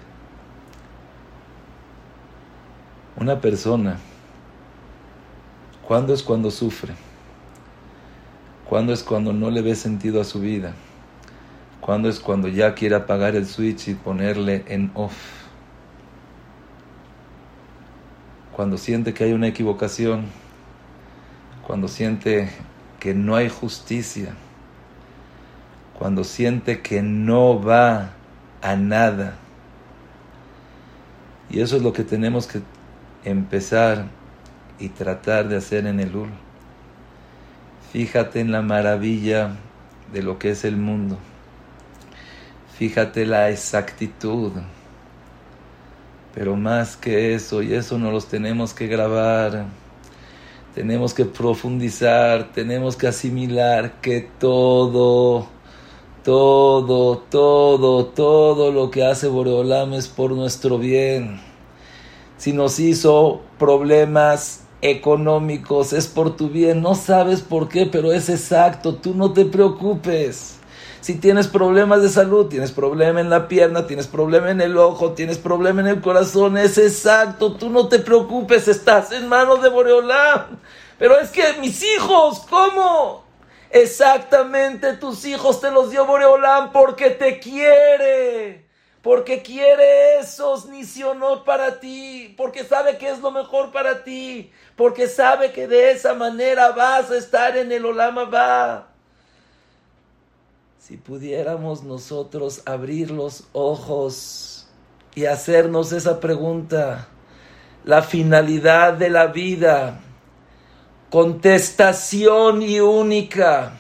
Una 3.17 3.41
persona, 3.41 3.97
¿cuándo 5.85 6.13
es 6.13 6.23
cuando 6.23 6.49
sufre? 6.49 7.09
¿Cuándo 8.70 8.93
es 8.93 9.01
cuando 9.01 9.34
no 9.34 9.49
le 9.49 9.63
ve 9.63 9.74
sentido 9.74 10.22
a 10.22 10.24
su 10.24 10.41
vida? 10.41 10.76
¿Cuándo 11.82 12.07
es 12.07 12.20
cuando 12.20 12.47
ya 12.47 12.76
quiere 12.76 12.93
apagar 12.93 13.36
el 13.36 13.47
switch 13.47 13.88
y 13.88 13.95
ponerle 13.95 14.63
en 14.67 14.91
off? 14.93 15.15
Cuando 18.55 18.78
siente 18.78 19.15
que 19.15 19.24
hay 19.24 19.34
una 19.34 19.47
equivocación, 19.47 20.26
cuando 21.65 21.88
siente 21.88 22.51
que 22.99 23.15
no 23.15 23.36
hay 23.36 23.49
justicia, 23.49 24.36
cuando 25.97 26.24
siente 26.24 26.84
que 26.84 27.01
no 27.01 27.59
va 27.59 28.11
a 28.61 28.76
nada. 28.76 29.34
Y 31.49 31.61
eso 31.61 31.76
es 31.76 31.82
lo 31.82 31.91
que 31.91 32.03
tenemos 32.03 32.45
que 32.45 32.61
empezar 33.26 34.05
y 34.78 34.89
tratar 34.89 35.47
de 35.47 35.57
hacer 35.57 35.88
en 35.88 35.99
el 35.99 36.15
UL. 36.15 36.49
Fíjate 37.91 38.39
en 38.39 38.51
la 38.51 38.61
maravilla 38.61 39.55
de 40.13 40.21
lo 40.21 40.37
que 40.37 40.51
es 40.51 40.63
el 40.63 40.77
mundo. 40.77 41.17
Fíjate 42.77 43.25
la 43.25 43.49
exactitud. 43.49 44.51
Pero 46.35 46.55
más 46.55 46.95
que 46.95 47.33
eso, 47.33 47.63
y 47.63 47.73
eso 47.73 47.97
no 47.97 48.11
los 48.11 48.27
tenemos 48.27 48.75
que 48.75 48.85
grabar, 48.85 49.65
tenemos 50.75 51.15
que 51.15 51.25
profundizar, 51.25 52.51
tenemos 52.53 52.95
que 52.95 53.07
asimilar 53.07 53.99
que 54.01 54.29
todo, 54.39 55.47
todo, 56.23 57.17
todo, 57.17 58.05
todo 58.05 58.71
lo 58.71 58.91
que 58.91 59.03
hace 59.03 59.27
Boreolam 59.27 59.93
es 59.93 60.07
por 60.07 60.31
nuestro 60.31 60.77
bien. 60.77 61.41
Si 62.37 62.53
nos 62.53 62.79
hizo 62.79 63.41
problemas 63.57 64.68
económicos, 64.82 65.93
es 65.93 66.07
por 66.07 66.36
tu 66.36 66.49
bien. 66.49 66.82
No 66.82 66.95
sabes 66.95 67.41
por 67.41 67.69
qué, 67.69 67.86
pero 67.86 68.11
es 68.11 68.30
exacto. 68.30 68.95
Tú 68.95 69.13
no 69.13 69.34
te 69.34 69.45
preocupes. 69.45 70.59
Si 71.01 71.15
tienes 71.15 71.47
problemas 71.47 72.01
de 72.01 72.09
salud, 72.09 72.47
tienes 72.47 72.71
problema 72.71 73.21
en 73.21 73.30
la 73.30 73.47
pierna, 73.47 73.88
tienes 73.88 74.07
problema 74.07 74.51
en 74.51 74.59
el 74.59 74.77
ojo, 74.77 75.13
tienes 75.13 75.38
problema 75.38 75.82
en 75.82 75.88
el 75.88 76.01
corazón, 76.01 76.57
es 76.57 76.77
exacto. 76.77 77.53
Tú 77.53 77.69
no 77.69 77.88
te 77.88 77.99
preocupes, 77.99 78.67
estás 78.67 79.11
en 79.13 79.30
manos 79.30 79.61
de 79.61 79.69
Boreolán. 79.69 80.59
Pero 80.97 81.17
es 81.17 81.30
que 81.30 81.53
mis 81.61 81.82
hijos, 81.84 82.45
¿cómo? 82.49 83.23
Exactamente, 83.71 84.93
tus 84.93 85.25
hijos 85.25 85.61
te 85.61 85.71
los 85.71 85.91
dio 85.91 86.05
Boreolán 86.05 86.71
porque 86.71 87.11
te 87.11 87.39
quiere 87.39 88.68
porque 89.02 89.41
quiere 89.41 90.20
esos 90.20 90.66
nisionot 90.66 91.45
para 91.45 91.80
ti, 91.80 92.34
porque 92.38 92.64
sabe 92.64 92.97
que 92.97 93.10
es 93.10 93.20
lo 93.20 93.32
mejor 93.32 93.72
para 93.72 94.04
ti, 94.04 94.52
porque 94.76 95.08
sabe 95.08 95.52
que 95.52 95.68
de 95.68 95.91
esa 95.91 96.14
manera 96.14 96.72
vas 96.72 97.10
a 97.10 97.18
estar 97.18 97.56
en 97.56 97.72
el 97.72 97.86
Olama 97.86 98.26
va. 98.26 98.88
Si 100.80 100.97
pudiéramos 100.97 101.84
nosotros 101.84 102.62
abrir 102.66 103.12
los 103.12 103.45
ojos 103.54 104.68
y 105.16 105.26
hacernos 105.26 105.91
esa 105.93 106.20
pregunta, 106.20 107.08
la 107.86 108.02
finalidad 108.02 108.93
de 108.93 109.10
la 109.10 109.28
vida, 109.28 110.02
contestación 111.10 112.62
y 112.62 112.80
única. 112.80 113.78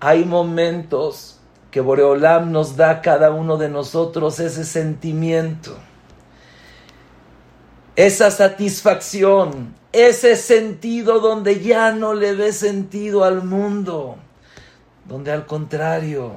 Hay 0.00 0.24
momentos 0.24 1.35
que 1.76 1.82
Boreolam 1.82 2.52
nos 2.52 2.74
da 2.74 2.88
a 2.88 3.00
cada 3.02 3.30
uno 3.30 3.58
de 3.58 3.68
nosotros 3.68 4.40
ese 4.40 4.64
sentimiento, 4.64 5.76
esa 7.96 8.30
satisfacción, 8.30 9.74
ese 9.92 10.36
sentido 10.36 11.20
donde 11.20 11.60
ya 11.60 11.92
no 11.92 12.14
le 12.14 12.34
ve 12.34 12.54
sentido 12.54 13.24
al 13.24 13.44
mundo, 13.44 14.16
donde 15.06 15.30
al 15.32 15.44
contrario, 15.44 16.32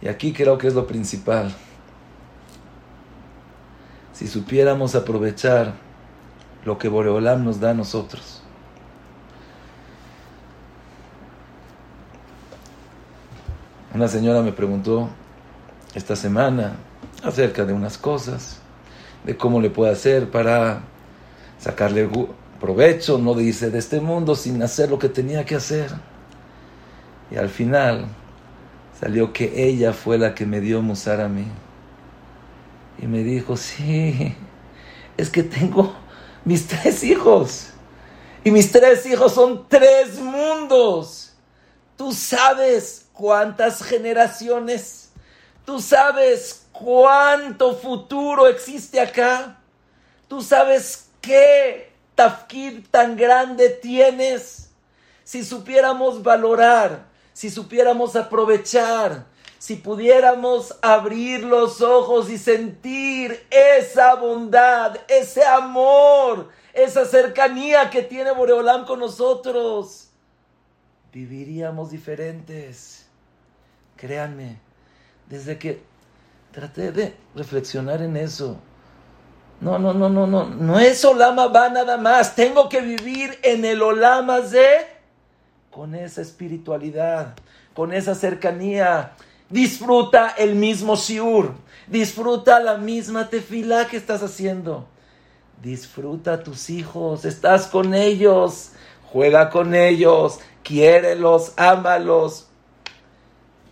y 0.00 0.08
aquí 0.08 0.32
creo 0.32 0.56
que 0.56 0.68
es 0.68 0.74
lo 0.74 0.86
principal, 0.86 1.54
si 4.14 4.28
supiéramos 4.28 4.94
aprovechar 4.94 5.74
lo 6.64 6.78
que 6.78 6.88
Boreolam 6.88 7.44
nos 7.44 7.60
da 7.60 7.72
a 7.72 7.74
nosotros, 7.74 8.39
Una 13.92 14.06
señora 14.06 14.40
me 14.40 14.52
preguntó 14.52 15.08
esta 15.94 16.14
semana 16.14 16.76
acerca 17.24 17.64
de 17.64 17.72
unas 17.72 17.98
cosas, 17.98 18.60
de 19.24 19.36
cómo 19.36 19.60
le 19.60 19.68
puede 19.68 19.90
hacer 19.90 20.30
para 20.30 20.82
sacarle 21.58 22.08
provecho, 22.60 23.18
no 23.18 23.34
dice 23.34 23.70
de 23.70 23.80
este 23.80 24.00
mundo, 24.00 24.36
sin 24.36 24.62
hacer 24.62 24.90
lo 24.90 24.98
que 25.00 25.08
tenía 25.08 25.44
que 25.44 25.56
hacer. 25.56 25.90
Y 27.32 27.36
al 27.36 27.48
final 27.48 28.06
salió 29.00 29.32
que 29.32 29.66
ella 29.68 29.92
fue 29.92 30.18
la 30.18 30.36
que 30.36 30.46
me 30.46 30.60
dio 30.60 30.82
musar 30.82 31.20
a 31.20 31.28
mí. 31.28 31.46
Y 33.02 33.08
me 33.08 33.24
dijo, 33.24 33.56
sí, 33.56 34.36
es 35.16 35.30
que 35.30 35.42
tengo 35.42 35.94
mis 36.44 36.68
tres 36.68 37.02
hijos. 37.02 37.70
Y 38.44 38.52
mis 38.52 38.70
tres 38.70 39.04
hijos 39.06 39.32
son 39.32 39.66
tres 39.68 40.20
mundos. 40.20 41.34
Tú 41.96 42.12
sabes 42.12 43.09
cuántas 43.20 43.82
generaciones, 43.82 45.10
tú 45.66 45.78
sabes 45.78 46.66
cuánto 46.72 47.76
futuro 47.76 48.46
existe 48.48 48.98
acá, 48.98 49.60
tú 50.26 50.40
sabes 50.40 51.10
qué 51.20 51.92
tafkid 52.14 52.86
tan 52.90 53.18
grande 53.18 53.68
tienes. 53.68 54.70
Si 55.22 55.44
supiéramos 55.44 56.22
valorar, 56.22 57.04
si 57.34 57.50
supiéramos 57.50 58.16
aprovechar, 58.16 59.26
si 59.58 59.76
pudiéramos 59.76 60.78
abrir 60.80 61.44
los 61.44 61.82
ojos 61.82 62.30
y 62.30 62.38
sentir 62.38 63.46
esa 63.50 64.14
bondad, 64.14 64.96
ese 65.08 65.44
amor, 65.44 66.48
esa 66.72 67.04
cercanía 67.04 67.90
que 67.90 68.00
tiene 68.00 68.32
Boreolam 68.32 68.86
con 68.86 68.98
nosotros, 68.98 70.08
viviríamos 71.12 71.90
diferentes. 71.90 72.99
Créanme, 74.00 74.56
desde 75.28 75.58
que 75.58 75.82
traté 76.52 76.90
de 76.90 77.14
reflexionar 77.34 78.00
en 78.00 78.16
eso, 78.16 78.56
no, 79.60 79.78
no, 79.78 79.92
no, 79.92 80.08
no, 80.08 80.26
no, 80.26 80.46
no 80.46 80.80
es 80.80 81.04
Olama 81.04 81.48
va 81.48 81.68
nada 81.68 81.98
más, 81.98 82.34
tengo 82.34 82.70
que 82.70 82.80
vivir 82.80 83.38
en 83.42 83.62
el 83.66 83.82
Olama 83.82 84.40
de 84.40 84.86
con 85.70 85.94
esa 85.94 86.22
espiritualidad, 86.22 87.34
con 87.74 87.92
esa 87.92 88.14
cercanía. 88.14 89.12
Disfruta 89.50 90.30
el 90.30 90.54
mismo 90.54 90.96
shiur, 90.96 91.52
disfruta 91.86 92.58
la 92.58 92.78
misma 92.78 93.28
tefila 93.28 93.86
que 93.86 93.98
estás 93.98 94.22
haciendo. 94.22 94.86
Disfruta 95.62 96.34
a 96.34 96.42
tus 96.42 96.70
hijos, 96.70 97.26
estás 97.26 97.66
con 97.66 97.92
ellos, 97.92 98.72
juega 99.12 99.50
con 99.50 99.74
ellos, 99.74 100.38
quiérelos, 100.62 101.52
ámalos, 101.58 102.49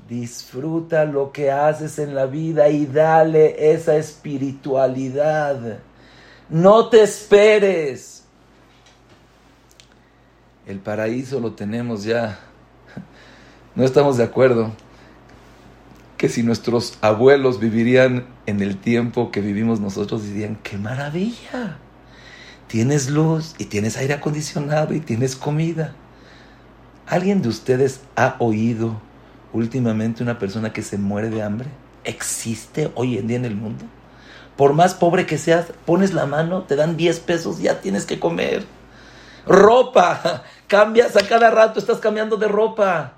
Disfruta 0.08 1.04
lo 1.04 1.32
que 1.32 1.50
haces 1.50 1.98
en 1.98 2.14
la 2.14 2.24
vida 2.24 2.70
y 2.70 2.86
dale 2.86 3.72
esa 3.72 3.96
espiritualidad. 3.96 5.80
No 6.48 6.88
te 6.88 7.02
esperes. 7.02 8.24
El 10.66 10.78
paraíso 10.78 11.40
lo 11.40 11.52
tenemos 11.52 12.04
ya. 12.04 12.38
No 13.74 13.84
estamos 13.84 14.16
de 14.16 14.24
acuerdo 14.24 14.72
que 16.16 16.28
si 16.28 16.42
nuestros 16.42 16.98
abuelos 17.00 17.60
vivirían 17.60 18.26
en 18.46 18.62
el 18.62 18.78
tiempo 18.78 19.30
que 19.30 19.40
vivimos 19.40 19.78
nosotros, 19.78 20.24
dirían, 20.24 20.56
qué 20.62 20.78
maravilla. 20.78 21.76
Tienes 22.66 23.10
luz 23.10 23.54
y 23.58 23.66
tienes 23.66 23.96
aire 23.98 24.14
acondicionado 24.14 24.94
y 24.94 25.00
tienes 25.00 25.36
comida. 25.36 25.94
¿Alguien 27.06 27.40
de 27.40 27.48
ustedes 27.48 28.00
ha 28.16 28.36
oído 28.38 29.00
últimamente 29.52 30.22
una 30.22 30.38
persona 30.38 30.72
que 30.72 30.82
se 30.82 30.98
muere 30.98 31.30
de 31.30 31.42
hambre? 31.42 31.68
existe 32.08 32.90
hoy 32.94 33.18
en 33.18 33.26
día 33.26 33.36
en 33.36 33.44
el 33.44 33.54
mundo? 33.54 33.84
Por 34.56 34.72
más 34.72 34.94
pobre 34.94 35.26
que 35.26 35.38
seas, 35.38 35.66
pones 35.84 36.12
la 36.12 36.26
mano, 36.26 36.62
te 36.62 36.74
dan 36.74 36.96
10 36.96 37.20
pesos, 37.20 37.60
ya 37.60 37.80
tienes 37.80 38.06
que 38.06 38.18
comer. 38.18 38.64
Ropa, 39.46 40.42
cambias 40.66 41.16
a 41.16 41.26
cada 41.26 41.50
rato, 41.50 41.78
estás 41.78 41.98
cambiando 41.98 42.36
de 42.36 42.48
ropa. 42.48 43.12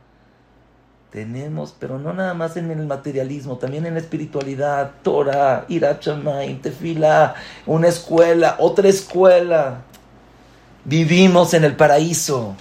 Tenemos, 1.11 1.75
pero 1.79 1.99
no 1.99 2.13
nada 2.13 2.35
más 2.35 2.57
en 2.57 2.71
el 2.71 2.87
materialismo, 2.87 3.57
también 3.57 3.87
en 3.87 3.95
la 3.95 4.01
espiritualidad, 4.01 4.93
Torah, 5.03 5.65
Irachamayim, 5.69 6.61
Tefila, 6.61 7.35
una 7.67 7.89
escuela, 7.89 8.57
otra 8.59 8.89
escuela. 8.89 9.83
Vivimos 10.85 11.53
en 11.55 11.65
el 11.65 11.75
paraíso. 11.75 12.55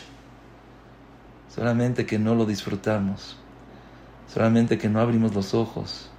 Solamente 1.54 2.06
que 2.06 2.18
no 2.18 2.34
lo 2.34 2.46
disfrutamos. 2.46 3.39
Solamente 4.34 4.78
que 4.78 4.90
no 4.90 5.00
abrimos 5.00 5.34
los 5.34 5.54
ojos. 5.54 6.10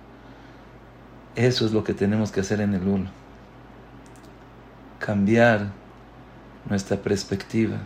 Eso 1.36 1.64
es 1.64 1.72
lo 1.72 1.84
que 1.84 1.94
tenemos 1.94 2.32
que 2.32 2.40
hacer 2.40 2.60
en 2.60 2.74
el 2.74 2.86
UL. 2.86 3.08
Cambiar 4.98 5.68
nuestra 6.68 6.96
perspectiva. 6.96 7.78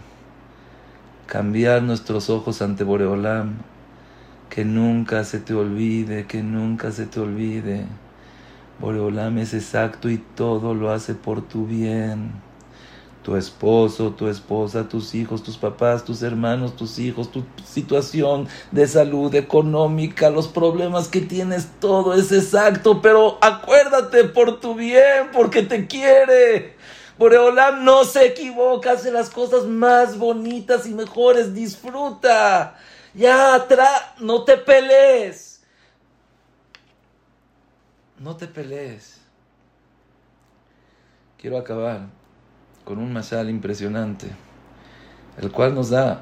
Cambiar 1.27 1.83
nuestros 1.83 2.31
ojos 2.31 2.63
ante 2.63 2.85
Boreolam 2.85 3.57
que 4.55 4.65
nunca 4.65 5.25
se 5.25 5.41
te 5.41 5.53
olvide, 5.53 6.27
que 6.27 6.43
nunca 6.43 6.93
se 6.93 7.07
te 7.07 7.19
olvide. 7.19 7.87
Boreolam 8.81 9.39
es 9.39 9.53
exacto 9.53 10.09
y 10.09 10.19
todo 10.19 10.75
lo 10.75 10.91
hace 10.93 11.15
por 11.15 11.43
tu 11.43 11.67
bien. 11.67 12.31
Tu 13.25 13.37
esposo, 13.37 14.11
tu 14.11 14.29
esposa, 14.29 14.87
tus 14.87 15.15
hijos, 15.15 15.43
tus 15.43 15.57
papás, 15.57 16.05
tus 16.05 16.23
hermanos, 16.23 16.77
tus 16.77 16.99
hijos, 16.99 17.33
tu 17.33 17.43
situación 17.65 18.49
de 18.71 18.87
salud 18.87 19.35
económica, 19.35 20.29
los 20.29 20.47
problemas 20.47 21.09
que 21.09 21.23
tienes, 21.23 21.71
todo 21.81 22.13
es 22.13 22.31
exacto, 22.33 23.01
pero 23.01 23.39
acuérdate 23.41 24.25
por 24.25 24.61
tu 24.61 24.75
bien, 24.75 25.31
porque 25.33 25.63
te 25.63 25.87
quiere. 25.87 26.77
Boreolam 27.17 27.83
no 27.83 28.05
se 28.05 28.27
equivoca, 28.27 28.93
hace 28.93 29.11
las 29.11 29.31
cosas 29.31 29.65
más 29.65 30.19
bonitas 30.19 30.87
y 30.87 30.93
mejores, 30.93 31.55
disfruta. 31.55 32.77
Ya 33.15 33.55
atrás, 33.55 34.03
no 34.21 34.45
te 34.45 34.59
pelees. 34.59 35.63
No 38.19 38.37
te 38.37 38.47
pelees. 38.47 39.19
Quiero 41.39 41.57
acabar 41.57 42.24
con 42.85 42.99
un 42.99 43.13
masal 43.13 43.49
impresionante, 43.49 44.27
el 45.41 45.51
cual 45.51 45.75
nos 45.75 45.89
da 45.91 46.21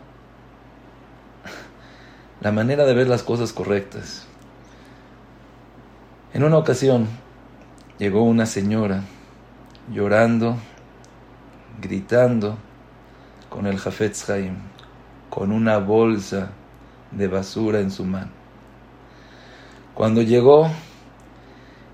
la 2.41 2.53
manera 2.53 2.85
de 2.85 2.95
ver 2.95 3.09
las 3.09 3.23
cosas 3.23 3.53
correctas. 3.53 4.27
En 6.33 6.45
una 6.45 6.57
ocasión 6.57 7.09
llegó 7.99 8.23
una 8.23 8.47
señora 8.47 9.03
llorando, 9.93 10.57
gritando 11.81 12.57
con 13.49 13.67
el 13.67 13.79
Jafetz 13.79 14.31
Haim, 14.31 14.55
con 15.31 15.51
una 15.51 15.79
bolsa 15.79 16.51
de 17.11 17.27
basura 17.27 17.81
en 17.81 17.91
su 17.91 18.05
mano. 18.05 18.31
Cuando 19.95 20.23
llegó 20.23 20.71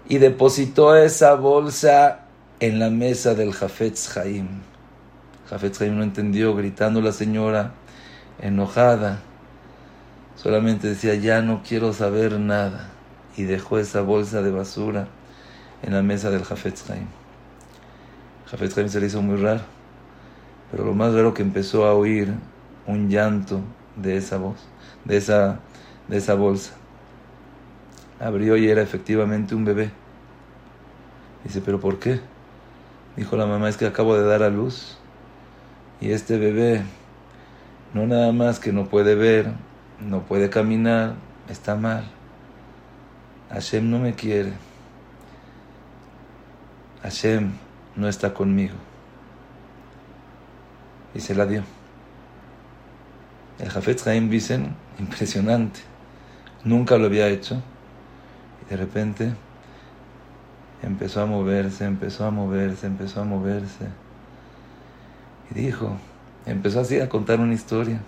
y 0.08 0.18
depositó 0.18 0.94
esa 0.94 1.34
bolsa 1.34 2.27
en 2.60 2.78
la 2.78 2.90
mesa 2.90 3.34
del 3.34 3.52
Jafetz 3.52 4.16
Haim. 4.16 4.48
Jafetz 5.48 5.80
Haim 5.80 5.96
no 5.96 6.02
entendió, 6.02 6.54
gritando 6.54 7.00
la 7.00 7.12
señora, 7.12 7.72
enojada. 8.40 9.20
Solamente 10.36 10.88
decía, 10.88 11.14
ya 11.14 11.42
no 11.42 11.62
quiero 11.66 11.92
saber 11.92 12.38
nada. 12.38 12.90
Y 13.36 13.44
dejó 13.44 13.78
esa 13.78 14.02
bolsa 14.02 14.42
de 14.42 14.50
basura 14.50 15.08
en 15.82 15.94
la 15.94 16.02
mesa 16.02 16.30
del 16.30 16.44
Jafetz 16.44 16.90
Haim. 16.90 17.06
Jafetz 18.50 18.76
Haim 18.78 18.88
se 18.88 19.00
le 19.00 19.06
hizo 19.06 19.22
muy 19.22 19.36
raro. 19.36 19.62
Pero 20.70 20.84
lo 20.84 20.94
más 20.94 21.14
raro 21.14 21.34
que 21.34 21.42
empezó 21.42 21.86
a 21.86 21.94
oír 21.94 22.34
un 22.86 23.08
llanto 23.08 23.60
de 23.96 24.16
esa 24.16 24.38
voz 24.38 24.68
de 25.08 25.16
esa, 25.16 25.60
de 26.06 26.18
esa 26.18 26.34
bolsa. 26.34 26.74
Abrió 28.20 28.56
y 28.56 28.68
era 28.68 28.82
efectivamente 28.82 29.54
un 29.54 29.64
bebé. 29.64 29.90
Dice, 31.44 31.60
¿pero 31.60 31.80
por 31.80 31.98
qué? 31.98 32.20
Dijo 33.18 33.36
la 33.36 33.46
mamá, 33.46 33.68
es 33.68 33.76
que 33.76 33.84
acabo 33.84 34.16
de 34.16 34.24
dar 34.24 34.44
a 34.44 34.48
luz. 34.48 34.96
Y 36.00 36.12
este 36.12 36.38
bebé, 36.38 36.84
no 37.92 38.06
nada 38.06 38.30
más 38.30 38.60
que 38.60 38.72
no 38.72 38.86
puede 38.86 39.16
ver, 39.16 39.54
no 39.98 40.22
puede 40.22 40.50
caminar, 40.50 41.14
está 41.48 41.74
mal. 41.74 42.04
Hashem 43.50 43.90
no 43.90 43.98
me 43.98 44.14
quiere. 44.14 44.52
Hashem 47.02 47.50
no 47.96 48.06
está 48.06 48.32
conmigo. 48.32 48.76
Y 51.12 51.18
se 51.18 51.34
la 51.34 51.44
dio. 51.44 51.64
El 53.58 53.68
Jafet 53.68 54.00
Chaim 54.00 54.30
dicen, 54.30 54.76
impresionante. 55.00 55.80
Nunca 56.62 56.96
lo 56.96 57.06
había 57.06 57.26
hecho. 57.26 57.60
Y 58.64 58.70
de 58.70 58.76
repente 58.76 59.32
empezó 60.82 61.22
a 61.22 61.26
moverse, 61.26 61.84
empezó 61.84 62.24
a 62.24 62.30
moverse, 62.30 62.86
empezó 62.86 63.20
a 63.20 63.24
moverse. 63.24 63.86
Y 65.50 65.54
dijo, 65.54 65.96
empezó 66.46 66.80
así 66.80 67.00
a 67.00 67.08
contar 67.08 67.40
una 67.40 67.54
historia. 67.54 68.00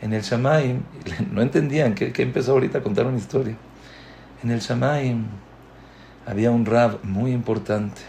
En 0.00 0.12
el 0.12 0.22
Shamaim, 0.22 0.82
no 1.32 1.42
entendían 1.42 1.94
que, 1.94 2.12
empezó 2.22 2.52
ahorita 2.52 2.78
a 2.78 2.82
contar 2.82 3.06
una 3.06 3.18
historia. 3.18 3.56
En 4.42 4.50
el 4.50 4.60
Shamaim 4.60 5.26
había 6.26 6.50
un 6.50 6.66
rab 6.66 7.00
muy 7.02 7.32
importante. 7.32 8.02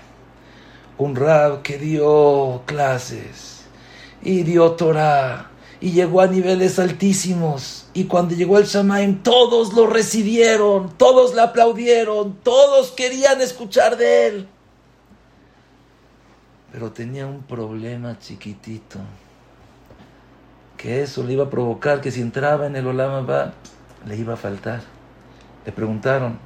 Un 0.97 1.16
rab 1.16 1.62
que 1.62 1.78
dio 1.78 2.64
clases 2.66 3.66
y 4.22 4.43
dio 4.43 4.72
Torah 4.72 5.49
y 5.82 5.92
llegó 5.92 6.22
a 6.22 6.28
niveles 6.28 6.78
altísimos. 6.80 7.88
Y 7.94 8.06
cuando 8.06 8.36
llegó 8.36 8.58
el 8.58 8.66
Shamaim, 8.66 9.24
todos 9.24 9.74
lo 9.74 9.88
recibieron, 9.88 10.90
todos 10.98 11.34
le 11.34 11.42
aplaudieron, 11.42 12.36
todos 12.44 12.92
querían 12.92 13.42
escuchar 13.42 13.98
de 13.98 14.28
él. 14.28 14.48
Pero 16.72 16.92
tenía 16.92 17.26
un 17.26 17.42
problema 17.42 18.20
chiquitito, 18.20 19.00
que 20.78 21.02
eso 21.02 21.24
le 21.24 21.34
iba 21.34 21.46
a 21.46 21.50
provocar 21.50 22.02
que 22.02 22.12
si 22.12 22.22
entraba 22.22 22.68
en 22.68 22.76
el 22.76 22.86
Olam 22.86 23.26
le 24.06 24.16
iba 24.16 24.34
a 24.34 24.38
faltar. 24.38 24.82
Le 25.66 25.72
preguntaron, 25.72 26.38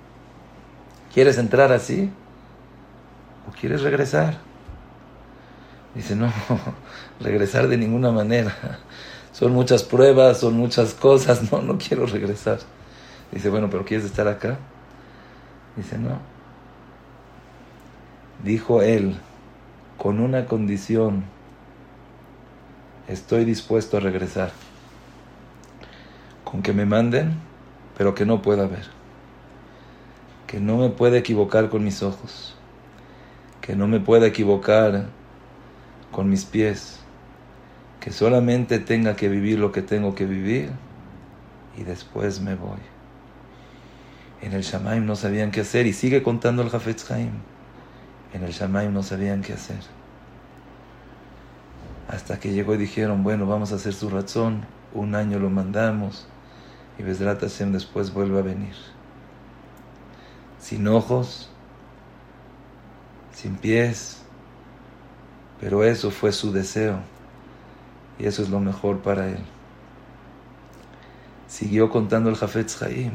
¿quieres 1.14 1.38
entrar 1.38 1.72
así? 1.72 2.10
¿O 3.50 3.52
quieres 3.52 3.82
regresar? 3.82 4.38
Dice, 5.94 6.16
no, 6.16 6.32
regresar 7.20 7.68
de 7.68 7.78
ninguna 7.78 8.12
manera 8.12 8.56
son 9.34 9.52
muchas 9.52 9.84
pruebas, 9.84 10.40
son 10.40 10.54
muchas 10.54 10.94
cosas, 10.94 11.52
no, 11.52 11.62
no 11.62 11.78
quiero 11.78 12.06
regresar. 12.06 12.60
Dice, 13.32 13.50
bueno, 13.50 13.70
pero 13.70 13.84
¿quieres 13.84 14.06
estar 14.06 14.28
acá? 14.28 14.60
Dice, 15.76 15.98
no. 15.98 16.20
Dijo 18.44 18.82
él, 18.84 19.18
con 19.98 20.20
una 20.20 20.46
condición, 20.46 21.24
estoy 23.08 23.44
dispuesto 23.44 23.98
a 23.98 24.00
regresar. 24.00 24.52
Con 26.44 26.62
que 26.62 26.74
me 26.74 26.86
manden, 26.86 27.34
pero 27.98 28.14
que 28.14 28.26
no 28.26 28.44
pueda 28.44 28.68
ver. 28.68 28.86
Que 30.46 30.60
no 30.60 30.78
me 30.78 30.90
pueda 30.90 31.18
equivocar 31.18 31.70
con 31.70 31.84
mis 31.84 32.04
ojos. 32.04 32.54
Que 33.62 33.76
no 33.76 33.88
me 33.88 34.00
pueda 34.00 34.28
equivocar 34.28 35.08
con 36.12 36.30
mis 36.30 36.46
pies 36.46 37.03
que 38.04 38.12
solamente 38.12 38.80
tenga 38.80 39.16
que 39.16 39.30
vivir 39.30 39.60
lo 39.60 39.72
que 39.72 39.82
tengo 39.82 40.14
que 40.14 40.26
vivir 40.26 40.72
y 41.78 41.84
después 41.84 42.42
me 42.42 42.54
voy. 42.54 42.80
En 44.42 44.52
el 44.52 44.62
Shamaim 44.62 45.06
no 45.06 45.16
sabían 45.16 45.52
qué 45.52 45.62
hacer 45.62 45.88
y 45.88 45.94
sigue 45.94 46.22
contando 46.22 46.64
el 46.64 46.70
Jafetz 46.70 47.10
Haim. 47.10 47.32
En 48.34 48.44
el 48.44 48.52
Shamaim 48.52 48.92
no 48.92 49.04
sabían 49.04 49.42
qué 49.42 49.54
hacer. 49.54 49.80
Hasta 52.10 52.42
que 52.42 52.52
llegó 52.52 52.74
y 52.74 52.78
dijeron, 52.78 53.24
bueno, 53.24 53.48
vamos 53.48 53.72
a 53.72 53.76
hacer 53.76 53.94
su 53.94 54.10
razón, 54.10 54.66
un 54.94 55.16
año 55.16 55.40
lo 55.40 55.50
mandamos 55.50 56.28
y 57.00 57.04
Besrat 57.04 57.42
después 57.42 58.14
vuelve 58.14 58.40
a 58.40 58.42
venir. 58.42 58.76
Sin 60.60 60.90
ojos, 60.90 61.50
sin 63.32 63.56
pies, 63.56 64.24
pero 65.62 65.86
eso 65.86 66.12
fue 66.12 66.34
su 66.34 66.52
deseo 66.52 67.13
y 68.20 68.26
eso 68.26 68.42
es 68.42 68.50
lo 68.50 68.60
mejor 68.60 69.02
para 69.02 69.28
él. 69.28 69.44
Siguió 71.48 71.90
contando 71.90 72.30
el 72.30 72.36
Jafetz 72.36 72.82
Haim. 72.82 73.14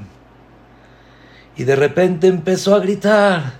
Y 1.56 1.64
de 1.64 1.76
repente 1.76 2.28
empezó 2.28 2.74
a 2.74 2.78
gritar: 2.78 3.54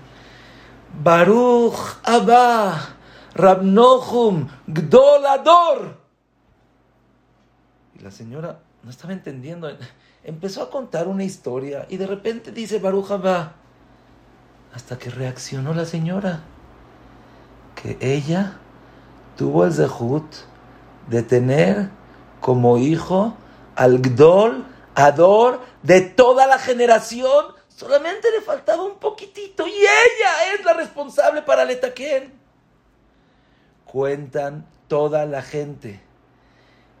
Baruch 1.03 1.99
Abba, 2.03 2.95
Rabnochum, 3.33 4.47
Gdolador. 4.67 5.97
Y 7.97 8.03
la 8.03 8.11
señora 8.11 8.59
no 8.83 8.89
estaba 8.89 9.13
entendiendo. 9.13 9.69
empezó 10.23 10.63
a 10.63 10.69
contar 10.69 11.07
una 11.07 11.23
historia 11.23 11.85
y 11.89 11.97
de 11.97 12.07
repente 12.07 12.51
dice 12.51 12.79
Baruja 12.79 13.17
va, 13.17 13.53
hasta 14.73 14.97
que 14.97 15.09
reaccionó 15.09 15.73
la 15.73 15.85
señora, 15.85 16.41
que 17.75 17.97
ella 17.99 18.57
tuvo 19.37 19.65
el 19.65 19.73
zehut 19.73 20.48
de 21.09 21.23
tener 21.23 21.89
como 22.39 22.77
hijo 22.77 23.35
al 23.75 23.99
Gdol, 23.99 24.65
Ador, 24.95 25.61
de 25.83 26.01
toda 26.01 26.47
la 26.47 26.59
generación. 26.59 27.45
Solamente 27.67 28.29
le 28.31 28.41
faltaba 28.41 28.83
un 28.83 28.97
poquitito 28.97 29.65
y 29.65 29.71
ella 29.71 30.53
es 30.53 30.65
la 30.65 30.73
responsable 30.73 31.41
para 31.41 31.63
el 31.63 31.71
Etaquén. 31.71 32.33
Cuentan 33.85 34.67
toda 34.87 35.25
la 35.25 35.41
gente 35.41 36.01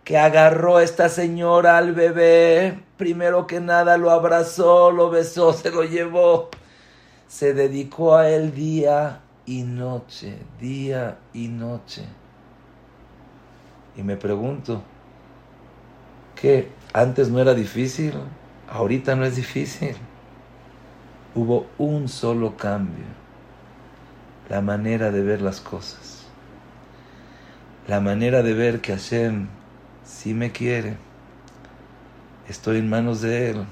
que 0.03 0.17
agarró 0.17 0.77
a 0.77 0.83
esta 0.83 1.07
señora 1.09 1.77
al 1.77 1.93
bebé, 1.93 2.83
primero 2.97 3.45
que 3.45 3.59
nada 3.59 3.97
lo 3.97 4.09
abrazó, 4.09 4.89
lo 4.89 5.09
besó, 5.09 5.53
se 5.53 5.69
lo 5.69 5.83
llevó, 5.83 6.49
se 7.27 7.53
dedicó 7.53 8.15
a 8.15 8.29
él 8.29 8.55
día 8.55 9.21
y 9.45 9.63
noche, 9.63 10.37
día 10.59 11.19
y 11.33 11.47
noche. 11.47 12.05
Y 13.99 14.01
me 14.01 14.15
pregunto, 14.15 14.81
¿qué? 16.39 16.69
¿Antes 16.93 17.29
no 17.29 17.41
era 17.41 17.53
difícil? 17.53 18.13
Ahorita 18.69 19.13
no 19.17 19.25
es 19.25 19.35
difícil. 19.35 19.93
Hubo 21.35 21.67
un 21.77 22.07
solo 22.07 22.55
cambio, 22.55 23.03
la 24.47 24.61
manera 24.61 25.11
de 25.11 25.21
ver 25.21 25.41
las 25.41 25.59
cosas, 25.59 26.27
la 27.89 27.99
manera 27.99 28.41
de 28.41 28.53
ver 28.53 28.79
que 28.79 28.93
Hashem 28.93 29.47
sí 30.05 30.33
me 30.33 30.53
quiere, 30.53 30.95
estoy 32.47 32.77
en 32.77 32.89
manos 32.89 33.19
de 33.19 33.49
Él. 33.49 33.65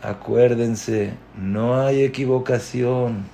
Acuérdense, 0.00 1.14
no 1.36 1.80
hay 1.80 2.04
equivocación, 2.04 3.24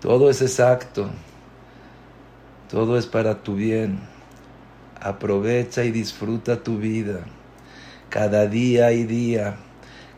todo 0.00 0.30
es 0.30 0.40
exacto, 0.40 1.10
todo 2.72 2.98
es 2.98 3.06
para 3.06 3.44
tu 3.44 3.54
bien. 3.54 4.00
Aprovecha 5.00 5.84
y 5.84 5.92
disfruta 5.92 6.64
tu 6.64 6.78
vida, 6.78 7.20
cada 8.08 8.48
día 8.48 8.90
y 8.90 9.04
día 9.04 9.56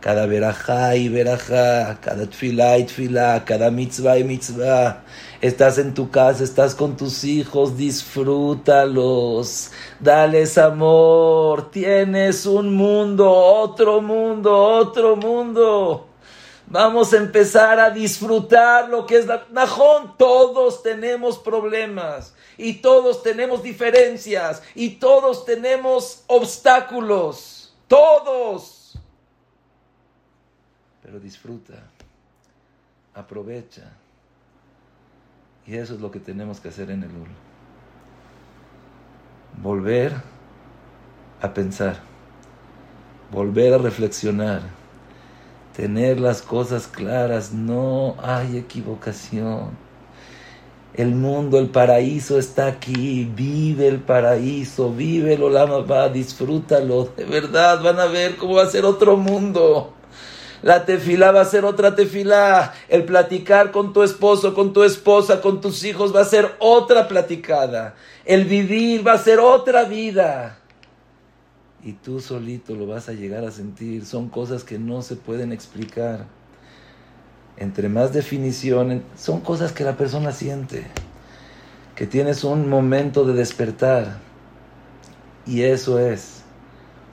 cada 0.04 0.26
verajá 0.26 0.96
y 0.96 1.08
verajá, 1.08 1.98
cada 1.98 2.26
tfilá 2.28 2.76
y 2.76 2.84
tfilá, 2.84 3.42
cada 3.46 3.70
mitzvah 3.70 4.18
y 4.18 4.24
mitzvah. 4.24 5.02
Estás 5.40 5.78
en 5.78 5.94
tu 5.94 6.10
casa, 6.10 6.44
estás 6.44 6.74
con 6.74 6.94
tus 6.94 7.24
hijos, 7.24 7.78
disfrútalos, 7.78 9.70
dales 9.98 10.58
amor, 10.58 11.70
tienes 11.70 12.44
un 12.44 12.74
mundo, 12.74 13.30
otro 13.30 14.02
mundo, 14.02 14.54
otro 14.54 15.16
mundo. 15.16 16.13
Vamos 16.66 17.12
a 17.12 17.18
empezar 17.18 17.78
a 17.78 17.90
disfrutar 17.90 18.88
lo 18.88 19.06
que 19.06 19.18
es 19.18 19.26
la 19.26 19.46
Najón. 19.50 20.16
Todos 20.16 20.82
tenemos 20.82 21.38
problemas 21.38 22.34
y 22.56 22.74
todos 22.74 23.22
tenemos 23.22 23.62
diferencias 23.62 24.62
y 24.74 24.96
todos 24.96 25.44
tenemos 25.44 26.24
obstáculos. 26.26 27.74
Todos 27.86 28.84
pero 31.04 31.20
disfruta, 31.20 31.74
aprovecha. 33.14 33.92
Y 35.66 35.76
eso 35.76 35.94
es 35.94 36.00
lo 36.00 36.10
que 36.10 36.18
tenemos 36.18 36.60
que 36.60 36.68
hacer 36.68 36.90
en 36.90 37.02
el 37.02 37.10
UL. 37.10 37.28
Volver 39.62 40.14
a 41.42 41.52
pensar, 41.52 42.00
volver 43.30 43.74
a 43.74 43.78
reflexionar, 43.78 44.62
tener 45.76 46.20
las 46.20 46.42
cosas 46.42 46.86
claras, 46.86 47.52
no 47.52 48.16
hay 48.22 48.56
equivocación. 48.56 49.70
El 50.94 51.16
mundo, 51.16 51.58
el 51.58 51.70
paraíso 51.70 52.38
está 52.38 52.66
aquí, 52.66 53.28
vive 53.34 53.88
el 53.88 53.98
paraíso, 53.98 54.92
vive 54.92 55.34
el 55.34 55.42
Olama 55.42 55.78
va, 55.78 56.08
disfrútalo, 56.08 57.08
de 57.16 57.24
verdad, 57.24 57.82
van 57.82 57.98
a 57.98 58.06
ver 58.06 58.36
cómo 58.36 58.54
va 58.54 58.62
a 58.62 58.70
ser 58.70 58.84
otro 58.84 59.16
mundo. 59.16 59.92
La 60.62 60.86
tefilá 60.86 61.32
va 61.32 61.42
a 61.42 61.44
ser 61.44 61.64
otra 61.64 61.94
tefilá. 61.94 62.72
El 62.88 63.04
platicar 63.04 63.70
con 63.70 63.92
tu 63.92 64.02
esposo, 64.02 64.54
con 64.54 64.72
tu 64.72 64.82
esposa, 64.82 65.42
con 65.42 65.60
tus 65.60 65.84
hijos 65.84 66.14
va 66.14 66.20
a 66.20 66.24
ser 66.24 66.54
otra 66.58 67.06
platicada. 67.06 67.96
El 68.24 68.44
vivir 68.44 69.06
va 69.06 69.12
a 69.12 69.18
ser 69.18 69.40
otra 69.40 69.84
vida. 69.84 70.58
Y 71.84 71.92
tú 71.92 72.18
solito 72.20 72.74
lo 72.74 72.86
vas 72.86 73.10
a 73.10 73.12
llegar 73.12 73.44
a 73.44 73.50
sentir. 73.50 74.06
Son 74.06 74.30
cosas 74.30 74.64
que 74.64 74.78
no 74.78 75.02
se 75.02 75.16
pueden 75.16 75.52
explicar. 75.52 76.24
Entre 77.58 77.90
más 77.90 78.14
definición, 78.14 79.02
son 79.16 79.42
cosas 79.42 79.72
que 79.72 79.84
la 79.84 79.98
persona 79.98 80.32
siente. 80.32 80.86
Que 81.94 82.06
tienes 82.06 82.42
un 82.42 82.70
momento 82.70 83.26
de 83.26 83.34
despertar. 83.34 84.16
Y 85.46 85.60
eso 85.62 85.98
es 85.98 86.42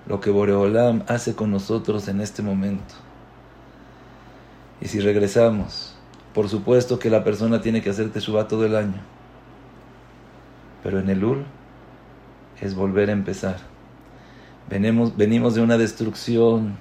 lo 0.08 0.22
que 0.22 0.32
Boreolam 0.32 1.04
hace 1.08 1.36
con 1.36 1.52
nosotros 1.52 2.08
en 2.08 2.22
este 2.22 2.42
momento. 2.42 2.96
Y 4.80 4.88
si 4.88 5.02
regresamos, 5.02 5.96
por 6.34 6.48
supuesto 6.48 6.98
que 6.98 7.10
la 7.10 7.26
persona 7.26 7.62
tiene 7.62 7.82
que 7.82 7.90
hacer 7.90 8.10
Teshuvah 8.10 8.48
todo 8.48 8.66
el 8.66 8.78
año. 8.78 9.02
Pero 10.82 11.00
en 11.00 11.10
el 11.10 11.24
Ul 11.26 11.44
es 12.62 12.74
volver 12.74 13.10
a 13.10 13.12
empezar. 13.12 13.71
Venimos, 14.72 15.16
venimos 15.16 15.54
de 15.54 15.62
una 15.62 15.78
destrucción. 15.78 16.78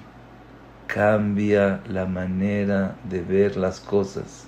Cambia 0.87 1.81
la 1.87 2.07
manera 2.07 2.95
de 3.03 3.21
ver 3.21 3.55
las 3.55 3.79
cosas. 3.79 4.45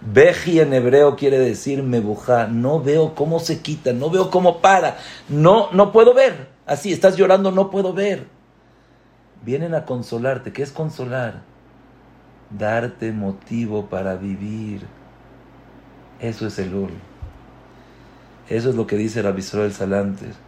Beji 0.00 0.60
en 0.60 0.72
hebreo 0.72 1.16
quiere 1.16 1.38
decir 1.38 1.82
mebuja. 1.82 2.46
No 2.46 2.80
veo 2.80 3.14
cómo 3.14 3.40
se 3.40 3.60
quita, 3.60 3.92
no 3.92 4.08
veo 4.08 4.30
cómo 4.30 4.62
para. 4.62 4.96
No, 5.28 5.70
no 5.72 5.92
puedo 5.92 6.14
ver. 6.14 6.48
Así, 6.64 6.92
estás 6.92 7.16
llorando, 7.16 7.50
no 7.50 7.70
puedo 7.70 7.92
ver. 7.92 8.26
Vienen 9.44 9.74
a 9.74 9.84
consolarte. 9.84 10.52
¿Qué 10.52 10.62
es 10.62 10.72
consolar? 10.72 11.42
darte 12.50 13.12
motivo 13.12 13.86
para 13.86 14.16
vivir. 14.16 14.86
Eso 16.20 16.46
es 16.46 16.58
el 16.58 16.74
Ur. 16.74 16.90
Eso 18.48 18.70
es 18.70 18.76
lo 18.76 18.86
que 18.86 18.96
dice 18.96 19.22
Rabbi 19.22 19.42
el 19.52 19.72
Salanter. 19.72 20.47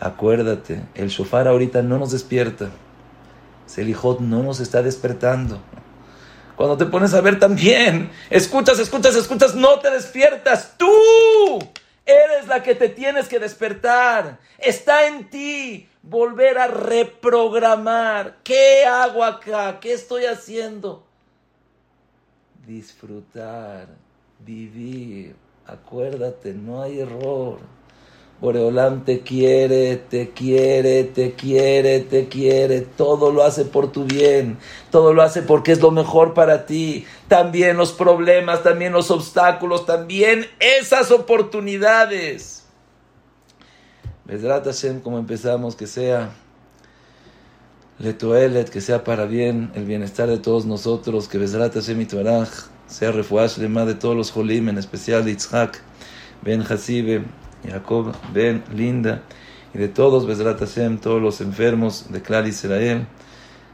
Acuérdate, 0.00 0.82
el 0.94 1.08
shofar 1.08 1.46
ahorita 1.46 1.82
no 1.82 1.98
nos 1.98 2.10
despierta. 2.10 2.70
Selijot 3.66 4.20
no 4.20 4.42
nos 4.42 4.58
está 4.58 4.82
despertando. 4.82 5.60
Cuando 6.56 6.78
te 6.78 6.86
pones 6.86 7.12
a 7.12 7.20
ver 7.20 7.38
también, 7.38 8.10
escuchas, 8.30 8.78
escuchas, 8.78 9.14
escuchas, 9.14 9.54
no 9.54 9.78
te 9.78 9.90
despiertas. 9.90 10.74
Tú 10.78 10.90
eres 12.06 12.48
la 12.48 12.62
que 12.62 12.74
te 12.74 12.88
tienes 12.88 13.28
que 13.28 13.38
despertar. 13.38 14.38
Está 14.58 15.06
en 15.06 15.28
ti 15.28 15.88
volver 16.02 16.58
a 16.58 16.66
reprogramar. 16.66 18.38
¿Qué 18.42 18.84
hago 18.86 19.22
acá? 19.22 19.80
¿Qué 19.80 19.92
estoy 19.92 20.24
haciendo? 20.24 21.06
Disfrutar, 22.66 23.88
vivir. 24.38 25.36
Acuérdate, 25.66 26.54
no 26.54 26.82
hay 26.82 27.00
error. 27.00 27.58
Boreolam 28.40 29.04
te 29.04 29.20
quiere, 29.20 29.96
te 29.96 30.30
quiere, 30.30 31.04
te 31.04 31.32
quiere, 31.32 32.00
te 32.00 32.28
quiere. 32.28 32.80
Todo 32.80 33.30
lo 33.32 33.42
hace 33.42 33.64
por 33.64 33.92
tu 33.92 34.04
bien. 34.04 34.58
Todo 34.90 35.12
lo 35.12 35.22
hace 35.22 35.42
porque 35.42 35.72
es 35.72 35.80
lo 35.80 35.90
mejor 35.90 36.32
para 36.32 36.64
ti. 36.64 37.04
También 37.28 37.76
los 37.76 37.92
problemas, 37.92 38.62
también 38.62 38.92
los 38.92 39.10
obstáculos, 39.10 39.84
también 39.84 40.46
esas 40.58 41.10
oportunidades 41.10 42.60
Besrat 44.30 44.64
Hashem, 44.64 45.00
como 45.00 45.18
empezamos, 45.18 45.74
que 45.74 45.88
sea 45.88 46.30
Letoelet, 47.98 48.70
que 48.70 48.80
sea 48.80 49.02
para 49.02 49.24
bien, 49.24 49.72
el 49.74 49.84
bienestar 49.84 50.28
de 50.28 50.38
todos 50.38 50.66
nosotros, 50.66 51.26
que 51.26 51.36
Besrat 51.36 51.74
Hashem 51.74 52.00
Itbaraj 52.00 52.48
sea 52.86 53.10
refuash 53.10 53.58
lema 53.58 53.84
de 53.84 53.94
todos 53.94 54.14
los 54.14 54.30
Jolim, 54.30 54.68
en 54.68 54.78
especial 54.78 55.24
de 55.24 55.32
Itzhak, 55.32 55.82
Ben 56.42 56.62
Hasibe, 56.62 57.24
Jacob, 57.68 58.12
Ben 58.32 58.62
Linda, 58.74 59.22
y 59.74 59.78
de 59.78 59.88
todos 59.88 60.26
Besrat 60.26 60.58
Hashem, 60.58 60.98
todos 60.98 61.20
los 61.20 61.40
enfermos 61.40 62.06
de 62.10 62.22
Clar 62.22 62.46
Israel, 62.46 63.06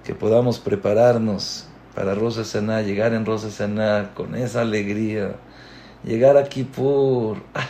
que 0.05 0.15
podamos 0.15 0.59
prepararnos 0.59 1.67
para 1.95 2.15
Rosa 2.15 2.45
Saná, 2.45 2.83
llegar 2.83 3.15
en 3.15 3.25
Rosa 3.25 3.51
Saná 3.51 4.11
con 4.15 4.35
esa 4.35 4.61
alegría, 4.61 5.37
llegar 6.05 6.37
a 6.37 6.45
Kippur. 6.45 7.39
¡Ah! 7.55 7.67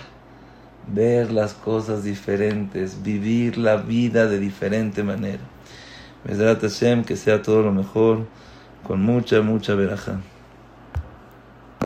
ver 0.86 1.32
las 1.32 1.54
cosas 1.54 2.04
diferentes, 2.04 3.02
vivir 3.02 3.58
la 3.58 3.76
vida 3.76 4.26
de 4.26 4.38
diferente 4.38 5.02
manera. 5.02 5.42
Mesrat 6.24 6.60
Hashem, 6.60 7.04
que 7.04 7.16
sea 7.16 7.42
todo 7.42 7.62
lo 7.62 7.72
mejor, 7.72 8.26
con 8.86 9.02
mucha, 9.02 9.42
mucha 9.42 9.74
veraja. 9.74 10.20